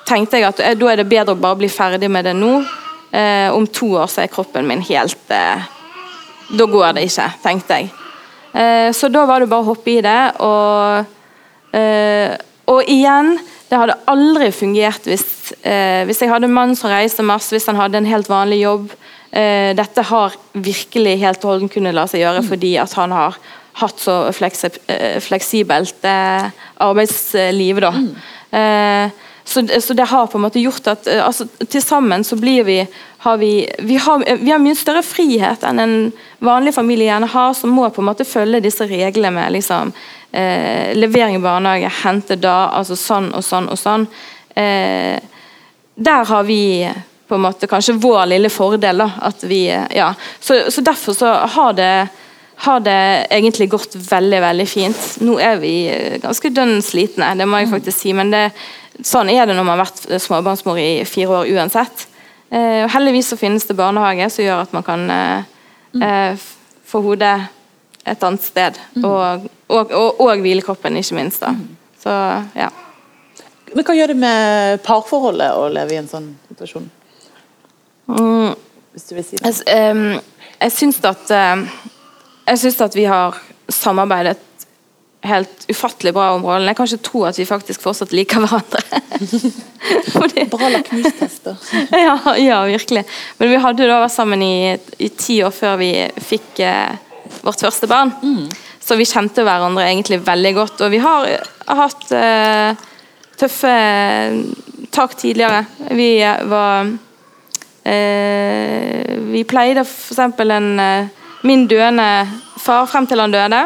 tenkte 0.07 0.39
jeg 0.39 0.51
at 0.51 0.63
eh, 0.63 0.77
da 0.79 0.93
er 0.93 1.03
det 1.03 1.09
bedre 1.11 1.35
å 1.35 1.41
bare 1.41 1.59
bli 1.63 1.71
ferdig 1.73 2.11
med 2.13 2.29
det 2.29 2.37
nå. 2.39 2.61
Eh, 3.11 3.49
om 3.51 3.67
to 3.67 3.95
år 3.99 4.11
så 4.11 4.23
er 4.23 4.31
kroppen 4.31 4.69
min 4.69 4.85
helt 4.87 5.33
eh, 5.35 5.65
Da 6.55 6.67
går 6.67 6.95
det 6.95 7.09
ikke, 7.09 7.27
tenkte 7.43 7.81
jeg. 7.81 7.91
Eh, 8.53 8.91
så 8.95 9.11
da 9.11 9.25
var 9.27 9.43
det 9.43 9.51
bare 9.51 9.65
å 9.65 9.71
hoppe 9.73 9.97
i 9.97 10.01
det. 10.05 10.21
Og, 10.47 11.17
eh, 11.79 12.37
og 12.71 12.91
igjen 12.91 13.35
det 13.71 13.79
hadde 13.79 13.99
aldri 14.11 14.51
fungert 14.51 15.07
hvis, 15.07 15.53
eh, 15.63 16.03
hvis 16.09 16.25
jeg 16.25 16.33
hadde 16.33 16.49
en 16.49 16.57
mann 16.57 16.75
som 16.79 16.91
reiste 16.91 17.23
masse, 17.23 17.53
hvis 17.55 17.69
han 17.71 17.79
hadde 17.79 18.01
en 18.01 18.11
helt 18.11 18.29
vanlig 18.31 18.65
jobb. 18.65 18.91
Eh, 19.31 19.71
dette 19.79 20.03
har 20.09 20.35
virkelig 20.53 21.21
helt 21.21 21.45
og 21.45 21.53
holdent 21.53 21.73
kunnet 21.77 21.95
la 21.95 22.09
seg 22.11 22.25
gjøre 22.25 22.43
mm. 22.43 22.49
fordi 22.51 22.75
at 22.83 22.97
han 22.99 23.15
har 23.15 23.39
hatt 23.79 24.03
så 24.03 24.17
eh, 24.27 25.21
fleksibelt 25.23 26.07
eh, 26.11 26.51
arbeidsliv. 26.83 27.83
da. 27.87 27.93
Mm. 27.95 28.11
Eh, 28.59 29.29
så, 29.45 29.63
så, 29.81 29.95
det 29.95 30.11
har 30.11 30.27
på 30.27 30.39
en 30.39 30.45
måte 30.49 30.61
gjort 30.63 30.91
at 30.91 31.07
eh, 31.07 31.23
altså, 31.23 31.47
til 31.63 31.83
sammen 31.83 32.27
så 32.27 32.37
blir 32.39 32.67
vi 32.67 32.81
har 33.21 33.39
vi, 33.39 33.69
vi, 33.79 33.97
har, 33.97 34.25
vi 34.41 34.51
har 34.51 34.63
mye 34.63 34.79
større 34.79 35.03
frihet 35.05 35.65
enn 35.69 35.83
en 35.83 35.95
vanlig 36.41 36.73
familie 36.75 37.11
gjerne 37.11 37.29
har, 37.29 37.55
som 37.55 37.75
må 37.75 37.89
på 37.93 38.01
en 38.01 38.09
måte 38.09 38.25
følge 38.25 38.63
disse 38.65 38.87
reglene 38.89 39.35
med 39.37 39.59
liksom, 39.59 39.93
eh, 40.33 40.97
levering 40.97 41.37
i 41.37 41.43
barnehage, 41.43 41.91
hente 42.03 42.37
da, 42.41 42.71
altså 42.79 42.97
sånn 42.99 43.31
og 43.37 43.45
sånn 43.45 43.69
og 43.71 43.79
sånn. 43.79 44.07
Eh, 44.55 45.21
der 45.95 46.27
har 46.31 46.45
vi 46.49 46.89
på 47.31 47.37
en 47.39 47.45
måte 47.45 47.69
kanskje 47.71 47.99
vår 48.03 48.27
lille 48.33 48.51
fordel. 48.51 49.05
da, 49.05 49.11
at 49.31 49.45
vi, 49.45 49.65
ja. 49.95 50.15
Så, 50.41 50.71
så 50.71 50.81
Derfor 50.81 51.15
så 51.15 51.33
har 51.55 51.73
det, 51.73 52.09
har 52.67 52.81
det 52.81 53.27
egentlig 53.31 53.71
gått 53.71 53.95
veldig 53.95 54.41
veldig 54.41 54.69
fint. 54.69 55.09
Nå 55.23 55.39
er 55.39 55.61
vi 55.63 55.75
ganske 56.23 56.51
dønn 56.51 56.81
slitne, 56.83 57.35
det 57.39 57.47
må 57.47 57.63
jeg 57.63 57.71
faktisk 57.71 58.03
si. 58.03 58.15
Men 58.17 58.35
det, 58.35 58.49
sånn 59.07 59.31
er 59.31 59.47
det 59.47 59.55
når 59.55 59.67
man 59.67 59.79
har 59.79 59.87
vært 59.87 60.23
småbarnsmor 60.27 60.81
i 60.81 61.05
fire 61.09 61.43
år 61.43 61.53
uansett. 61.55 62.07
Eh, 62.51 62.89
heldigvis 62.91 63.31
så 63.31 63.39
finnes 63.39 63.67
det 63.67 63.79
barnehage 63.79 64.27
som 64.35 64.45
gjør 64.45 64.65
at 64.65 64.73
man 64.75 64.83
kan 64.83 65.07
eh, 65.15 65.51
eh, 66.03 66.47
få 66.91 67.03
hodet 67.05 67.37
et 68.09 68.25
annet 68.27 68.45
sted. 68.45 68.79
Og, 69.03 69.47
og, 69.69 69.93
og, 69.93 70.21
og 70.21 70.45
hvilekroppen, 70.45 70.97
ikke 70.97 71.19
minst. 71.19 71.45
da. 71.45 71.55
Så, 72.01 72.15
ja. 72.57 72.71
Men 73.75 73.87
Hva 73.87 73.95
gjør 73.95 74.13
det 74.15 74.19
med 74.19 74.83
parforholdet 74.87 75.55
å 75.55 75.69
leve 75.71 75.95
i 75.95 76.01
en 76.01 76.11
sånn 76.11 76.33
situasjon? 76.49 76.89
Mm. 78.11 78.55
Hvis 78.95 79.07
du 79.07 79.15
vil 79.15 79.27
si 79.27 79.39
det. 79.39 79.53
Jeg, 79.53 79.95
um, 79.95 80.17
jeg 80.59 80.73
syns 80.75 80.97
at 81.07 81.29
Jeg 81.31 82.59
syns 82.65 82.81
at 82.83 82.97
vi 82.99 83.05
har 83.07 83.37
samarbeidet 83.71 84.41
helt 85.23 85.67
ufattelig 85.69 86.13
bra 86.17 86.31
om 86.35 86.45
rollen. 86.45 86.69
Jeg 86.71 86.77
kan 86.79 86.89
ikke 86.89 87.05
tro 87.05 87.25
at 87.29 87.39
vi 87.39 87.47
faktisk 87.49 87.83
fortsatt 87.85 88.15
liker 88.17 88.41
hverandre. 88.41 88.81
Fordi... 90.15 90.47
Bra 90.53 90.71
lakmustester. 90.73 91.61
ja, 92.07 92.17
ja, 92.41 92.63
virkelig. 92.69 93.05
Men 93.39 93.53
vi 93.53 93.61
hadde 93.61 93.89
da 93.91 94.01
vært 94.05 94.15
sammen 94.15 94.43
i, 94.45 94.55
i 94.99 95.11
ti 95.13 95.41
år 95.45 95.53
før 95.55 95.77
vi 95.83 95.93
fikk 96.25 96.63
uh, 96.65 96.97
vårt 97.45 97.63
første 97.63 97.89
barn. 97.91 98.13
Mm. 98.23 98.49
Så 98.81 98.97
vi 98.99 99.09
kjente 99.09 99.45
hverandre 99.47 99.87
egentlig 99.87 100.21
veldig 100.27 100.55
godt. 100.57 100.81
Og 100.85 100.91
vi 100.93 101.03
har, 101.03 101.29
har 101.69 101.83
hatt 101.85 102.11
uh, 102.15 102.89
tøffe 103.41 103.77
tak 104.91 105.15
tidligere. 105.21 105.65
Vi 105.95 106.11
var 106.51 106.91
Eh, 107.85 109.17
vi 109.33 109.41
pleide 109.49 109.87
f.eks. 109.87 110.19
en 110.19 110.81
eh, 110.81 111.07
Min 111.43 111.65
døende 111.67 112.29
far 112.61 112.85
frem 112.85 113.07
til 113.09 113.23
han 113.23 113.33
døde, 113.33 113.61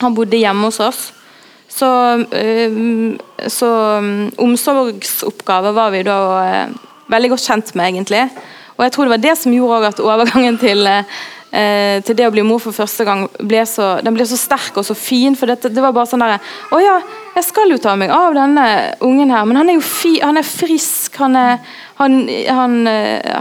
han 0.00 0.14
bodde 0.16 0.38
hjemme 0.40 0.70
hos 0.70 0.80
oss. 0.80 1.00
Så, 1.68 1.88
eh, 2.32 2.72
så 3.52 3.68
um, 4.00 4.30
omsorgsoppgaver 4.40 5.76
var 5.76 5.92
vi 5.92 6.00
da 6.06 6.16
eh, 6.40 6.72
veldig 7.12 7.34
godt 7.34 7.44
kjent 7.44 7.74
med, 7.76 7.90
egentlig. 7.90 8.22
Og 8.78 8.86
jeg 8.86 8.94
tror 8.94 9.04
det 9.04 9.12
var 9.12 9.24
det 9.26 9.34
som 9.36 9.52
gjorde 9.52 9.90
at 9.92 10.00
overgangen 10.00 10.56
til 10.62 10.88
eh, 10.88 11.20
til 11.50 12.16
det 12.18 12.26
å 12.26 12.32
bli 12.34 12.42
mor 12.44 12.58
for 12.60 12.74
første 12.74 13.04
gang 13.06 13.22
ble 13.38 13.62
så, 13.70 13.94
den 14.04 14.16
ble 14.16 14.26
så 14.28 14.36
sterk 14.36 14.76
og 14.76 14.84
så 14.84 14.96
fin. 14.98 15.36
For 15.38 15.48
det, 15.48 15.70
det 15.72 15.80
var 15.80 15.94
bare 15.96 16.10
sånn 16.10 16.20
der 16.20 16.42
Å 16.74 16.80
ja, 16.82 16.96
jeg 17.36 17.46
skal 17.46 17.72
jo 17.72 17.78
ta 17.80 17.94
meg 17.96 18.12
av 18.12 18.34
denne 18.36 18.66
ungen 19.06 19.32
her, 19.32 19.46
men 19.48 19.60
han 19.60 19.70
er 19.70 19.78
jo 19.78 19.84
fi, 19.84 20.16
han 20.20 20.40
er 20.40 20.46
frisk. 20.46 21.16
Han 21.22 21.38
er, 21.38 21.58
han, 22.00 22.18
han, 22.58 22.76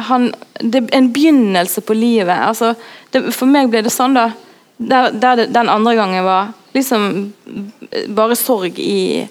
han, 0.10 0.30
Det 0.60 0.84
er 0.84 0.98
en 1.00 1.12
begynnelse 1.16 1.84
på 1.84 1.98
livet. 1.98 2.36
Altså, 2.36 2.74
det, 3.12 3.26
for 3.36 3.52
meg 3.52 3.72
ble 3.74 3.84
det 3.86 3.94
sånn, 3.94 4.16
da. 4.16 4.30
Der, 4.78 5.14
der 5.16 5.40
det, 5.40 5.50
den 5.56 5.72
andre 5.72 5.96
gangen 5.96 6.26
var 6.28 6.54
liksom 6.76 7.34
bare 8.16 8.36
sorg 8.36 8.80
i, 8.80 9.24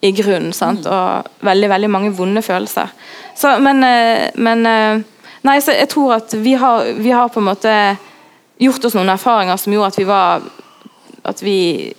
i 0.00 0.12
grunnen. 0.12 0.52
Sant? 0.56 0.84
Mm. 0.84 0.92
Og 0.92 1.46
veldig, 1.48 1.70
veldig 1.72 1.90
mange 1.92 2.12
vonde 2.16 2.42
følelser. 2.44 2.92
Så, 3.36 3.56
men, 3.64 3.82
eh, 3.86 4.28
men 4.36 4.68
eh, 4.68 5.08
Nei, 5.42 5.56
så 5.58 5.72
jeg 5.74 5.88
tror 5.90 6.12
at 6.20 6.34
vi 6.38 6.52
har, 6.54 6.92
vi 7.02 7.10
har 7.10 7.30
på 7.34 7.40
en 7.40 7.48
måte 7.48 7.70
gjort 8.62 8.84
oss 8.88 8.96
noen 8.96 9.12
erfaringer 9.12 9.60
som 9.60 9.74
gjorde 9.74 9.92
at 9.92 9.98
vi 9.98 10.08
var 10.08 10.50
At 11.22 11.42
vi, 11.42 11.92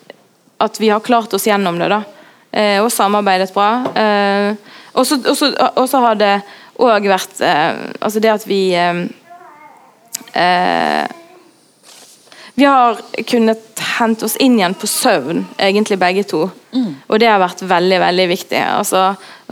at 0.59 0.79
vi 0.79 0.89
har 0.89 0.99
klart 0.99 1.33
oss 1.33 1.47
gjennom 1.47 1.77
det. 1.79 1.87
da 1.89 2.01
eh, 2.51 2.83
Og 2.83 2.91
samarbeidet 2.91 3.53
bra. 3.53 3.69
Eh, 3.95 4.55
og 4.93 5.87
så 5.87 5.99
har 6.03 6.15
det 6.19 6.33
òg 6.75 7.07
vært 7.07 7.39
eh, 7.41 7.71
Altså 8.01 8.19
det 8.19 8.33
at 8.33 8.47
vi 8.47 8.75
eh, 8.75 9.05
eh, 10.33 11.07
vi 12.55 12.65
har 12.65 12.99
kunnet 13.27 13.72
hente 13.99 14.25
oss 14.25 14.35
inn 14.41 14.57
igjen 14.57 14.75
på 14.77 14.87
søvn, 14.89 15.43
egentlig 15.57 15.97
begge 16.01 16.23
to. 16.27 16.47
Mm. 16.73 16.89
Og 17.07 17.19
det 17.21 17.29
har 17.29 17.41
vært 17.41 17.61
veldig 17.67 17.99
veldig 18.01 18.25
viktig. 18.31 18.59
Altså, 18.63 19.03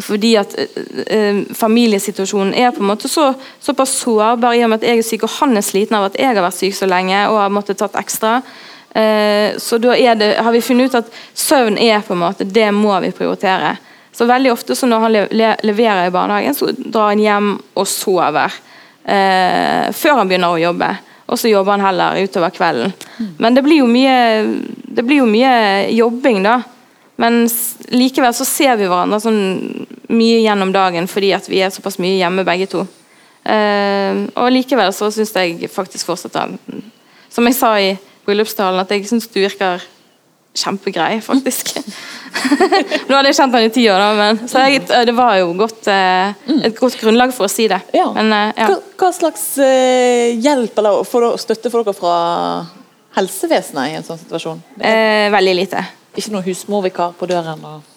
fordi 0.02 0.32
at 0.42 0.56
eh, 0.58 1.44
familiesituasjonen 1.58 2.54
er 2.58 2.74
på 2.74 2.84
en 2.84 2.90
måte 2.90 3.12
så, 3.12 3.32
såpass 3.62 3.94
sårbar 4.02 4.58
i 4.58 4.64
og 4.66 4.72
med 4.72 4.82
at 4.82 4.90
jeg 4.90 5.02
er 5.02 5.08
syk 5.08 5.28
og 5.28 5.36
han 5.40 5.58
er 5.58 5.66
sliten 5.66 5.98
av 6.00 6.10
at 6.10 6.18
jeg 6.20 6.32
har 6.32 6.42
vært 6.42 6.58
syk 6.58 6.78
så 6.78 6.90
lenge 6.90 7.24
og 7.30 7.40
har 7.44 7.54
måttet 7.54 7.82
tatt 7.82 8.00
ekstra. 8.02 8.40
Eh, 8.96 9.58
så 9.62 9.80
da 9.82 9.96
det, 10.20 10.34
har 10.42 10.52
vi 10.52 10.64
funnet 10.66 10.92
ut 10.92 11.00
at 11.04 11.14
søvn 11.38 11.78
er 11.78 12.02
på 12.06 12.18
en 12.18 12.24
måte, 12.26 12.48
det 12.48 12.72
må 12.76 12.98
vi 13.06 13.14
prioritere. 13.16 13.76
Så 14.12 14.28
veldig 14.28 14.52
ofte 14.52 14.76
så 14.76 14.90
når 14.90 15.06
han 15.06 15.14
le 15.16 15.54
leverer 15.64 16.10
i 16.10 16.14
barnehagen, 16.14 16.58
så 16.58 16.74
drar 16.76 17.14
han 17.14 17.22
hjem 17.22 17.54
og 17.80 17.88
sover. 17.88 18.58
Eh, 19.06 19.88
før 19.98 20.20
han 20.20 20.30
begynner 20.30 20.54
å 20.54 20.62
jobbe 20.62 20.92
og 21.28 21.40
så 21.40 21.52
jobber 21.52 21.78
han 21.78 21.86
heller 21.86 22.24
utover 22.26 22.54
kvelden. 22.54 22.94
Men 23.40 23.56
det 23.56 23.64
blir 23.66 23.82
jo 23.82 23.90
mye, 23.90 24.16
blir 25.02 25.22
jo 25.22 25.28
mye 25.30 25.54
jobbing, 25.96 26.42
da. 26.44 26.62
Men 27.22 27.44
likevel 27.94 28.34
så 28.34 28.48
ser 28.48 28.80
vi 28.80 28.90
hverandre 28.90 29.20
sånn 29.22 29.42
mye 30.12 30.42
gjennom 30.42 30.74
dagen 30.74 31.08
fordi 31.08 31.32
at 31.38 31.46
vi 31.50 31.62
er 31.62 31.72
såpass 31.74 32.00
mye 32.02 32.18
hjemme 32.18 32.46
begge 32.48 32.68
to. 32.72 32.86
Uh, 33.42 34.28
og 34.38 34.52
likevel 34.54 34.92
så 34.94 35.10
syns 35.10 35.32
jeg 35.34 35.66
faktisk 35.74 36.06
fortsatt 36.06 36.36
Som 37.34 37.48
jeg 37.50 37.56
sa 37.58 37.72
i 37.82 37.96
bryllupstalen, 38.26 38.82
at 38.84 38.92
jeg 38.94 39.08
syns 39.10 39.26
du 39.32 39.40
virker 39.42 39.82
kjempegrei, 40.58 41.22
faktisk. 41.24 41.72
Nå 43.08 43.16
hadde 43.16 43.30
jeg 43.30 43.38
kjent 43.38 43.56
han 43.56 43.66
i 43.66 43.72
ti 43.74 43.86
år, 43.92 44.02
da, 44.02 44.10
men, 44.18 44.42
så 44.52 44.66
jeg, 44.68 44.84
det 45.08 45.16
var 45.16 45.38
jo 45.40 45.54
godt, 45.60 45.88
eh, 45.92 46.34
et 46.68 46.76
godt 46.78 46.98
grunnlag 47.00 47.34
for 47.36 47.48
å 47.48 47.52
si 47.52 47.70
det. 47.72 47.80
Ja. 47.96 48.10
Men, 48.16 48.34
eh, 48.36 48.52
ja. 48.60 48.68
hva, 48.72 48.80
hva, 49.00 49.12
slags 49.16 49.46
eh, 49.64 50.36
hjelp 50.42 50.78
eller 50.82 51.08
for, 51.08 51.38
støtte 51.42 51.72
får 51.72 51.88
dere 51.88 51.98
fra 51.98 52.18
helsevesenet 53.16 53.92
i 53.94 53.96
en 54.00 54.08
sånn 54.08 54.20
situasjon? 54.26 54.62
Eh, 54.80 55.30
veldig 55.34 55.56
lite. 55.56 55.86
Ikke 56.16 56.36
noen 56.36 56.48
husmorvikar 56.48 57.16
på 57.20 57.32
døren? 57.32 57.64
Og... 57.68 57.88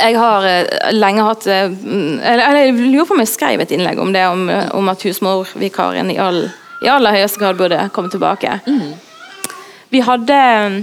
Jeg 0.00 0.18
har 0.18 0.48
eh, 0.48 0.90
lenge 0.96 1.28
hatt 1.28 1.46
eh, 1.46 1.68
eller, 1.68 2.60
Jeg 2.64 2.76
lurer 2.80 3.08
på 3.08 3.16
om 3.16 3.24
jeg 3.24 3.32
skrev 3.34 3.64
et 3.64 3.76
innlegg 3.76 4.00
om 4.00 4.12
det, 4.14 4.24
om, 4.32 4.48
om 4.80 4.92
at 4.92 5.04
husmorvikaren 5.04 6.12
i, 6.12 6.18
all, 6.20 6.46
i 6.84 6.90
aller 6.90 7.20
høyeste 7.20 7.44
grad 7.44 7.60
burde 7.60 7.88
komme 7.94 8.12
tilbake. 8.12 8.58
Mm. 8.64 8.94
Vi 9.92 10.00
hadde 10.02 10.40
eh, 10.48 10.82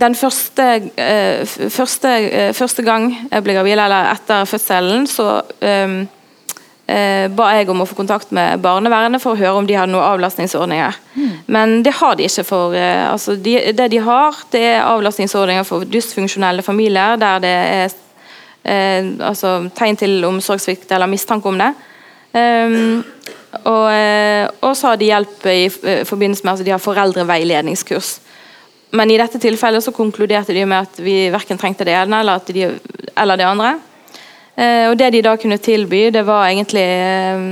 den 0.00 0.14
første, 0.14 0.90
eh, 0.96 1.46
første, 1.70 2.08
eh, 2.08 2.52
første, 2.54 2.82
gang 2.82 3.10
jeg 3.30 3.44
ble 3.44 3.54
gravid, 3.56 3.78
eller 3.78 4.12
etter 4.12 4.44
fødselen, 4.44 5.06
så 5.06 5.40
um, 5.62 6.08
eh, 6.88 7.28
ba 7.28 7.48
jeg 7.56 7.68
om 7.72 7.82
å 7.82 7.86
få 7.88 7.96
kontakt 7.96 8.32
med 8.32 8.60
barnevernet 8.62 9.22
for 9.22 9.34
å 9.34 9.40
høre 9.40 9.56
om 9.58 9.66
de 9.66 9.76
hadde 9.78 9.92
noen 9.92 10.06
avlastningsordninger. 10.12 10.98
Mm. 11.14 11.30
Men 11.46 11.82
det 11.82 11.94
har 12.00 12.16
de 12.16 12.28
ikke. 12.28 12.44
for 12.44 12.74
eh, 12.74 13.10
altså 13.10 13.36
de, 13.36 13.72
Det 13.72 13.90
de 13.90 13.98
har, 13.98 14.36
det 14.52 14.62
er 14.74 14.86
avlastningsordninger 14.86 15.64
for 15.64 15.84
dysfunksjonelle 15.84 16.62
familier 16.62 17.16
der 17.16 17.38
det 17.38 17.48
er 17.48 17.90
eh, 18.64 19.04
altså, 19.20 19.70
tegn 19.74 19.96
til 19.96 20.24
omsorgssvikt 20.24 20.92
eller 20.92 21.06
mistanke 21.06 21.48
om 21.48 21.58
det. 21.58 21.72
Um, 22.34 23.04
og, 23.48 23.86
og, 24.60 24.72
så 24.76 24.90
har 24.90 24.98
de 25.00 25.08
hjelp 25.08 25.46
i 25.48 25.68
forbindelse 26.04 26.44
med 26.44 26.50
at 26.50 26.54
altså, 26.58 26.66
de 26.66 26.74
har 26.74 26.82
foreldreveiledningskurs. 26.84 28.10
Men 28.96 29.10
i 29.12 29.18
dette 29.20 29.40
tilfellet 29.40 29.84
så 29.84 29.92
konkluderte 29.92 30.54
de 30.56 30.64
med 30.68 30.86
at 30.86 31.00
vi 31.00 31.28
verken 31.32 31.60
trengte 31.60 31.84
det 31.84 31.96
ene 31.96 32.22
eller, 32.22 32.40
de, 32.48 32.68
eller 33.16 33.40
det 33.40 33.48
andre. 33.48 33.72
Eh, 34.56 34.88
og 34.90 34.96
Det 34.98 35.10
de 35.12 35.24
da 35.24 35.36
kunne 35.36 35.60
tilby, 35.60 36.08
det 36.14 36.24
var 36.26 36.48
egentlig 36.48 36.84
eh, 36.84 37.42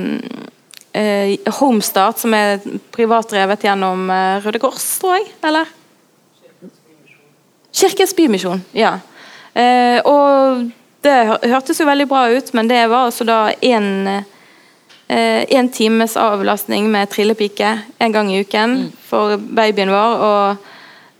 eh 0.97 1.53
Homestart, 1.61 2.19
som 2.19 2.35
er 2.35 2.61
privatdrevet 2.91 3.69
gjennom 3.69 4.09
eh, 4.11 4.41
Røde 4.45 4.59
Kors, 4.59 4.87
tror 5.01 5.19
jeg. 5.19 5.29
Eller? 5.45 5.69
Kirkens 7.77 8.17
Bymisjon, 8.17 8.65
ja. 8.73 8.99
Eh, 9.53 10.01
og 10.05 10.71
det 11.05 11.17
hørtes 11.45 11.81
jo 11.81 11.87
veldig 11.87 12.09
bra 12.09 12.27
ut, 12.33 12.53
men 12.57 12.69
det 12.69 12.87
var 12.89 13.11
altså 13.11 13.25
da 13.29 13.41
én 13.61 14.25
en 15.09 15.69
times 15.71 16.17
avlastning 16.19 16.89
med 16.91 17.13
trillepike 17.13 17.69
en 18.03 18.15
gang 18.15 18.33
i 18.33 18.41
uken 18.43 18.73
mm. 18.81 18.87
for 19.07 19.37
babyen 19.39 19.93
vår. 19.95 20.25
og 20.27 20.73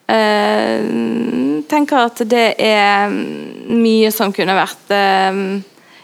Uh, 0.07 1.67
tenker 1.67 1.99
at 1.99 2.21
det 2.31 2.53
er 2.63 3.11
mye 3.11 4.13
som 4.15 4.31
kunne 4.31 4.55
vært 4.55 4.93
uh, 4.95 5.41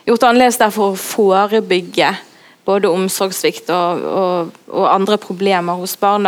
gjort 0.09 0.25
annerledes 0.27 0.59
der 0.59 0.73
for 0.75 0.91
å 0.91 0.99
forebygge 0.99 2.09
både 2.67 2.91
omsorgssvikt 2.91 3.71
og, 3.71 4.03
og, 4.03 4.57
og, 4.73 4.89
andre 4.91 5.21
problemer 5.23 5.79
hos 5.79 5.95
barn. 6.03 6.27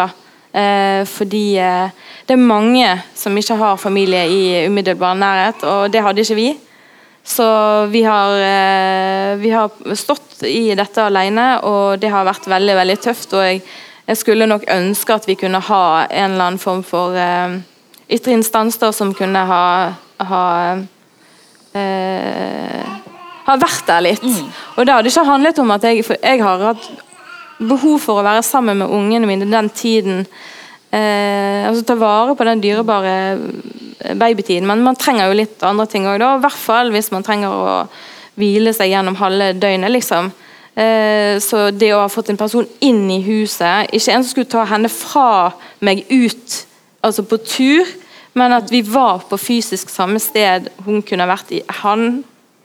Uh, 0.54 1.02
fordi 1.10 1.58
det 1.58 2.36
er 2.36 2.46
mange 2.46 2.86
som 3.18 3.34
ikke 3.34 3.58
har 3.58 3.82
familie 3.82 4.22
i 4.30 4.44
umiddelbar 4.68 5.18
nærhet, 5.18 5.66
og 5.66 5.90
det 5.90 6.04
hadde 6.06 6.22
ikke 6.22 6.38
vi. 6.38 6.48
Så 7.24 7.44
vi 7.88 8.02
har, 8.04 8.34
vi 9.40 9.50
har 9.50 9.94
stått 9.96 10.42
i 10.44 10.74
dette 10.76 11.06
alene, 11.08 11.46
og 11.64 11.96
det 12.02 12.10
har 12.12 12.26
vært 12.28 12.50
veldig 12.52 12.74
veldig 12.76 12.96
tøft. 13.00 13.32
og 13.32 13.46
jeg 13.46 13.62
jeg 14.04 14.20
skulle 14.20 14.48
nok 14.48 14.66
ønske 14.68 15.14
at 15.16 15.26
vi 15.28 15.36
kunne 15.40 15.60
ha 15.64 15.84
en 16.04 16.34
eller 16.34 16.50
annen 16.50 16.60
form 16.60 16.82
for 16.84 17.16
uh, 17.16 17.56
ytre 18.12 18.34
instans 18.36 18.76
som 18.92 19.14
kunne 19.16 19.40
ha, 19.48 19.64
ha 20.20 20.42
eh, 21.72 22.90
har 23.46 23.62
vært 23.62 23.86
der 23.88 24.04
litt. 24.04 24.22
Mm. 24.22 24.50
Og 24.76 24.84
det 24.84 24.94
hadde 24.94 25.08
ikke 25.08 25.24
handlet 25.24 25.58
om 25.62 25.72
at 25.72 25.86
jeg, 25.88 26.04
jeg 26.04 26.42
har 26.42 26.66
hatt 26.68 26.84
behov 27.64 27.96
for 28.04 28.20
å 28.20 28.26
være 28.26 28.44
sammen 28.44 28.82
med 28.82 28.92
ungene 28.92 29.30
mine 29.30 29.48
den 29.48 29.70
tiden. 29.72 30.26
Eh, 30.92 31.64
altså 31.64 31.86
Ta 31.88 31.96
vare 31.96 32.36
på 32.36 32.44
den 32.44 32.60
dyrebare 32.60 33.16
babytiden. 34.12 34.66
Men 34.68 34.84
man 34.84 34.98
trenger 35.00 35.30
jo 35.30 35.38
litt 35.38 35.62
andre 35.64 35.86
ting 35.90 36.08
òg, 36.10 36.20
i 36.20 36.42
hvert 36.44 36.60
fall 36.60 36.92
hvis 36.94 37.12
man 37.14 37.24
trenger 37.26 37.52
å 37.52 37.76
hvile 38.38 38.74
seg 38.74 38.92
gjennom 38.92 39.18
halve 39.18 39.52
døgnet. 39.56 39.92
liksom. 39.94 40.32
Eh, 40.74 41.38
så 41.38 41.68
det 41.70 41.92
å 41.94 42.02
ha 42.02 42.10
fått 42.10 42.32
en 42.32 42.40
person 42.40 42.64
inn 42.82 43.04
i 43.14 43.20
huset 43.22 43.92
Ikke 43.94 44.10
en 44.10 44.24
som 44.24 44.32
skulle 44.32 44.50
ta 44.50 44.64
henne 44.66 44.88
fra 44.90 45.52
meg 45.78 46.00
ut, 46.10 46.56
altså 46.98 47.22
på 47.22 47.38
tur, 47.46 47.92
men 48.34 48.56
at 48.56 48.72
vi 48.72 48.80
var 48.82 49.22
på 49.28 49.38
fysisk 49.38 49.92
samme 49.92 50.18
sted. 50.18 50.66
Hun 50.82 51.04
kunne 51.06 51.30
vært 51.30 51.52
i 51.54 51.62
Han, 51.82 52.24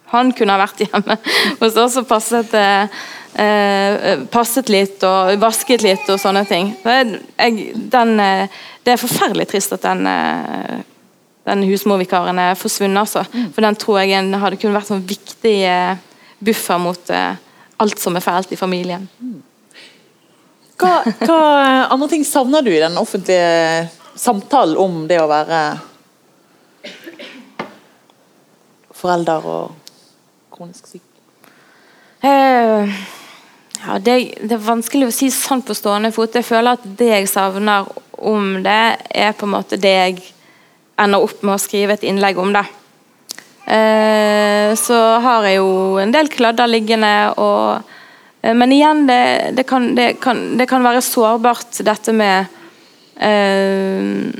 han 0.09 0.33
kunne 0.33 0.57
ha 0.57 0.63
vært 0.63 0.81
hjemme 0.87 1.19
hos 1.61 1.77
oss 1.77 1.99
og 2.01 2.07
passet, 2.09 2.55
eh, 2.57 4.25
passet 4.33 4.73
litt 4.73 5.05
og 5.05 5.37
vasket 5.43 5.85
litt 5.85 6.09
og 6.09 6.17
sånne 6.17 6.47
ting. 6.49 6.73
Jeg, 6.81 7.75
den, 7.93 8.15
eh, 8.25 8.61
det 8.81 8.95
er 8.95 9.03
forferdelig 9.03 9.51
trist 9.51 9.77
at 9.77 9.85
den 9.85 10.09
eh, 10.09 10.79
den 11.49 11.65
husmorvikaren 11.67 12.39
er 12.41 12.57
forsvunnet. 12.59 13.01
Altså. 13.01 13.25
Mm. 13.33 13.51
For 13.55 13.65
den 13.65 13.77
tror 13.81 13.99
jeg 14.01 14.15
en, 14.19 14.33
hadde 14.41 14.59
kunne 14.61 14.77
vært 14.77 14.93
en 14.95 15.05
viktig 15.09 15.55
eh, 15.67 16.01
buffer 16.39 16.81
mot 16.81 17.13
eh, 17.13 17.37
alt 17.79 18.01
som 18.01 18.17
er 18.17 18.23
fælt 18.23 18.53
i 18.53 18.59
familien. 18.59 19.07
Hva, 20.79 21.01
hva, 21.25 21.39
andre 21.91 22.07
ting 22.11 22.23
savner 22.27 22.63
du 22.63 22.71
i 22.71 22.81
den 22.81 22.95
offentlige 22.99 23.89
samtalen 24.19 24.79
om 24.79 25.01
det 25.09 25.19
å 25.19 25.27
være 25.31 25.61
forelder 28.99 29.47
og 29.47 29.95
kronisk 30.55 30.87
syk? 30.91 31.05
Uh, 32.19 32.87
ja, 33.79 33.95
det, 33.99 34.15
det, 34.43 34.55
er 34.55 34.63
vanskelig 34.63 35.07
å 35.07 35.15
si 35.15 35.29
sånn 35.31 35.63
på 35.63 35.75
stående 35.77 36.11
fot. 36.15 36.35
Jeg 36.35 36.47
føler 36.47 36.75
at 36.75 36.87
det 36.99 37.11
jeg 37.13 37.29
savner 37.31 37.87
om 38.19 38.57
det, 38.63 38.81
er 39.15 39.35
på 39.39 39.47
en 39.47 39.55
måte 39.55 39.79
det 39.79 39.95
jeg 39.95 40.17
ender 40.99 41.23
opp 41.23 41.43
med 41.43 41.55
å 41.55 41.61
skrive 41.61 41.95
et 41.95 42.05
innlegg 42.07 42.39
om 42.41 42.51
det. 42.55 42.65
Uh, 43.69 44.73
så 44.79 44.97
har 45.21 45.45
jeg 45.45 45.59
jo 45.59 45.97
en 46.01 46.13
del 46.13 46.29
kladder 46.33 46.69
liggende 46.71 47.13
og 47.37 47.85
Eh, 48.41 48.55
men 48.55 48.71
igjen, 48.71 49.07
det, 49.07 49.51
det, 49.53 49.63
kan, 49.63 49.95
det, 49.95 50.13
kan, 50.21 50.57
det, 50.57 50.67
kan, 50.69 50.83
være 50.83 51.03
sårbart 51.03 51.81
dette 51.85 52.15
med 52.15 52.45
eh, 53.19 54.31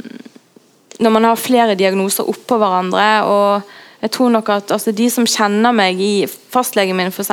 Når 1.00 1.16
man 1.16 1.28
har 1.28 1.40
flere 1.40 1.78
diagnoser 1.80 2.30
oppå 2.30 2.60
hverandre. 2.60 3.10
og 3.24 3.62
jeg 4.02 4.12
tror 4.16 4.30
nok 4.32 4.50
at 4.56 4.72
altså, 4.72 4.92
De 4.96 5.10
som 5.12 5.28
kjenner 5.28 5.76
meg 5.76 6.00
i 6.00 6.28
fastlegen 6.28 6.96
min, 6.96 7.12
f.eks. 7.12 7.32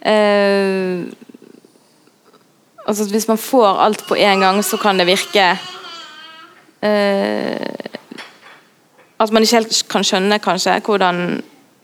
Eh, 0.00 1.06
altså, 2.86 3.06
hvis 3.10 3.28
man 3.28 3.38
får 3.38 3.84
alt 3.86 4.06
på 4.08 4.18
en 4.18 4.40
gang, 4.42 4.62
så 4.66 4.78
kan 4.82 4.98
det 4.98 5.06
virke 5.06 5.52
eh, 6.82 7.99
At 9.20 9.32
man 9.32 9.44
ikke 9.44 9.60
helt 9.60 9.82
kan 9.90 10.06
skjønne 10.06 10.40
kanskje 10.42 10.78
hvordan 10.86 11.40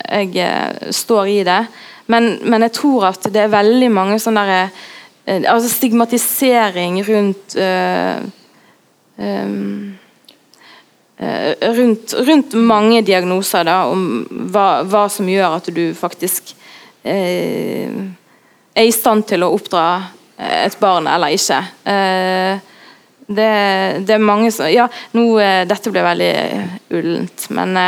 jeg 0.07 0.37
eh, 0.37 0.91
står 0.95 1.28
i 1.28 1.43
det. 1.47 1.61
Men, 2.07 2.37
men, 2.47 2.62
jeg 2.66 2.76
tror 2.78 3.11
at 3.11 3.28
det 3.32 3.43
er 3.43 3.53
veldig 3.53 3.91
mange 3.93 4.18
sånne 4.22 4.45
der, 4.47 4.82
eh, 5.26 5.43
altså 5.51 5.70
stigmatisering 5.72 7.01
rundt 7.09 7.57
uh, 7.59 8.22
um, 9.18 9.97
rundt, 11.16 12.14
rundt, 12.28 12.55
mange 12.55 13.01
diagnoser 13.03 13.66
da, 13.66 13.78
om 13.91 14.26
hva, 14.53 14.84
hva, 14.87 15.07
som 15.11 15.28
gjør 15.28 15.59
at 15.59 15.72
du 15.74 15.89
faktisk 15.99 16.53
uh, 17.03 17.99
er 18.76 18.87
i 18.87 18.95
stand 18.95 19.26
til 19.32 19.43
å 19.43 19.51
oppdra 19.57 19.89
et 20.37 20.76
barn 20.78 21.09
eller 21.11 21.34
ikke. 21.34 21.62
Uh, 21.89 22.76
det, 23.27 23.51
det, 24.07 24.14
er 24.14 24.22
mange 24.22 24.53
som 24.55 24.70
Ja, 24.70 24.87
nå, 25.16 25.24
dette 25.66 25.91
ble 25.91 26.05
veldig 26.07 26.35
ullent, 26.95 27.49
men 27.57 27.70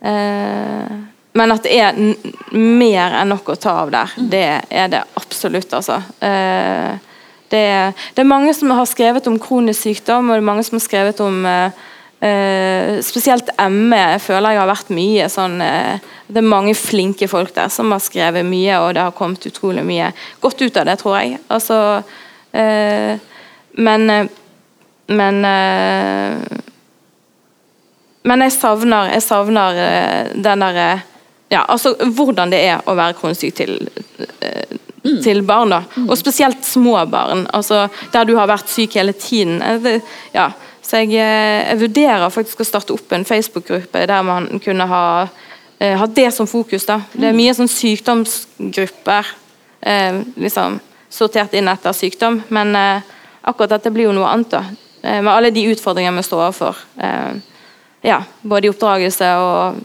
Eh, 0.00 0.90
men 1.32 1.54
at 1.54 1.66
det 1.66 1.74
er 1.74 1.96
mer 2.54 3.16
enn 3.18 3.32
nok 3.32 3.52
å 3.52 3.58
ta 3.58 3.80
av 3.82 3.90
der, 3.90 4.14
mm. 4.14 4.30
det 4.30 4.46
er 4.70 4.90
det 4.92 5.02
absolutt, 5.18 5.72
altså. 5.74 5.98
Eh, 6.22 6.94
det, 7.48 7.64
det, 8.14 8.22
er 8.22 8.28
mange 8.28 8.52
som 8.54 8.70
har 8.76 8.88
skrevet 8.88 9.26
om 9.30 9.38
kronisk 9.40 9.86
sykdom, 9.86 10.28
og 10.28 10.36
det 10.36 10.42
er 10.42 10.50
mange 10.50 10.66
som 10.66 10.78
har 10.78 10.84
skrevet 10.84 11.22
om 11.24 11.46
eh, 12.20 12.98
spesielt 13.04 13.50
ME 13.70 14.04
føler 14.22 14.54
jeg 14.54 14.62
har 14.62 14.70
vært 14.70 14.92
mye 14.94 15.28
sånn 15.32 15.58
Det 15.58 16.40
er 16.40 16.46
mange 16.46 16.74
flinke 16.76 17.28
folk 17.30 17.54
der 17.56 17.70
som 17.72 17.92
har 17.94 18.02
skrevet 18.04 18.46
mye, 18.46 18.80
og 18.82 18.94
det 18.94 19.04
har 19.06 19.16
kommet 19.16 19.46
utrolig 19.48 19.84
mye 19.86 20.12
godt 20.40 20.62
ut 20.62 20.76
av 20.76 20.88
det, 20.88 20.98
tror 21.00 21.18
jeg. 21.20 21.38
Altså 21.48 21.78
Men 23.78 24.28
Men 25.08 25.44
men 28.28 28.44
jeg 28.44 28.54
savner, 28.58 29.12
jeg 29.14 29.24
savner 29.24 29.78
uh, 29.78 30.32
den 30.36 30.64
derre 30.64 30.88
ja, 31.48 31.62
altså 31.64 31.94
Hvordan 31.96 32.52
det 32.52 32.60
er 32.68 32.82
å 32.84 32.92
være 32.98 33.16
kronisk 33.16 33.56
til, 33.56 33.78
mm. 35.00 35.20
til 35.24 35.40
barn. 35.48 35.72
da, 35.72 35.78
mm. 35.94 36.10
Og 36.10 36.18
spesielt 36.20 36.66
små 36.66 36.98
barn. 37.08 37.46
altså 37.56 37.86
Der 38.12 38.28
du 38.28 38.34
har 38.36 38.50
vært 38.50 38.68
syk 38.68 38.98
hele 38.98 39.14
tiden. 39.16 39.62
Ja, 40.34 40.50
så 40.88 41.02
jeg, 41.02 41.18
jeg, 41.20 41.76
vurderer 41.82 42.32
faktisk 42.32 42.62
å 42.64 42.66
starte 42.66 42.94
opp 42.94 43.12
en 43.12 43.26
Facebook-gruppe 43.28 44.06
der 44.08 44.24
man 44.24 44.48
kunne 44.64 44.86
ha, 44.88 45.02
uh, 45.28 45.94
ha 46.00 46.08
det 46.16 46.30
som 46.32 46.48
fokus. 46.48 46.86
da. 46.88 47.02
Det 47.12 47.28
er 47.28 47.36
mm. 47.36 47.42
mye 47.42 47.56
sånn 47.58 47.70
sykdomsgrupper 47.72 49.34
liksom 50.42 50.80
sortert 51.12 51.52
inn 51.54 51.68
etter 51.70 51.94
sykdom, 51.94 52.40
men 52.50 52.74
akkurat 52.74 53.76
dette 53.76 53.92
blir 53.94 54.08
jo 54.08 54.14
noe 54.16 54.26
annet. 54.26 54.50
da, 54.50 54.64
Med 55.22 55.30
alle 55.30 55.52
de 55.54 55.62
utfordringene 55.70 56.18
vi 56.18 56.26
står 56.26 56.42
overfor. 56.48 56.80
Ja, 58.02 58.18
både 58.42 58.66
i 58.66 58.72
oppdragelse 58.72 59.28
og 59.38 59.78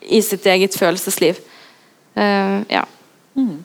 i 0.00 0.22
sitt 0.22 0.46
eget 0.46 0.76
følelsesliv. 0.78 1.38
Uh, 2.16 2.62
ja. 2.68 2.84
Mm. 3.34 3.64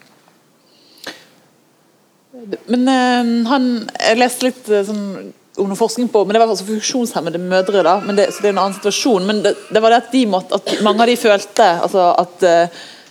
Men 2.65 2.87
uh, 2.87 3.49
han 3.49 3.65
Jeg 3.99 4.17
leste 4.17 4.47
litt 4.47 4.69
uh, 4.71 4.81
sånn, 4.87 5.33
om 5.59 5.69
noe 5.69 5.79
forskning 5.79 6.07
på 6.11 6.23
men 6.25 6.35
det 6.35 6.41
var 6.41 6.51
altså 6.51 6.67
funksjonshemmede 6.67 7.41
mødre. 7.41 7.83
da, 7.85 7.97
det, 8.15 8.29
så 8.33 8.43
det 8.43 8.49
er 8.49 8.55
en 8.55 8.63
annen 8.65 8.77
situasjon. 8.77 9.27
Men 9.27 9.43
det, 9.45 9.55
det 9.69 9.83
var 9.83 9.93
det 9.93 10.03
at, 10.03 10.13
de 10.13 10.23
måtte, 10.29 10.59
at 10.59 10.79
mange 10.85 11.03
av 11.03 11.11
de 11.11 11.19
følte 11.19 11.67
altså 11.83 12.13
at 12.17 12.47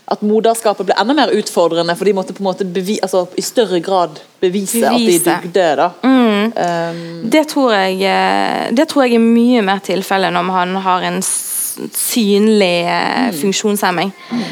at 0.09 0.23
moderskapet 0.25 0.89
ble 0.89 0.97
enda 0.97 1.15
mer 1.17 1.33
utfordrende, 1.37 1.95
for 1.99 2.09
de 2.09 2.15
måtte 2.17 2.35
på 2.37 2.43
en 2.43 2.49
måte 2.49 2.65
bevi, 2.65 2.97
altså, 3.05 3.27
i 3.37 3.45
større 3.45 3.81
grad 3.85 4.21
bevise, 4.41 4.81
bevise. 4.81 5.35
at 5.35 5.45
de 5.45 5.49
dugde. 5.49 5.67
da. 5.77 5.91
Mm. 6.03 6.53
Um. 6.55 7.31
Det, 7.31 7.45
tror 7.53 7.75
jeg, 7.75 8.01
eh, 8.09 8.71
det, 8.73 8.89
tror 8.89 9.05
jeg, 9.05 9.19
er 9.19 9.25
mye 9.25 9.65
mer 9.67 9.83
tilfelle 9.85 10.31
når 10.33 10.49
man 10.49 10.77
har 10.87 11.05
en 11.11 11.21
synlig 11.23 12.79
eh, 12.87 13.29
mm. 13.29 13.37
funksjonshemming. 13.43 14.15
Mm. 14.31 14.47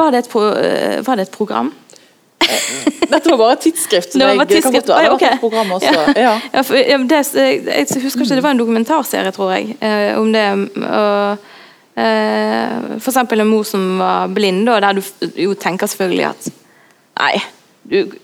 Var, 0.00 0.14
det 0.14 0.24
et, 0.24 0.34
eh, 0.40 0.98
var 1.04 1.20
det 1.20 1.28
et 1.28 1.36
program? 1.36 1.72
Dette 3.12 3.30
var 3.30 3.38
bare 3.38 3.56
et 3.58 3.64
tidsskrift. 3.66 4.14
Det 4.16 4.28
var 4.38 4.48
tidsskrift. 4.48 4.86
Det 4.86 4.98
kan 4.98 5.16
okay. 5.16 5.86
Ja. 5.86 6.04
Ja. 6.26 6.34
Ja, 6.52 6.62
for, 6.64 6.74
det, 6.74 7.22
jeg 7.34 8.02
husker 8.02 8.24
ikke, 8.24 8.34
det 8.38 8.44
var 8.44 8.54
en 8.56 8.62
dokumentarserie, 8.62 9.32
tror 9.34 9.52
jeg, 9.52 9.76
om 10.16 10.32
det. 10.32 10.46
Og, 10.88 11.50
Eh, 11.94 12.96
F.eks. 12.96 13.16
en 13.16 13.48
mor 13.48 13.64
som 13.68 13.98
var 14.00 14.30
blind, 14.32 14.68
og 14.68 14.80
der 14.80 14.96
du 14.96 15.02
jo 15.36 15.54
tenker 15.54 15.90
selvfølgelig 15.90 16.28
at 16.30 16.46
Nei, 17.20 17.34
du, 17.84 18.14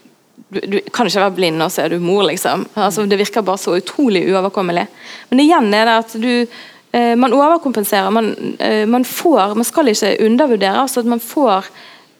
du, 0.48 0.60
du 0.64 0.78
kan 0.94 1.06
ikke 1.06 1.20
være 1.20 1.34
blind, 1.36 1.60
og 1.62 1.70
så 1.70 1.84
er 1.84 1.92
du 1.92 1.98
mor, 2.00 2.22
liksom. 2.24 2.64
Altså, 2.72 3.04
det 3.04 3.18
virker 3.20 3.44
bare 3.44 3.60
så 3.60 3.76
utrolig 3.76 4.24
uoverkommelig. 4.30 4.86
Men 5.28 5.42
igjen 5.44 5.68
er 5.76 5.84
det 5.84 5.96
at 6.00 6.14
du 6.16 6.30
eh, 6.32 7.12
Man 7.20 7.36
overkompenserer. 7.36 8.08
Man, 8.10 8.32
eh, 8.56 8.86
man, 8.88 9.04
får 9.04 9.54
Man 9.54 9.68
skal 9.68 9.92
ikke 9.92 10.16
undervurdere. 10.24 10.80
altså 10.80 11.04
at 11.04 11.12
Man 11.12 11.20
får 11.20 11.68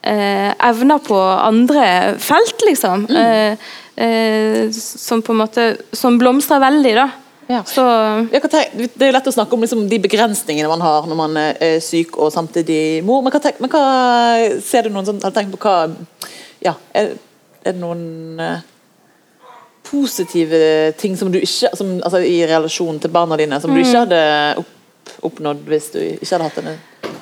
eh, 0.01 0.51
evner 0.69 0.99
på 1.03 1.17
andre 1.19 2.15
felt, 2.19 2.61
liksom. 2.67 3.07
Mm. 3.09 3.17
Eh, 3.17 4.05
eh, 4.05 4.71
som 4.71 5.21
på 5.21 5.31
en 5.31 5.41
måte 5.41 5.77
Som 5.91 6.17
blomstrer 6.17 6.59
veldig, 6.59 6.95
da. 6.95 7.09
Ja. 7.49 7.63
Så, 7.65 7.83
det 8.29 8.43
er 8.45 9.07
jo 9.09 9.13
lett 9.15 9.27
å 9.27 9.33
snakke 9.33 9.57
om 9.57 9.63
liksom, 9.65 9.87
de 9.89 9.97
begrensningene 10.03 10.69
man 10.69 10.83
har 10.85 11.07
når 11.09 11.17
man 11.17 11.37
er 11.41 11.79
syk 11.81 12.19
og 12.21 12.29
samtidig 12.33 13.01
mor. 13.01 13.23
Men 13.25 13.33
hva, 13.33 13.41
tenk, 13.41 13.57
men 13.57 13.71
hva 13.73 13.85
ser 14.61 14.85
du 14.85 14.93
noen 14.93 15.07
sånn, 15.07 15.23
har 15.23 15.33
tenkt 15.33 15.55
på 15.55 15.63
hva 15.63 15.87
ja, 16.61 16.75
er, 16.93 17.15
er, 17.63 17.71
det 17.71 17.81
noen 17.81 18.37
uh, 18.37 18.61
positive 19.89 20.93
ting 21.01 21.17
som 21.17 21.31
du 21.33 21.39
ikke 21.39 21.71
som, 21.73 21.95
altså, 22.05 22.21
i 22.21 22.37
relasjon 22.45 23.01
til 23.01 23.13
barna 23.13 23.39
dine 23.39 23.57
som 23.63 23.73
mm. 23.73 23.79
du 23.79 23.81
ikke 23.81 24.03
hadde 24.03 24.21
opp, 24.61 24.71
oppnådd 25.31 25.65
hvis 25.71 25.89
du 25.95 25.99
ikke 26.03 26.35
hadde 26.35 26.49
hatt 26.51 26.61
en 26.61 26.71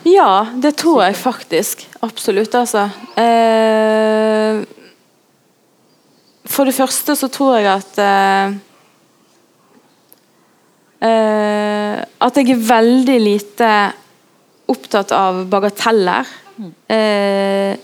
Ja, 0.07 0.47
det 0.55 0.77
tror 0.79 1.01
jeg 1.03 1.17
faktisk. 1.19 1.83
Absolutt, 2.05 2.55
altså. 2.55 2.87
Eh, 3.19 4.63
for 6.47 6.69
det 6.69 6.77
første 6.77 7.15
så 7.19 7.27
tror 7.33 7.57
jeg 7.59 7.69
at 7.73 7.99
eh, 8.01 8.55
Uh, 10.97 12.01
at 12.25 12.37
jeg 12.39 12.55
er 12.55 12.61
veldig 12.65 13.17
lite 13.21 13.67
opptatt 14.67 15.11
av 15.13 15.43
bagateller. 15.49 16.25
Eh, 16.89 17.77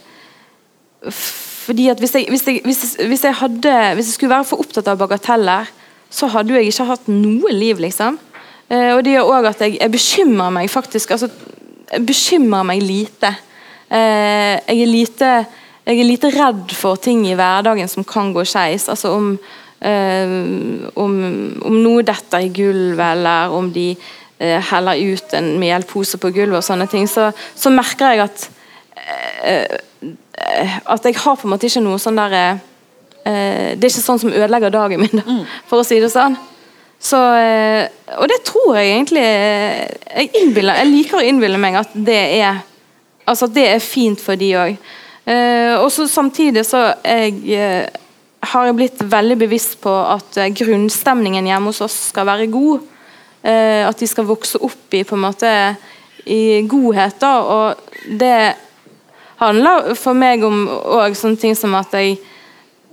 fordi 1.13 1.86
at 1.93 2.01
hvis 2.01 2.15
jeg, 2.17 2.26
hvis, 2.34 2.45
jeg, 2.47 2.61
hvis, 2.65 2.82
hvis 2.97 3.24
jeg, 3.28 3.36
hadde 3.38 3.74
Hvis 3.93 4.07
jeg 4.07 4.15
skulle 4.15 4.34
være 4.34 4.47
for 4.49 4.63
opptatt 4.63 4.88
av 4.89 4.97
bagateller, 4.97 5.69
så 6.09 6.30
hadde 6.34 6.55
jeg 6.57 6.71
ikke 6.71 6.88
hatt 6.89 7.05
noe 7.11 7.53
liv, 7.53 7.78
liksom. 7.86 8.17
Eh, 8.67 8.95
og 8.95 9.03
det 9.05 9.13
gjør 9.13 9.30
òg 9.36 9.49
at 9.51 9.61
jeg, 9.61 9.78
jeg, 9.78 9.93
bekymrer 9.93 10.53
meg 10.55 10.71
faktisk 10.71 11.11
altså, 11.13 11.30
Jeg 11.30 11.62
bekymrer 11.99 12.65
meg 12.67 12.81
lite. 12.83 13.33
Eh, 13.89 14.57
jeg 14.67 14.81
er 14.81 14.89
lite 14.89 15.33
jeg 15.83 15.99
er 15.99 16.07
lite 16.07 16.29
redd 16.31 16.71
for 16.71 16.95
ting 16.95 17.25
i 17.27 17.35
hverdagen 17.35 17.89
som 17.91 18.05
kan 18.07 18.31
gå 18.31 18.45
skeis. 18.47 18.87
Altså 18.91 19.11
om, 19.17 19.33
eh, 19.83 20.35
om, 20.95 21.15
om, 21.59 21.79
noe 21.83 22.05
detter 22.07 22.45
i 22.45 22.51
gulvet, 22.55 23.03
eller 23.03 23.51
om 23.51 23.67
de 23.75 23.89
eh, 23.91 24.61
heller 24.71 25.01
ut 25.11 25.35
en 25.35 25.49
melpose 25.59 26.17
på 26.17 26.31
gulvet, 26.31 26.61
og 26.61 26.63
sånne 26.63 26.87
ting, 26.87 27.03
så, 27.11 27.33
så 27.55 27.73
merker 27.73 28.13
jeg 28.13 28.23
at 28.29 28.47
eh, 29.43 29.81
at 30.85 31.05
jeg 31.05 31.19
har 31.19 31.35
på 31.35 31.47
en 31.47 31.53
måte 31.53 31.67
ikke 31.67 31.83
noe 31.83 31.99
sånn 32.01 32.17
der 32.19 32.33
eh, 32.39 33.75
Det 33.75 33.85
er 33.85 33.91
ikke 33.91 34.03
sånn 34.03 34.19
som 34.23 34.33
ødelegger 34.33 34.73
dagen 34.73 35.03
min, 35.03 35.21
mm. 35.23 35.43
for 35.69 35.83
å 35.83 35.87
si 35.87 35.99
det 36.03 36.11
sånn. 36.11 36.35
Så, 37.04 37.20
eh, 37.36 37.89
og 38.16 38.30
det 38.32 38.39
tror 38.47 38.78
jeg 38.80 38.93
egentlig 38.93 39.24
jeg, 39.24 40.30
innbiller, 40.39 40.80
jeg 40.80 40.91
liker 40.91 41.20
å 41.20 41.26
innbille 41.28 41.60
meg 41.60 41.82
at 41.82 41.91
det 41.95 42.22
er 42.39 42.62
altså 43.28 43.49
det 43.51 43.66
er 43.74 43.84
fint 43.84 44.22
for 44.24 44.39
de 44.39 44.54
òg. 44.60 44.78
Eh, 45.24 45.74
og 45.80 45.89
så 45.91 46.08
samtidig 46.12 46.66
så 46.68 46.86
jeg, 47.04 47.38
eh, 47.56 47.88
har 48.43 48.68
jeg 48.68 48.78
blitt 48.80 49.04
veldig 49.12 49.38
bevisst 49.45 49.78
på 49.84 49.91
at 49.91 50.39
eh, 50.39 50.51
grunnstemningen 50.56 51.47
hjemme 51.47 51.72
hos 51.72 51.84
oss 51.86 51.97
skal 52.12 52.28
være 52.28 52.51
god. 52.51 52.84
Eh, 53.43 53.84
at 53.88 53.99
de 53.99 54.08
skal 54.08 54.28
vokse 54.28 54.60
opp 54.64 54.95
i 54.95 55.04
på 55.08 55.18
en 55.18 55.26
måte 55.26 55.54
i 56.32 56.64
godhet. 56.68 57.20
da, 57.20 57.34
og 57.43 58.20
det 58.20 58.56
handler 59.43 59.91
for 59.99 60.16
meg 60.16 60.43
om 60.47 60.68
òg 60.72 61.16
sånne 61.20 61.39
ting 61.39 61.56
som 61.60 61.76
at 61.76 61.91
jeg 61.95 62.16
eh, 62.16 62.30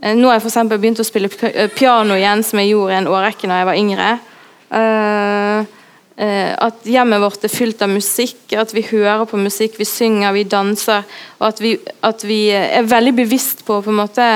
Nå 0.01 0.31
har 0.31 0.39
jeg 0.39 0.47
for 0.47 0.71
begynt 0.71 1.01
å 1.03 1.05
spille 1.05 1.29
piano 1.77 2.17
igjen, 2.17 2.41
som 2.47 2.61
jeg 2.63 2.73
gjorde 2.73 2.97
en 2.97 3.09
årrekke 3.11 3.49
da 3.51 3.59
jeg 3.61 3.69
var 3.69 3.81
yngre. 3.81 4.13
Eh, 6.21 6.53
at 6.57 6.89
hjemmet 6.89 7.21
vårt 7.21 7.45
er 7.45 7.53
fylt 7.53 7.83
av 7.85 7.93
musikk, 7.93 8.55
at 8.57 8.73
vi 8.77 8.85
hører 8.89 9.27
på 9.29 9.41
musikk, 9.41 9.77
vi 9.81 9.87
synger, 9.89 10.33
vi 10.37 10.47
danser. 10.49 11.05
Og 11.39 11.47
at 11.51 11.61
vi, 11.61 11.75
at 12.05 12.25
vi 12.25 12.41
er 12.53 12.89
veldig 12.89 13.13
bevisst 13.23 13.65
på 13.67 13.77
å 13.77 13.85
på 13.85 13.93
en 13.93 14.01
måte 14.01 14.29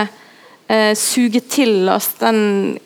eh, 0.68 0.92
suge 0.96 1.40
til 1.48 1.88
oss 1.92 2.10
den, 2.20 2.78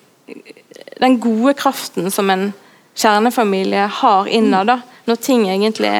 den, 0.98 1.18
gode 1.22 1.56
kraften 1.58 2.10
som 2.14 2.30
en 2.30 2.52
kjernefamilie 2.98 3.88
har 4.00 4.30
innad. 4.30 4.70
Når 5.06 5.22
ting 5.22 5.48
egentlig 5.50 5.90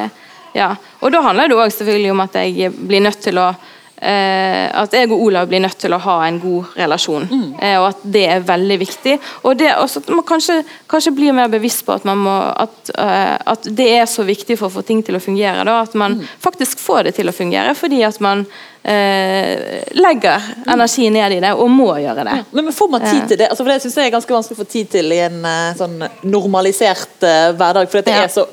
ja. 0.55 0.73
Og 1.03 1.11
da 1.15 1.23
handler 1.27 1.51
det 1.51 1.59
òg 1.59 1.75
selvfølgelig 1.75 2.15
om 2.15 2.23
at 2.23 2.39
jeg 2.39 2.71
blir 2.71 3.03
nødt 3.03 3.23
til 3.23 3.43
å 3.43 3.51
Eh, 3.53 3.78
at 3.99 4.95
jeg 4.95 5.11
og 5.11 5.23
Olav 5.27 5.49
blir 5.51 5.63
nødt 5.63 5.79
til 5.81 5.95
å 5.95 6.01
ha 6.03 6.17
en 6.27 6.39
god 6.43 6.77
relasjon. 6.79 7.27
Mm. 7.27 7.49
Eh, 7.59 7.77
og 7.81 7.89
at 7.91 8.05
det 8.15 8.25
er 8.31 8.47
veldig 8.47 8.79
viktig. 8.85 9.17
Og 9.43 9.59
det 9.59 9.73
også 9.75 10.03
at 10.05 10.13
man 10.15 10.27
kanskje, 10.29 10.61
kanskje 10.91 11.15
blir 11.17 11.37
mer 11.37 11.51
bevisst 11.53 11.85
på 11.87 11.97
at, 11.97 12.07
må, 12.07 12.37
at, 12.63 12.93
uh, 12.95 13.35
at, 13.55 13.69
det 13.79 13.89
er 13.97 14.07
så 14.11 14.25
viktig 14.27 14.59
for 14.61 14.69
å 14.69 14.77
få 14.79 14.85
ting 14.87 15.03
til 15.07 15.19
å 15.19 15.23
fungere. 15.23 15.67
Da, 15.67 15.81
at 15.83 15.97
man 15.99 16.19
mm. 16.21 16.31
faktisk 16.45 16.83
får 16.83 17.09
det 17.09 17.17
til 17.19 17.31
å 17.31 17.35
fungere 17.35 17.75
fordi 17.79 18.01
at 18.07 18.21
man 18.25 18.45
eh, 18.83 19.83
legger 19.99 20.47
mm. 20.47 20.65
energi 20.75 21.11
ned 21.15 21.39
i 21.39 21.43
det 21.43 21.53
og 21.59 21.71
må 21.73 21.91
gjøre 21.99 22.25
det. 22.29 22.39
Ja. 22.41 22.49
Men 22.55 22.73
Får 22.79 22.91
man 22.95 23.05
tid 23.05 23.27
til 23.27 23.41
det? 23.41 23.51
Altså, 23.51 23.65
for 23.65 23.73
Det 23.73 23.83
syns 23.83 23.99
jeg 23.99 24.09
er 24.09 24.15
ganske 24.15 24.35
vanskelig 24.39 24.59
å 24.59 24.63
få 24.63 24.71
tid 24.71 24.91
til 24.95 25.15
i 25.15 25.23
en 25.27 25.43
uh, 25.43 25.77
sånn 25.79 26.01
normalisert 26.23 27.19
hverdag. 27.59 27.91
for 27.91 28.05
det 28.07 28.15
ja. 28.15 28.25
er 28.27 28.33
så 28.33 28.47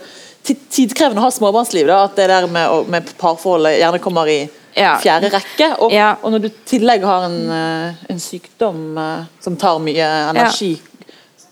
tidkrevende 0.45 1.21
å 1.21 1.25
ha 1.25 1.33
småbarnsliv. 1.33 1.87
Da, 1.89 2.03
at 2.09 2.17
det 2.17 2.29
der 2.29 2.47
med, 2.49 2.89
med 2.89 3.09
parforholdet 3.21 3.79
gjerne 3.79 4.01
kommer 4.01 4.29
i 4.29 4.43
ja. 4.75 4.95
fjerde 5.01 5.29
rekke. 5.33 5.69
Og, 5.79 5.93
ja. 5.93 6.15
og, 6.21 6.31
når 6.33 6.39
du 6.45 6.47
i 6.49 6.53
tillegg 6.67 7.05
har 7.07 7.27
en, 7.29 7.39
eh, 7.55 8.05
en 8.11 8.21
sykdom 8.21 8.97
uh, 8.99 9.25
som 9.43 9.57
tar 9.59 9.79
mye 9.83 10.07
energi, 10.31 10.73
ja. 10.75 11.07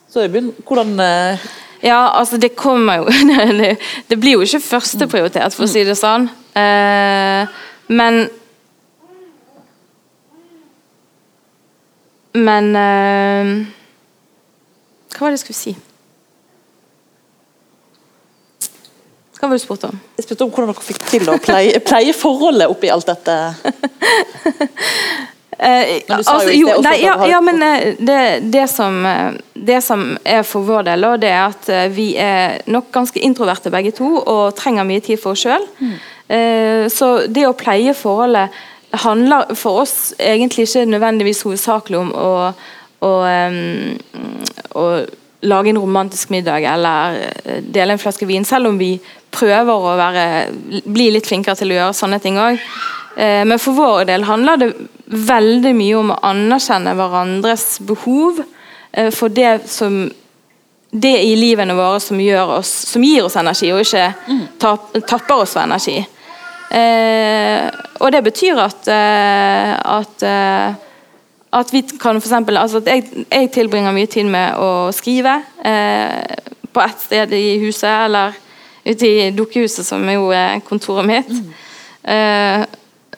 så 0.09 0.23
det 0.23 0.33
begynt 0.33 0.63
hvordan 0.67 0.95
uh, 0.99 1.51
Ja, 1.83 2.13
altså 2.15 2.37
det 2.39 2.55
kommer 2.55 3.01
jo 3.01 3.05
det, 3.31 3.77
det, 4.07 4.19
blir 4.19 4.37
jo 4.37 4.45
ikke 4.45 4.63
førsteprioritet, 4.63 5.55
for 5.55 5.63
å 5.67 5.71
si 5.71 5.83
det 5.87 5.97
sånn. 5.99 6.29
Uh, 6.55 7.43
men 7.91 8.25
Men 12.33 12.73
Hva 15.13 15.19
var 15.19 15.29
det 15.29 15.35
jeg 15.35 15.41
skulle 15.43 15.59
si? 15.59 15.73
Hva 19.43 19.49
var 19.51 19.57
det 19.57 19.59
du 19.59 19.65
spurte 19.65 19.87
om? 19.91 19.97
Jeg 20.15 20.23
spurte 20.23 20.45
om 20.45 20.51
hvordan 20.55 20.69
dere 20.71 20.83
fikk 20.87 21.01
til 21.09 21.27
å 21.27 21.33
pleie, 21.43 21.79
pleie 21.83 22.13
forholdet 22.15 22.71
oppi 22.71 22.87
alt 22.93 23.11
dette. 23.11 23.37
Eh, 25.63 26.01
altså, 26.11 26.49
jo, 26.51 26.71
nei, 26.81 26.95
ja, 27.03 27.13
ja, 27.29 27.37
men 27.45 27.61
eh, 27.63 27.93
det, 27.95 28.15
det, 28.51 28.63
som, 28.67 28.97
eh, 29.05 29.35
det, 29.53 29.77
som, 29.85 30.01
er 30.25 30.41
for 30.43 30.65
vår 30.65 30.87
del, 30.89 31.05
det 31.21 31.29
er 31.29 31.43
at 31.45 31.69
eh, 31.71 31.85
vi 31.93 32.07
er 32.19 32.57
nok 32.73 32.89
ganske 32.91 33.21
introverte 33.23 33.71
begge 33.71 33.93
to 33.95 34.09
og 34.17 34.57
trenger 34.57 34.83
mye 34.89 35.03
tid 35.05 35.21
for 35.21 35.37
oss 35.37 35.45
sjøl. 35.45 35.63
Mm. 35.77 35.93
Eh, 36.35 36.81
så 36.91 37.11
det 37.31 37.45
å 37.47 37.53
pleie 37.55 37.93
forholdet 37.95 38.51
handler 39.05 39.53
for 39.55 39.85
oss 39.85 39.95
egentlig 40.17 40.65
ikke 40.67 40.87
nødvendigvis 40.89 41.45
hovedsakelig 41.45 42.01
om 42.01 42.11
å, 42.17 42.33
å, 43.05 43.13
å, 43.13 44.83
å 44.83 44.87
lage 45.43 45.71
en 45.71 45.81
romantisk 45.81 46.31
middag 46.33 46.65
eller 46.71 47.19
dele 47.61 47.95
en 47.95 48.01
flaske 48.01 48.27
vin, 48.29 48.45
selv 48.47 48.71
om 48.71 48.79
vi 48.79 48.95
prøver 49.33 49.71
å 49.73 49.93
være, 49.99 50.25
bli 50.85 51.09
litt 51.13 51.27
flinkere 51.29 51.57
til 51.59 51.73
å 51.73 51.79
gjøre 51.79 51.97
sånne 51.97 52.19
ting 52.23 52.39
òg. 52.41 52.59
Eh, 53.17 53.43
men 53.45 53.61
for 53.61 53.77
vår 53.77 54.07
del 54.09 54.25
handler 54.27 54.61
det 54.61 54.71
veldig 55.07 55.73
mye 55.77 55.99
om 55.99 56.11
å 56.13 56.19
anerkjenne 56.31 56.95
hverandres 56.97 57.67
behov 57.85 58.41
eh, 58.91 59.09
for 59.13 59.33
det 59.33 59.63
som 59.69 60.05
det 60.93 61.15
i 61.25 61.33
livene 61.35 61.73
våre 61.73 61.99
som, 62.01 62.19
oss, 62.53 62.71
som 62.91 63.03
gir 63.03 63.25
oss 63.25 63.37
energi, 63.39 63.71
og 63.73 63.81
ikke 63.81 64.11
tapper 64.61 65.41
oss 65.41 65.55
for 65.55 65.63
energi. 65.65 66.03
Eh, 66.73 67.65
og 68.01 68.11
det 68.13 68.21
betyr 68.25 68.61
at, 68.61 68.87
eh, 68.89 69.73
at, 69.97 70.23
eh, 70.25 70.73
at 71.53 71.73
vi 71.73 71.81
kan 71.81 72.17
for 72.19 72.27
eksempel, 72.27 72.57
altså 72.57 72.81
at 72.81 72.89
jeg, 72.89 73.25
jeg, 73.29 73.51
tilbringer 73.53 73.93
mye 73.93 74.09
tid 74.09 74.29
med 74.31 74.57
å 74.57 74.89
skrive 74.95 75.35
eh, 75.65 76.37
på 76.73 76.81
ett 76.81 77.03
sted 77.03 77.33
i 77.37 77.59
huset, 77.61 77.89
eller 78.07 78.37
ute 78.83 79.07
i 79.07 79.31
dukkehuset, 79.35 79.85
som 79.85 80.03
jo 80.09 80.31
er 80.33 80.63
kontoret 80.65 81.07
mitt, 81.07 81.29
mm. 81.29 81.51
eh, 82.09 82.63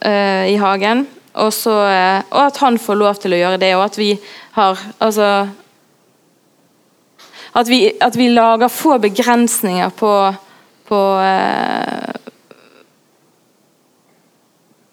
eh, 0.01 0.47
i 0.51 0.57
hagen. 0.61 1.05
Og, 1.35 1.51
så, 1.51 1.73
uh, 1.83 2.21
og, 2.29 2.41
at 2.45 2.57
han 2.63 2.77
får 2.79 2.95
lov 2.95 3.17
til 3.19 3.33
å 3.35 3.39
gjøre 3.41 3.59
det, 3.59 3.73
og 3.75 3.81
at 3.89 3.97
vi 3.99 4.13
har 4.55 4.79
altså 5.03 5.25
at 7.59 7.67
vi, 7.67 7.79
at 7.99 8.15
vi 8.15 8.29
lager 8.31 8.71
få 8.71 8.95
begrensninger 9.03 9.91
på, 9.99 10.13
på 10.87 11.01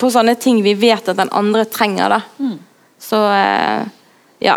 på 0.02 0.10
sånne 0.10 0.34
ting 0.42 0.58
vi 0.66 0.74
vet 0.74 1.12
at 1.12 1.18
den 1.18 1.30
andre 1.30 1.64
trenger. 1.70 2.16
da. 2.16 2.20
Mm. 2.42 2.58
Så 3.02 3.18
ja. 4.42 4.56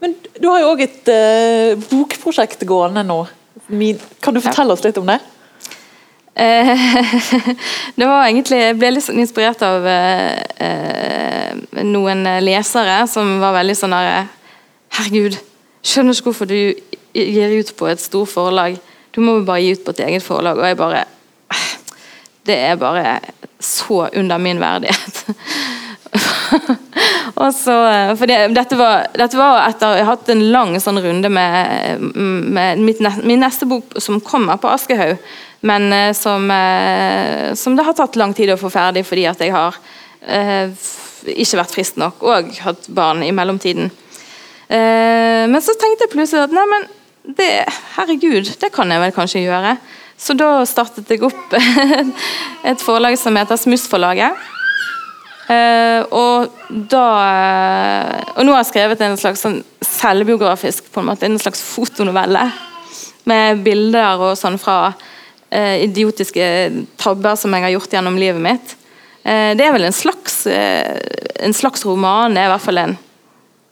Men 0.00 0.14
du 0.40 0.48
har 0.48 0.62
jo 0.62 0.72
òg 0.72 0.82
et 0.86 1.10
bokprosjekt 1.90 2.64
gående 2.68 3.04
nå. 3.06 3.20
Min, 3.68 4.00
kan 4.22 4.34
du 4.34 4.40
fortelle 4.40 4.72
oss 4.72 4.84
litt 4.84 4.98
om 5.00 5.08
det? 5.08 5.18
Eh, 6.38 6.78
det 7.96 8.06
var 8.06 8.26
egentlig, 8.26 8.58
Jeg 8.60 8.76
ble 8.76 8.90
litt 8.92 9.06
sånn 9.06 9.22
inspirert 9.22 9.62
av 9.64 9.86
eh, 9.88 10.42
eh, 10.60 11.80
noen 11.80 12.26
lesere 12.44 12.98
som 13.08 13.38
var 13.40 13.56
veldig 13.56 13.76
sånn 13.78 13.94
der 13.96 14.28
Herregud, 14.98 15.38
skjønner 15.80 16.12
ikke 16.12 16.28
hvorfor 16.28 16.50
du 16.50 16.58
gir 17.16 17.54
ut 17.56 17.72
på 17.76 17.88
et 17.88 18.00
stort 18.00 18.30
forlag. 18.30 18.76
Du 19.16 19.22
må 19.24 19.38
jo 19.38 19.46
bare 19.48 19.64
gi 19.64 19.72
ut 19.76 19.84
på 19.84 19.94
et 19.96 20.04
eget 20.06 20.24
forlag. 20.24 20.60
Og 20.60 20.68
jeg 20.68 20.78
bare 20.78 21.06
Det 22.46 22.58
er 22.68 22.76
bare 22.76 23.18
så 23.60 24.06
under 24.12 24.38
min 24.38 24.60
verdighet. 24.60 25.24
og 27.42 27.50
så, 27.54 27.74
eh, 27.90 28.12
for 28.18 28.30
det, 28.30 28.38
dette, 28.56 28.78
var, 28.78 29.08
dette, 29.16 29.38
var, 29.38 29.62
etter 29.66 29.98
jeg 29.98 30.06
har 30.06 30.14
hatt 30.14 30.30
en 30.32 30.44
lang 30.52 30.76
sånn 30.82 31.00
runde 31.04 31.30
med, 31.32 32.04
med 32.16 32.82
mitt, 32.84 33.02
min 33.26 33.42
neste 33.42 33.68
bok 33.68 33.98
som 34.02 34.22
kommer 34.24 34.60
på 34.62 34.70
Aschehoug, 34.70 35.20
men 35.66 35.88
uh, 35.92 36.12
som, 36.16 36.50
uh, 36.50 37.52
som, 37.58 37.76
det 37.76 37.86
har 37.86 37.96
tatt 37.98 38.18
lang 38.20 38.34
tid 38.36 38.52
å 38.52 38.60
få 38.60 38.70
ferdig 38.72 39.06
fordi 39.08 39.26
at 39.28 39.40
jeg 39.42 39.54
har 39.54 39.78
eh, 40.22 40.72
ikke 41.32 41.58
vært 41.58 41.74
frisk 41.74 41.96
nok 42.00 42.22
og 42.26 42.52
hatt 42.62 42.88
barn 42.92 43.24
i 43.26 43.32
mellomtiden. 43.34 43.90
men 44.68 45.62
så 45.62 45.74
tenkte 45.78 46.06
jeg 46.06 46.12
plutselig 46.12 46.46
at 46.46 46.54
nei, 46.54 46.64
men 46.70 46.86
det, 47.38 47.48
herregud, 47.96 48.50
det 48.60 48.70
kan 48.74 48.90
jeg 48.90 49.02
vel 49.02 49.14
kanskje 49.14 49.44
gjøre. 49.44 49.76
Så 50.18 50.34
da 50.38 50.64
startet 50.66 51.10
jeg 51.12 51.22
opp 51.26 51.54
et 52.70 52.82
forlag 52.82 53.18
som 53.20 53.36
heter 53.38 53.58
Smussforlaget. 53.60 54.34
Uh, 55.46 56.02
og 56.10 56.54
da 56.90 57.02
Og 58.34 58.40
nå 58.42 58.50
har 58.50 58.64
jeg 58.64 58.70
skrevet 58.72 59.02
en 59.06 59.14
slags 59.20 59.44
sånn 59.44 59.60
selvbiografisk 59.78 60.88
på 60.90 60.98
en 60.98 61.06
måte, 61.12 61.28
en 61.28 61.38
slags 61.38 61.62
fotonovelle. 61.62 62.48
med 63.26 63.62
bilder 63.62 64.20
og 64.22 64.36
sånn 64.38 64.58
fra 64.58 64.92
uh, 64.94 65.76
idiotiske 65.82 66.44
tabber 66.98 67.34
som 67.38 67.54
jeg 67.54 67.64
har 67.64 67.72
gjort 67.74 67.96
gjennom 67.96 68.18
livet 68.18 68.42
mitt. 68.42 68.76
Uh, 69.26 69.54
det 69.58 69.66
er 69.66 69.74
vel 69.74 69.88
en 69.88 69.96
slags, 69.96 70.46
eh, 70.46 70.98
en 71.42 71.54
slags 71.54 71.82
roman. 71.86 72.34
Det 72.34 72.42
er 72.42 72.46
i 72.46 72.52
hvert 72.54 72.66
fall 72.66 72.78
en, 72.78 72.96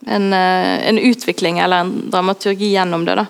en, 0.07 0.33
eh, 0.33 0.89
en, 0.89 0.99
utvikling 0.99 1.59
eller 1.59 1.85
en 1.85 2.11
dramaturgi 2.11 2.72
gjennom 2.75 3.05
det. 3.07 3.14
da. 3.14 3.27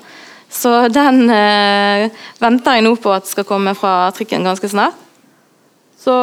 Så 0.49 0.88
den 0.88 1.28
eh, 1.30 2.11
venter 2.40 2.78
jeg 2.78 2.86
nå 2.86 2.95
på 2.97 3.12
at 3.12 3.28
skal 3.28 3.47
komme 3.49 3.74
fra 3.76 4.11
trykken 4.16 4.47
ganske 4.47 4.70
snart. 4.70 5.03
Så, 6.05 6.14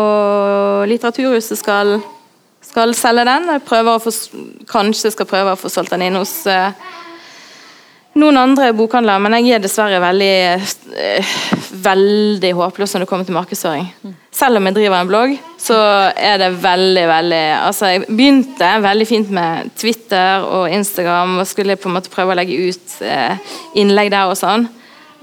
og 0.00 0.86
Litteraturhuset 0.88 1.60
skal 1.60 1.98
skal 2.76 2.94
selge 2.98 3.24
den. 3.24 3.50
Jeg 3.54 3.64
få, 3.66 4.12
kanskje 4.68 5.14
skal 5.14 5.28
prøve 5.28 5.54
å 5.54 5.58
få 5.60 5.72
solgt 5.72 5.94
den 5.94 6.08
inn 6.08 6.18
hos 6.18 6.42
uh, 6.50 6.72
noen 8.16 8.40
andre 8.40 8.72
bokhandlere, 8.76 9.22
men 9.22 9.36
jeg 9.38 9.56
er 9.56 9.64
dessverre 9.64 10.00
veldig 10.02 10.34
uh, 10.96 11.36
veldig 11.86 12.52
håpløs 12.56 12.94
når 12.94 13.04
det 13.04 13.08
kommer 13.08 13.28
til 13.28 13.36
markedsføring. 13.36 13.86
Selv 14.34 14.58
om 14.58 14.68
jeg 14.68 14.76
driver 14.76 14.98
en 14.98 15.10
blogg, 15.10 15.34
så 15.60 15.76
er 16.12 16.40
det 16.40 16.48
veldig, 16.62 17.04
veldig 17.10 17.44
Altså, 17.60 17.92
jeg 17.92 18.06
begynte 18.08 18.70
veldig 18.82 19.06
fint 19.08 19.30
med 19.32 19.70
Twitter 19.78 20.44
og 20.44 20.72
Instagram 20.72 21.38
og 21.42 21.48
skulle 21.48 21.78
på 21.80 21.90
en 21.90 21.96
måte 21.98 22.12
prøve 22.12 22.34
å 22.34 22.38
legge 22.38 22.58
ut 22.72 22.96
innlegg 23.78 24.10
der 24.12 24.32
og 24.32 24.38
sånn. 24.40 24.66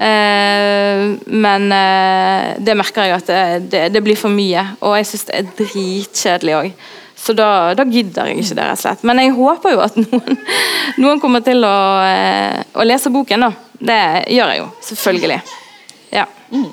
Men 0.04 1.62
det 2.66 2.74
merker 2.76 3.06
jeg 3.06 3.14
at 3.16 3.30
det, 3.30 3.38
det, 3.72 3.82
det 3.94 4.02
blir 4.04 4.18
for 4.20 4.28
mye, 4.28 4.66
og 4.84 4.98
jeg 4.98 5.08
syns 5.08 5.24
det 5.30 5.38
er 5.38 5.48
dritkjedelig 5.62 6.56
òg. 6.58 6.84
Så 7.24 7.32
da, 7.32 7.72
da, 7.72 7.86
gidder 7.88 8.28
jeg 8.28 8.42
ikke 8.42 8.56
det, 8.58 8.64
rett 8.68 8.76
og 8.76 8.82
slett. 8.82 9.04
Men 9.08 9.20
jeg 9.22 9.32
håper 9.32 9.72
jo 9.72 9.82
at 9.84 9.94
noen, 10.02 10.40
noen 11.00 11.20
kommer 11.22 11.40
til 11.46 11.64
å, 11.64 11.76
eh, 12.04 12.58
å, 12.76 12.84
lese 12.84 13.12
boken, 13.14 13.46
da. 13.46 13.52
Det 13.84 14.00
gjør 14.34 14.52
jeg 14.52 14.60
jo, 14.60 14.66
selvfølgelig. 14.90 15.38
Ja. 16.12 16.26
Mm. 16.52 16.68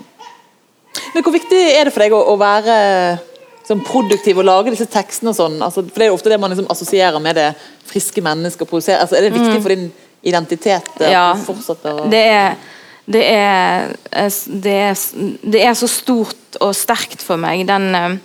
Men 1.14 1.24
Hvor 1.24 1.36
viktig 1.38 1.62
er 1.72 1.88
det 1.88 1.94
for 1.96 2.04
deg 2.04 2.16
å, 2.16 2.20
å 2.34 2.36
være 2.40 2.76
sånn 3.68 3.84
produktiv 3.86 4.42
og 4.42 4.48
lage 4.50 4.74
disse 4.76 4.90
tekstene 4.92 5.32
og 5.32 5.40
sånn? 5.40 5.58
Altså, 5.64 5.86
for 5.88 6.02
Det 6.02 6.08
er 6.08 6.12
jo 6.12 6.20
ofte 6.20 6.34
det 6.34 6.42
man 6.42 6.52
liksom 6.52 6.68
assosierer 6.74 7.24
med 7.24 7.40
det 7.40 7.48
friske 7.88 8.24
mennesket 8.26 8.68
å 8.68 8.72
produsere. 8.74 9.00
Altså, 9.06 9.16
er 9.22 9.30
det 9.30 9.36
viktig 9.38 9.56
mm. 9.56 9.64
for 9.64 9.76
din 9.76 9.88
identitet? 10.28 10.92
ja, 11.00 11.30
det 12.12 12.26
er, 12.28 12.60
det 13.06 13.24
er, 13.26 13.96
det 14.64 14.76
er, 14.86 15.00
det 15.42 15.64
er 15.66 15.74
så 15.78 15.90
stort 15.90 16.60
og 16.62 16.76
sterkt 16.78 17.24
for 17.26 17.42
meg, 17.42 17.66
den 17.70 17.96
eh, 17.98 18.20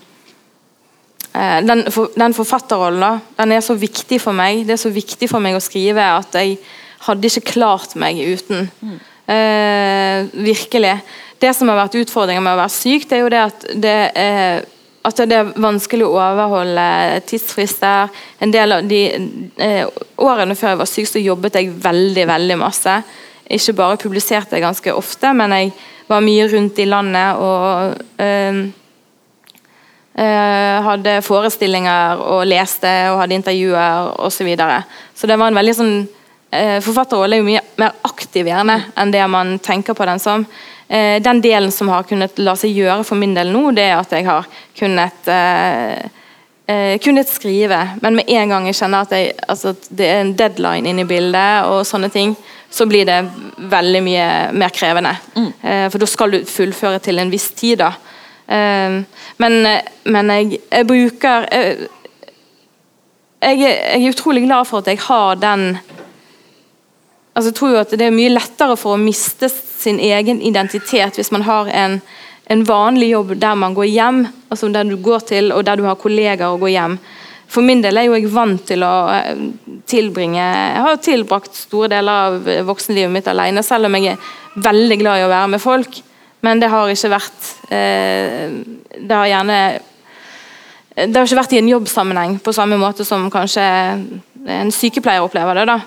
Eh, 1.37 1.65
den, 1.65 1.85
for, 1.93 2.13
den 2.17 2.35
forfatterrollen 2.37 3.21
den 3.37 3.53
er 3.53 3.65
så 3.65 3.77
viktig 3.77 4.21
for 4.23 4.37
meg. 4.37 4.65
Det 4.67 4.77
er 4.77 4.85
så 4.87 4.93
viktig 4.93 5.29
for 5.31 5.43
meg 5.43 5.57
å 5.57 5.65
skrive 5.65 6.05
at 6.17 6.37
jeg 6.39 6.57
hadde 7.07 7.29
ikke 7.29 7.53
klart 7.57 7.97
meg 7.99 8.21
uten. 8.23 8.71
Mm. 8.81 8.97
Eh, 9.35 10.31
virkelig. 10.47 10.95
Det 11.43 11.53
som 11.57 11.69
har 11.69 11.83
vært 11.83 11.99
utfordringen 12.01 12.45
med 12.47 12.57
å 12.57 12.63
være 12.63 12.73
syk, 12.73 13.05
det 13.09 13.19
er 13.19 13.23
jo 13.25 13.35
det 13.35 13.43
at 13.43 13.69
det 13.85 13.97
er, 14.17 14.65
at 15.07 15.21
det 15.29 15.37
er 15.37 15.53
vanskelig 15.61 16.07
å 16.07 16.17
overholde 16.17 16.87
tidsfrister. 17.29 18.17
En 18.41 18.55
del 18.55 18.79
av 18.79 18.89
de 18.89 19.03
eh, 19.13 19.85
Årene 20.17 20.57
før 20.57 20.73
jeg 20.73 20.81
var 20.81 20.89
syk, 20.89 21.11
så 21.11 21.21
jobbet 21.21 21.61
jeg 21.61 21.75
veldig 21.85 22.27
veldig 22.33 22.61
masse. 22.63 22.97
Ikke 23.51 23.77
bare 23.79 23.99
publiserte 24.01 24.57
jeg 24.57 24.65
ganske 24.65 24.95
ofte, 24.95 25.31
men 25.37 25.53
jeg 25.55 25.71
var 26.09 26.25
mye 26.25 26.47
rundt 26.51 26.79
i 26.79 26.85
landet. 26.85 27.37
og 27.37 27.95
øh, 28.21 28.59
øh, 30.19 30.85
hadde 30.89 31.23
forestillinger 31.23 32.17
og 32.17 32.47
leste 32.47 33.11
og 33.11 33.21
hadde 33.21 33.35
intervjuer 33.35 34.15
osv. 34.19 34.31
Så, 34.31 34.45
videre. 34.45 34.83
så 35.15 35.27
det 35.27 35.39
var 35.39 35.49
en 35.49 35.61
veldig 35.61 35.75
sånn 35.75 35.95
øh, 36.55 36.81
Forfatterrollen 36.83 37.39
er 37.39 37.43
jo 37.43 37.51
mye 37.51 37.65
mer 37.79 37.95
aktiv 38.03 38.47
gjerne 38.47 38.81
enn 38.97 39.15
det 39.15 39.27
man 39.31 39.59
tenker 39.59 39.95
på 39.95 40.07
den 40.07 40.23
som. 40.23 40.47
Uh, 40.87 41.19
den 41.19 41.41
delen 41.43 41.73
som 41.75 41.89
har 41.91 42.05
kunnet 42.07 42.39
la 42.39 42.53
seg 42.55 42.71
gjøre 42.71 43.03
for 43.03 43.19
min 43.19 43.33
del 43.35 43.49
nå, 43.51 43.73
det 43.75 43.89
er 43.89 43.97
at 43.99 44.13
jeg 44.15 44.23
har 44.27 44.47
kunnet 44.79 45.33
kunnet 47.03 47.29
skrive, 47.31 47.77
men 48.03 48.17
med 48.19 48.31
en 48.31 48.51
gang 48.51 48.65
jeg 48.67 48.75
kjenner 48.75 49.05
at, 49.05 49.13
jeg, 49.15 49.35
altså, 49.47 49.71
det 49.91 50.07
er 50.07 50.23
en 50.25 50.33
deadline 50.35 50.91
inne 50.91 51.05
i 51.05 51.07
bildet, 51.07 51.67
og 51.71 51.85
sånne 51.87 52.09
ting, 52.11 52.33
så 52.71 52.87
blir 52.87 53.07
det 53.09 53.21
veldig 53.57 54.03
mye 54.05 54.27
mer 54.53 54.75
krevende. 54.75 55.15
Mm. 55.37 55.51
for 55.93 56.03
da 56.03 56.07
skal 56.11 56.35
du 56.35 56.45
fullføre 56.45 56.99
til 57.01 57.19
en 57.19 57.31
viss 57.33 57.51
tid. 57.57 57.79
da 57.81 57.93
Ehm, 58.47 59.05
men, 59.37 59.55
men 60.05 60.31
jeg, 60.31 60.61
jeg, 60.71 60.87
bruker 60.87 61.47
jeg, 61.51 61.89
jeg, 63.43 63.73
er 63.97 64.11
utrolig 64.11 64.45
glad 64.45 64.69
for 64.69 64.85
at 64.85 64.91
jeg 64.93 65.03
har 65.03 65.35
den 65.43 65.79
altså 67.37 67.51
Jeg 67.51 67.57
tror 67.59 67.73
jo 67.75 67.81
at 67.83 67.91
det 67.93 68.07
er 68.07 68.15
mye 68.15 68.33
lettere 68.33 68.79
for 68.81 68.95
å 68.95 69.01
miste 69.01 69.51
sin 69.53 69.99
egen 70.01 70.39
identitet 70.41 71.19
hvis 71.19 71.33
man 71.35 71.43
har 71.45 71.69
en, 71.69 71.99
en 72.49 72.63
vanlig 72.65 73.11
jobb 73.11 73.35
der 73.43 73.59
man 73.59 73.75
går 73.77 73.91
hjem, 73.91 74.23
altså 74.49 74.71
der 74.73 74.89
du 74.89 74.97
går 74.97 75.27
til 75.29 75.53
og 75.53 75.67
der 75.67 75.77
du 75.77 75.85
har 75.85 75.99
kollegaer 76.01 76.55
og 76.55 76.63
går 76.65 76.73
hjem. 76.73 76.97
For 77.49 77.63
min 77.63 77.83
del 77.85 77.97
er 77.97 78.09
jo 78.09 78.17
jeg 78.17 78.33
vant 78.33 78.65
til 78.67 78.83
å 78.83 78.95
eh, 79.15 79.45
tilbringe 79.87 80.43
Jeg 80.43 80.85
har 80.87 81.03
tilbrakt 81.03 81.55
store 81.55 81.91
deler 81.93 82.31
av 82.31 82.49
voksenlivet 82.69 83.13
mitt 83.13 83.29
alene, 83.31 83.63
selv 83.63 83.89
om 83.89 83.99
jeg 83.99 84.15
er 84.15 84.63
veldig 84.67 85.01
glad 85.03 85.21
i 85.21 85.27
å 85.27 85.33
være 85.33 85.53
med 85.55 85.63
folk. 85.63 86.01
Men 86.47 86.63
det 86.63 86.71
har 86.73 86.91
ikke 86.91 87.13
vært 87.13 87.53
eh, 87.75 88.57
Det 88.97 89.15
har 89.15 89.31
gjerne 89.33 89.61
det 90.97 91.13
har 91.13 91.27
ikke 91.27 91.37
vært 91.37 91.53
i 91.53 91.59
en 91.61 91.69
jobbsammenheng 91.69 92.39
på 92.41 92.55
samme 92.57 92.79
måte 92.81 93.05
som 93.05 93.27
kanskje 93.29 93.61
en 94.49 94.71
sykepleier 94.73 95.21
opplever 95.21 95.59
det. 95.59 95.67
da. 95.69 95.81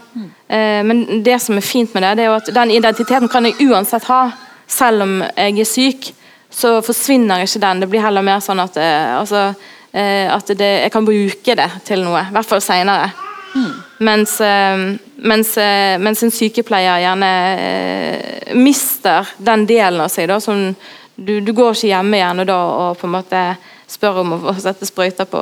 Eh, 0.47 0.83
men 0.85 1.23
det 1.23 1.39
som 1.41 1.57
er 1.57 1.65
fint 1.65 1.93
med 1.93 2.03
det, 2.03 2.11
det 2.17 2.25
er 2.25 2.29
jo 2.29 2.37
at 2.37 2.51
den 2.53 2.73
identiteten 2.75 3.31
kan 3.31 3.47
jeg 3.47 3.69
uansett 3.69 4.05
ha. 4.09 4.21
Selv 4.69 5.07
om 5.07 5.15
jeg 5.23 5.59
er 5.63 5.65
syk, 5.65 6.11
så 6.49 6.79
forsvinner 6.85 7.41
ikke 7.41 7.61
den. 7.63 7.81
Det 7.81 7.89
blir 7.89 8.03
heller 8.03 8.25
mer 8.25 8.41
sånn 8.43 8.61
at, 8.61 8.77
eh, 8.77 9.17
altså, 9.17 9.49
eh, 9.49 9.78
at 9.89 10.51
det, 10.53 10.67
jeg 10.83 10.91
kan 10.93 11.05
bruke 11.07 11.55
det 11.57 11.69
til 11.87 12.03
noe. 12.05 12.21
I 12.29 12.33
hvert 12.35 12.45
fall 12.45 12.61
seinere. 12.61 13.07
Mm. 13.55 13.73
Mens, 13.97 14.41
eh, 14.41 14.95
mens, 15.15 15.57
eh, 15.57 15.99
mens, 15.99 16.23
en 16.23 16.31
sykepleier 16.31 17.01
gjerne 17.03 17.29
eh, 17.59 18.55
mister 18.55 19.27
den 19.37 19.65
delen 19.69 20.01
av 20.03 20.11
seg. 20.13 20.29
Da, 20.29 20.39
som 20.43 20.69
du, 21.15 21.39
du, 21.41 21.51
går 21.53 21.75
ikke 21.75 21.91
hjemme 21.91 22.19
igjen 22.19 22.43
og, 22.43 22.47
da, 22.49 22.59
og 22.83 22.99
på 22.99 23.09
en 23.09 23.15
måte 23.17 23.43
spør 23.89 24.21
om 24.23 24.37
å 24.37 24.55
sette 24.61 24.87
sprøyter 24.87 25.27
på, 25.29 25.41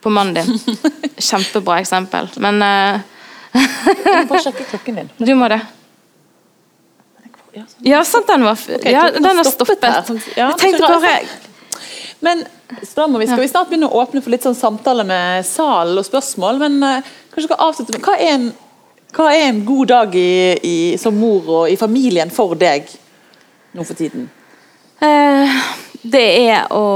på 0.00 0.12
mannen 0.12 0.38
din. 0.38 0.78
Kjempebra 1.28 1.80
eksempel. 1.82 2.30
Men 2.42 2.62
Du 3.56 4.30
må 4.30 4.40
sjekke 4.42 4.68
klokken 4.70 5.02
din. 5.02 5.10
Du 5.28 5.34
må 5.36 5.50
det. 5.52 5.60
Ja, 7.80 8.02
sant, 8.04 8.28
den 8.28 8.42
var 8.44 8.60
okay, 8.60 8.92
ja, 8.92 9.06
den 9.14 9.24
har 9.24 9.46
stoppet. 9.48 9.80
stoppet. 9.80 10.26
Ja, 10.36 10.50
jeg 10.50 10.58
tenkte 10.60 10.90
bare 10.92 11.12
Men 12.24 12.44
må 13.10 13.18
vi, 13.18 13.26
skal 13.26 13.42
vi 13.42 13.48
snart 13.50 13.68
begynne 13.70 13.88
å 13.90 14.00
åpne 14.00 14.22
for 14.24 14.32
litt 14.32 14.44
sånn 14.46 14.56
samtale 14.56 15.04
med 15.06 15.44
salen 15.46 15.98
og 16.00 16.06
spørsmål. 16.06 16.60
Men 16.62 16.78
uh, 16.82 17.10
kanskje 17.32 17.48
skal 17.50 17.66
avslutte 17.68 17.96
med 17.96 18.06
hva 18.06 18.14
er 18.16 18.32
en, 18.36 18.46
hva 19.16 19.28
er 19.34 19.48
en 19.50 19.60
god 19.68 19.92
dag 19.92 20.16
i, 20.16 20.30
i, 20.56 20.76
som 21.00 21.16
mor 21.18 21.50
og 21.60 21.72
i 21.72 21.76
familien 21.80 22.32
for 22.32 22.56
deg 22.58 22.88
nå 23.76 23.84
for 23.84 23.98
tiden? 23.98 24.30
Uh, 25.02 25.60
det 26.06 26.26
er 26.46 26.72
å 26.72 26.86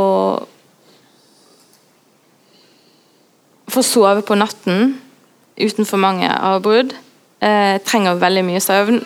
få 3.70 3.84
sove 3.86 4.24
på 4.26 4.38
natten 4.38 4.96
uten 5.60 5.86
for 5.86 6.00
mange 6.00 6.28
avbrudd. 6.30 6.96
Uh, 7.40 7.76
trenger 7.84 8.20
veldig 8.20 8.44
mye 8.48 8.64
søvn. 8.64 9.02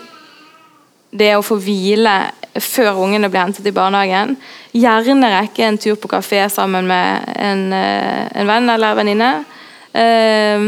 Det 1.14 1.34
å 1.36 1.44
få 1.46 1.58
hvile 1.62 2.14
før 2.61 3.00
ungene 3.02 3.30
blir 3.30 3.42
hentet 3.42 3.66
i 3.66 3.74
barnehagen. 3.74 4.36
Gjerne 4.74 5.30
rekke 5.32 5.66
en 5.66 5.78
tur 5.80 5.96
på 6.00 6.11
kafé 6.12 6.44
sammen 6.52 6.86
med 6.86 7.28
en, 7.34 7.72
eh, 7.72 8.28
en 8.34 8.46
venn 8.46 8.70
eller 8.70 8.94
venninne. 8.94 9.44
Eh, 9.92 10.66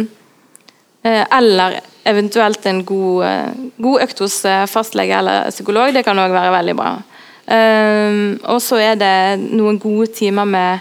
eh, 1.05 1.25
eller 1.31 1.81
eventuelt 2.07 2.67
en 2.67 2.85
god, 2.85 3.27
god 3.79 4.03
økt 4.03 4.19
hos 4.19 4.43
fastlege 4.71 5.19
eller 5.19 5.51
psykolog. 5.51 5.93
Det 5.95 6.05
kan 6.05 6.19
òg 6.19 6.31
være 6.31 6.53
veldig 6.53 6.77
bra. 6.77 6.97
og 7.47 8.61
så 8.61 8.77
er 8.83 8.95
det 8.97 9.39
noen 9.55 9.79
gode 9.79 10.07
timer 10.07 10.45
med 10.45 10.81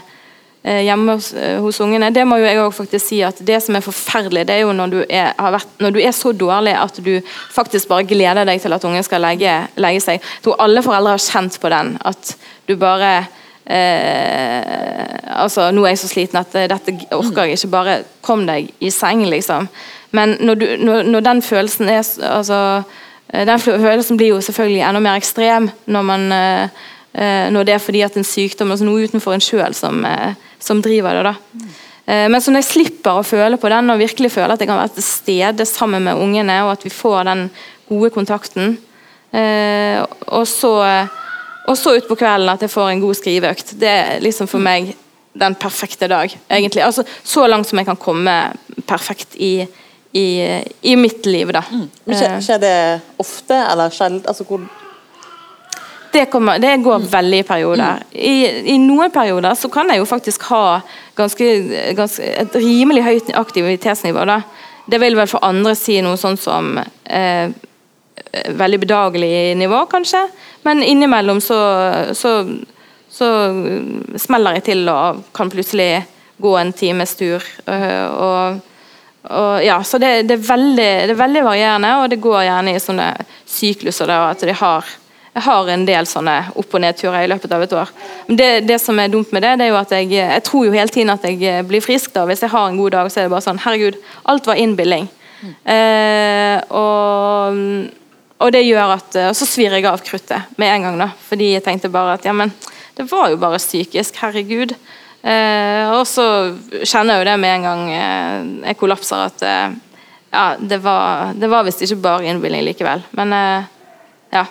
hjemme 0.66 1.14
hos, 1.14 1.30
eh, 1.32 1.60
hos, 1.62 1.78
ungene. 1.80 2.10
Det 2.10 2.24
må 2.26 2.40
jo 2.40 2.46
jeg 2.48 2.58
også 2.58 2.82
faktisk 2.82 3.06
si 3.06 3.20
at 3.22 3.38
det 3.46 3.60
som 3.62 3.76
er 3.78 3.84
forferdelig, 3.84 4.46
det 4.48 4.56
er 4.56 4.64
jo 4.64 4.72
når 4.74 4.90
du 4.90 4.98
er, 5.04 5.30
vært, 5.38 5.68
når 5.78 5.92
du 5.94 5.98
er 6.02 6.14
så 6.16 6.32
dårlig 6.34 6.72
at 6.74 6.96
du 7.06 7.12
faktisk 7.54 7.86
bare 7.92 8.06
gleder 8.08 8.42
deg 8.48 8.58
til 8.62 8.74
at 8.74 8.84
ungen 8.84 9.04
skal 9.06 9.22
legge, 9.22 9.52
legge 9.78 10.00
seg. 10.02 10.18
Jeg 10.18 10.42
tror 10.42 10.58
alle 10.64 10.82
foreldre 10.82 11.12
har 11.14 11.22
kjent 11.22 11.58
på 11.62 11.70
den. 11.70 11.92
At 12.02 12.32
du 12.66 12.74
bare 12.80 13.12
eh, 13.62 15.04
altså 15.36 15.68
Nå 15.70 15.84
er 15.84 15.94
jeg 15.94 16.00
så 16.02 16.10
sliten 16.10 16.40
at 16.40 16.56
dette 16.72 16.96
orker 17.14 17.46
jeg 17.46 17.60
ikke. 17.60 17.70
Bare 17.76 17.94
kom 18.26 18.42
deg 18.48 18.72
i 18.82 18.90
seng, 18.90 19.22
liksom. 19.30 19.68
Men 20.18 20.34
når, 20.40 20.58
du, 20.58 20.66
når, 20.82 21.06
når 21.12 21.26
den 21.28 21.44
følelsen 21.46 21.92
er 21.92 22.02
altså, 22.26 22.82
eh, 23.30 23.46
Den 23.46 23.62
følelsen 23.62 24.18
blir 24.18 24.34
jo 24.34 24.42
selvfølgelig 24.42 24.82
enda 24.82 25.04
mer 25.06 25.22
ekstrem 25.22 25.70
når 25.86 26.10
man 26.10 26.28
når 27.16 27.64
det 27.64 27.72
er 27.72 27.80
fordi 27.80 28.02
at 28.04 28.16
en 28.20 28.26
sykdom 28.28 28.74
altså 28.74 28.84
noe 28.84 29.06
utenfor 29.08 29.32
en 29.32 29.40
sjøl 29.40 29.72
som, 29.72 30.02
som 30.58 30.82
driver 30.82 31.18
det. 31.18 31.32
da. 31.32 31.60
Eh, 32.06 32.26
men 32.32 32.40
så 32.42 32.52
når 32.52 32.64
jeg 32.64 32.70
slipper 32.72 33.20
å 33.20 33.26
føle 33.26 33.58
på 33.60 33.70
den, 33.72 33.92
og 33.92 34.02
virkelig 34.02 34.32
føler 34.34 34.54
at 34.54 34.62
jeg 34.62 34.70
kan 34.70 34.80
være 34.80 34.96
til 34.96 35.06
stede 35.06 35.68
sammen 35.68 36.06
med 36.06 36.22
ungene, 36.22 36.60
og 36.64 36.76
at 36.76 36.86
vi 36.86 36.92
får 36.94 37.24
den 37.30 37.48
gode 37.88 38.12
kontakten, 38.14 38.76
eh, 39.32 40.02
og 40.26 40.46
så, 40.50 40.74
og 41.66 41.74
så 41.78 41.96
utpå 41.98 42.18
kvelden 42.18 42.54
at 42.54 42.62
jeg 42.66 42.72
får 42.72 42.92
en 42.92 43.02
god 43.02 43.18
skriveøkt, 43.18 43.74
det 43.80 43.90
er 43.90 44.24
liksom 44.24 44.50
for 44.50 44.62
meg 44.62 44.94
den 45.36 45.54
perfekte 45.54 46.08
dag. 46.08 46.38
egentlig. 46.48 46.82
Altså, 46.82 47.04
Så 47.22 47.46
langt 47.46 47.68
som 47.68 47.78
jeg 47.78 47.86
kan 47.86 47.96
komme 47.96 48.52
perfekt 48.86 49.36
i, 49.36 49.66
i, 50.12 50.26
i 50.82 50.96
mitt 50.96 51.26
liv, 51.26 51.52
da. 51.52 51.62
Mm. 51.70 51.88
Skjer, 52.06 52.40
skjer, 52.40 52.60
det 52.62 53.00
ofte, 53.18 53.54
eller 53.54 53.90
sjelden? 53.90 54.22
Altså, 54.28 54.44
hvor 54.48 54.64
det, 56.16 56.24
kommer, 56.32 56.58
det 56.62 56.72
går 56.84 57.02
mm. 57.04 57.08
veldig 57.12 57.38
i 57.42 57.46
perioder. 57.46 58.02
I, 58.12 58.34
I, 58.74 58.78
noen 58.82 59.12
perioder 59.14 59.54
så 59.58 59.70
kan 59.72 59.92
jeg 59.92 60.00
jo 60.00 60.08
faktisk 60.08 60.48
ha 60.50 60.80
ganske, 61.18 61.50
ganske 61.98 62.32
et 62.42 62.58
rimelig 62.58 63.04
høyt 63.06 63.32
aktivitetsnivå. 63.36 64.24
Da. 64.28 64.40
Det 64.88 65.00
vil 65.02 65.18
vel 65.18 65.30
for 65.30 65.44
andre 65.46 65.76
si 65.78 65.98
noe 66.04 66.18
sånn 66.20 66.38
som 66.40 66.76
eh, 66.80 67.52
veldig 68.56 68.80
bedagelig 68.84 69.56
nivå, 69.60 69.84
kanskje. 69.92 70.24
Men 70.66 70.82
innimellom 70.82 71.40
så, 71.40 71.58
så, 72.16 72.38
så 73.12 73.30
smeller 74.18 74.58
jeg 74.58 74.66
til 74.70 74.88
og 74.90 75.24
kan 75.36 75.52
plutselig 75.52 76.06
gå 76.42 76.56
en 76.58 76.72
times 76.72 77.14
tur. 77.16 77.44
Eh, 77.66 78.06
og, 78.06 78.60
og, 79.30 79.64
ja, 79.64 79.80
så 79.84 79.98
det, 80.02 80.28
det, 80.28 80.38
er 80.38 80.48
veldig, 80.50 80.92
det, 81.08 81.16
er 81.16 81.24
veldig, 81.24 81.44
varierende, 81.46 81.96
og 82.02 82.10
det 82.12 82.22
går 82.22 82.44
gjerne 82.48 82.76
i 82.76 82.82
sånne 82.82 83.10
sykluser 83.46 84.10
der 84.10 84.30
at 84.30 84.46
de 84.46 84.56
har 84.56 84.96
jeg 85.36 85.44
har 85.44 85.68
en 85.68 85.84
del 85.84 86.06
sånne 86.08 86.34
opp- 86.56 86.74
og 86.74 86.80
nedturer 86.80 87.26
i 87.26 87.28
løpet 87.28 87.52
av 87.52 87.64
et 87.66 87.74
år. 87.76 87.90
Men 88.28 88.38
det, 88.40 88.48
det, 88.70 88.78
som 88.80 88.96
er 88.96 89.10
dumt 89.12 89.34
med 89.36 89.44
det, 89.44 89.52
det 89.60 89.66
er 89.66 89.68
jo 89.68 89.76
at 89.76 89.92
jeg, 89.92 90.08
jeg 90.16 90.44
tror 90.48 90.64
jo 90.64 90.72
hele 90.72 90.92
tiden 90.94 91.12
at 91.12 91.26
jeg 91.28 91.66
blir 91.68 91.84
frisk. 91.84 92.14
da. 92.14 92.24
Hvis 92.24 92.46
jeg 92.46 92.54
har 92.54 92.70
en 92.70 92.78
god 92.80 92.96
dag, 92.96 93.10
så 93.12 93.20
er 93.20 93.28
det 93.28 93.34
bare 93.34 93.44
sånn 93.44 93.60
Herregud, 93.60 94.00
alt 94.32 94.48
var 94.48 94.62
innbilling. 94.62 95.10
Mm. 95.42 95.52
Eh, 95.74 96.56
og, 96.72 97.60
og, 98.40 98.48
det 98.54 98.62
gjør 98.64 98.94
at 98.94 99.18
Og 99.26 99.34
så 99.36 99.44
svir 99.44 99.74
jeg 99.76 99.84
av 99.84 100.00
kruttet 100.00 100.56
med 100.56 100.72
en 100.72 100.88
gang, 100.88 100.98
da. 101.04 101.12
Fordi 101.28 101.52
jeg 101.52 101.66
tenkte 101.68 101.92
bare 101.92 102.16
at 102.16 102.24
ja, 102.24 102.32
men 102.32 102.54
det 102.96 103.04
var 103.12 103.28
jo 103.28 103.40
bare 103.44 103.60
psykisk. 103.60 104.16
Herregud. 104.24 104.72
Eh, 105.20 105.84
og 105.92 106.06
så 106.08 106.26
kjenner 106.80 107.18
jeg 107.18 107.26
jo 107.26 107.28
det 107.28 107.40
med 107.44 107.58
en 107.58 107.68
gang 107.68 107.88
eh, 107.92 108.52
jeg 108.70 108.80
kollapser, 108.80 109.28
at 109.28 109.44
eh, 109.44 109.80
ja, 110.32 110.50
det 110.56 110.80
var, 110.80 111.34
det 111.36 111.48
var 111.52 111.66
visst 111.68 111.84
ikke 111.84 112.00
bare 112.08 112.30
innbilning 112.30 112.64
likevel. 112.64 113.04
Men 113.20 113.36
eh, 113.36 113.74
ja. 114.32 114.48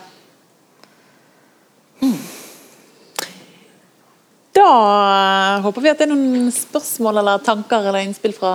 Da 4.55 4.69
håper 5.65 5.83
vi 5.83 5.91
at 5.91 5.99
det 5.99 6.07
er 6.07 6.13
noen 6.13 6.49
spørsmål 6.53 7.19
eller 7.21 7.43
tanker 7.43 7.89
eller 7.89 8.05
innspill 8.05 8.35
fra 8.37 8.53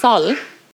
salen. 0.00 0.38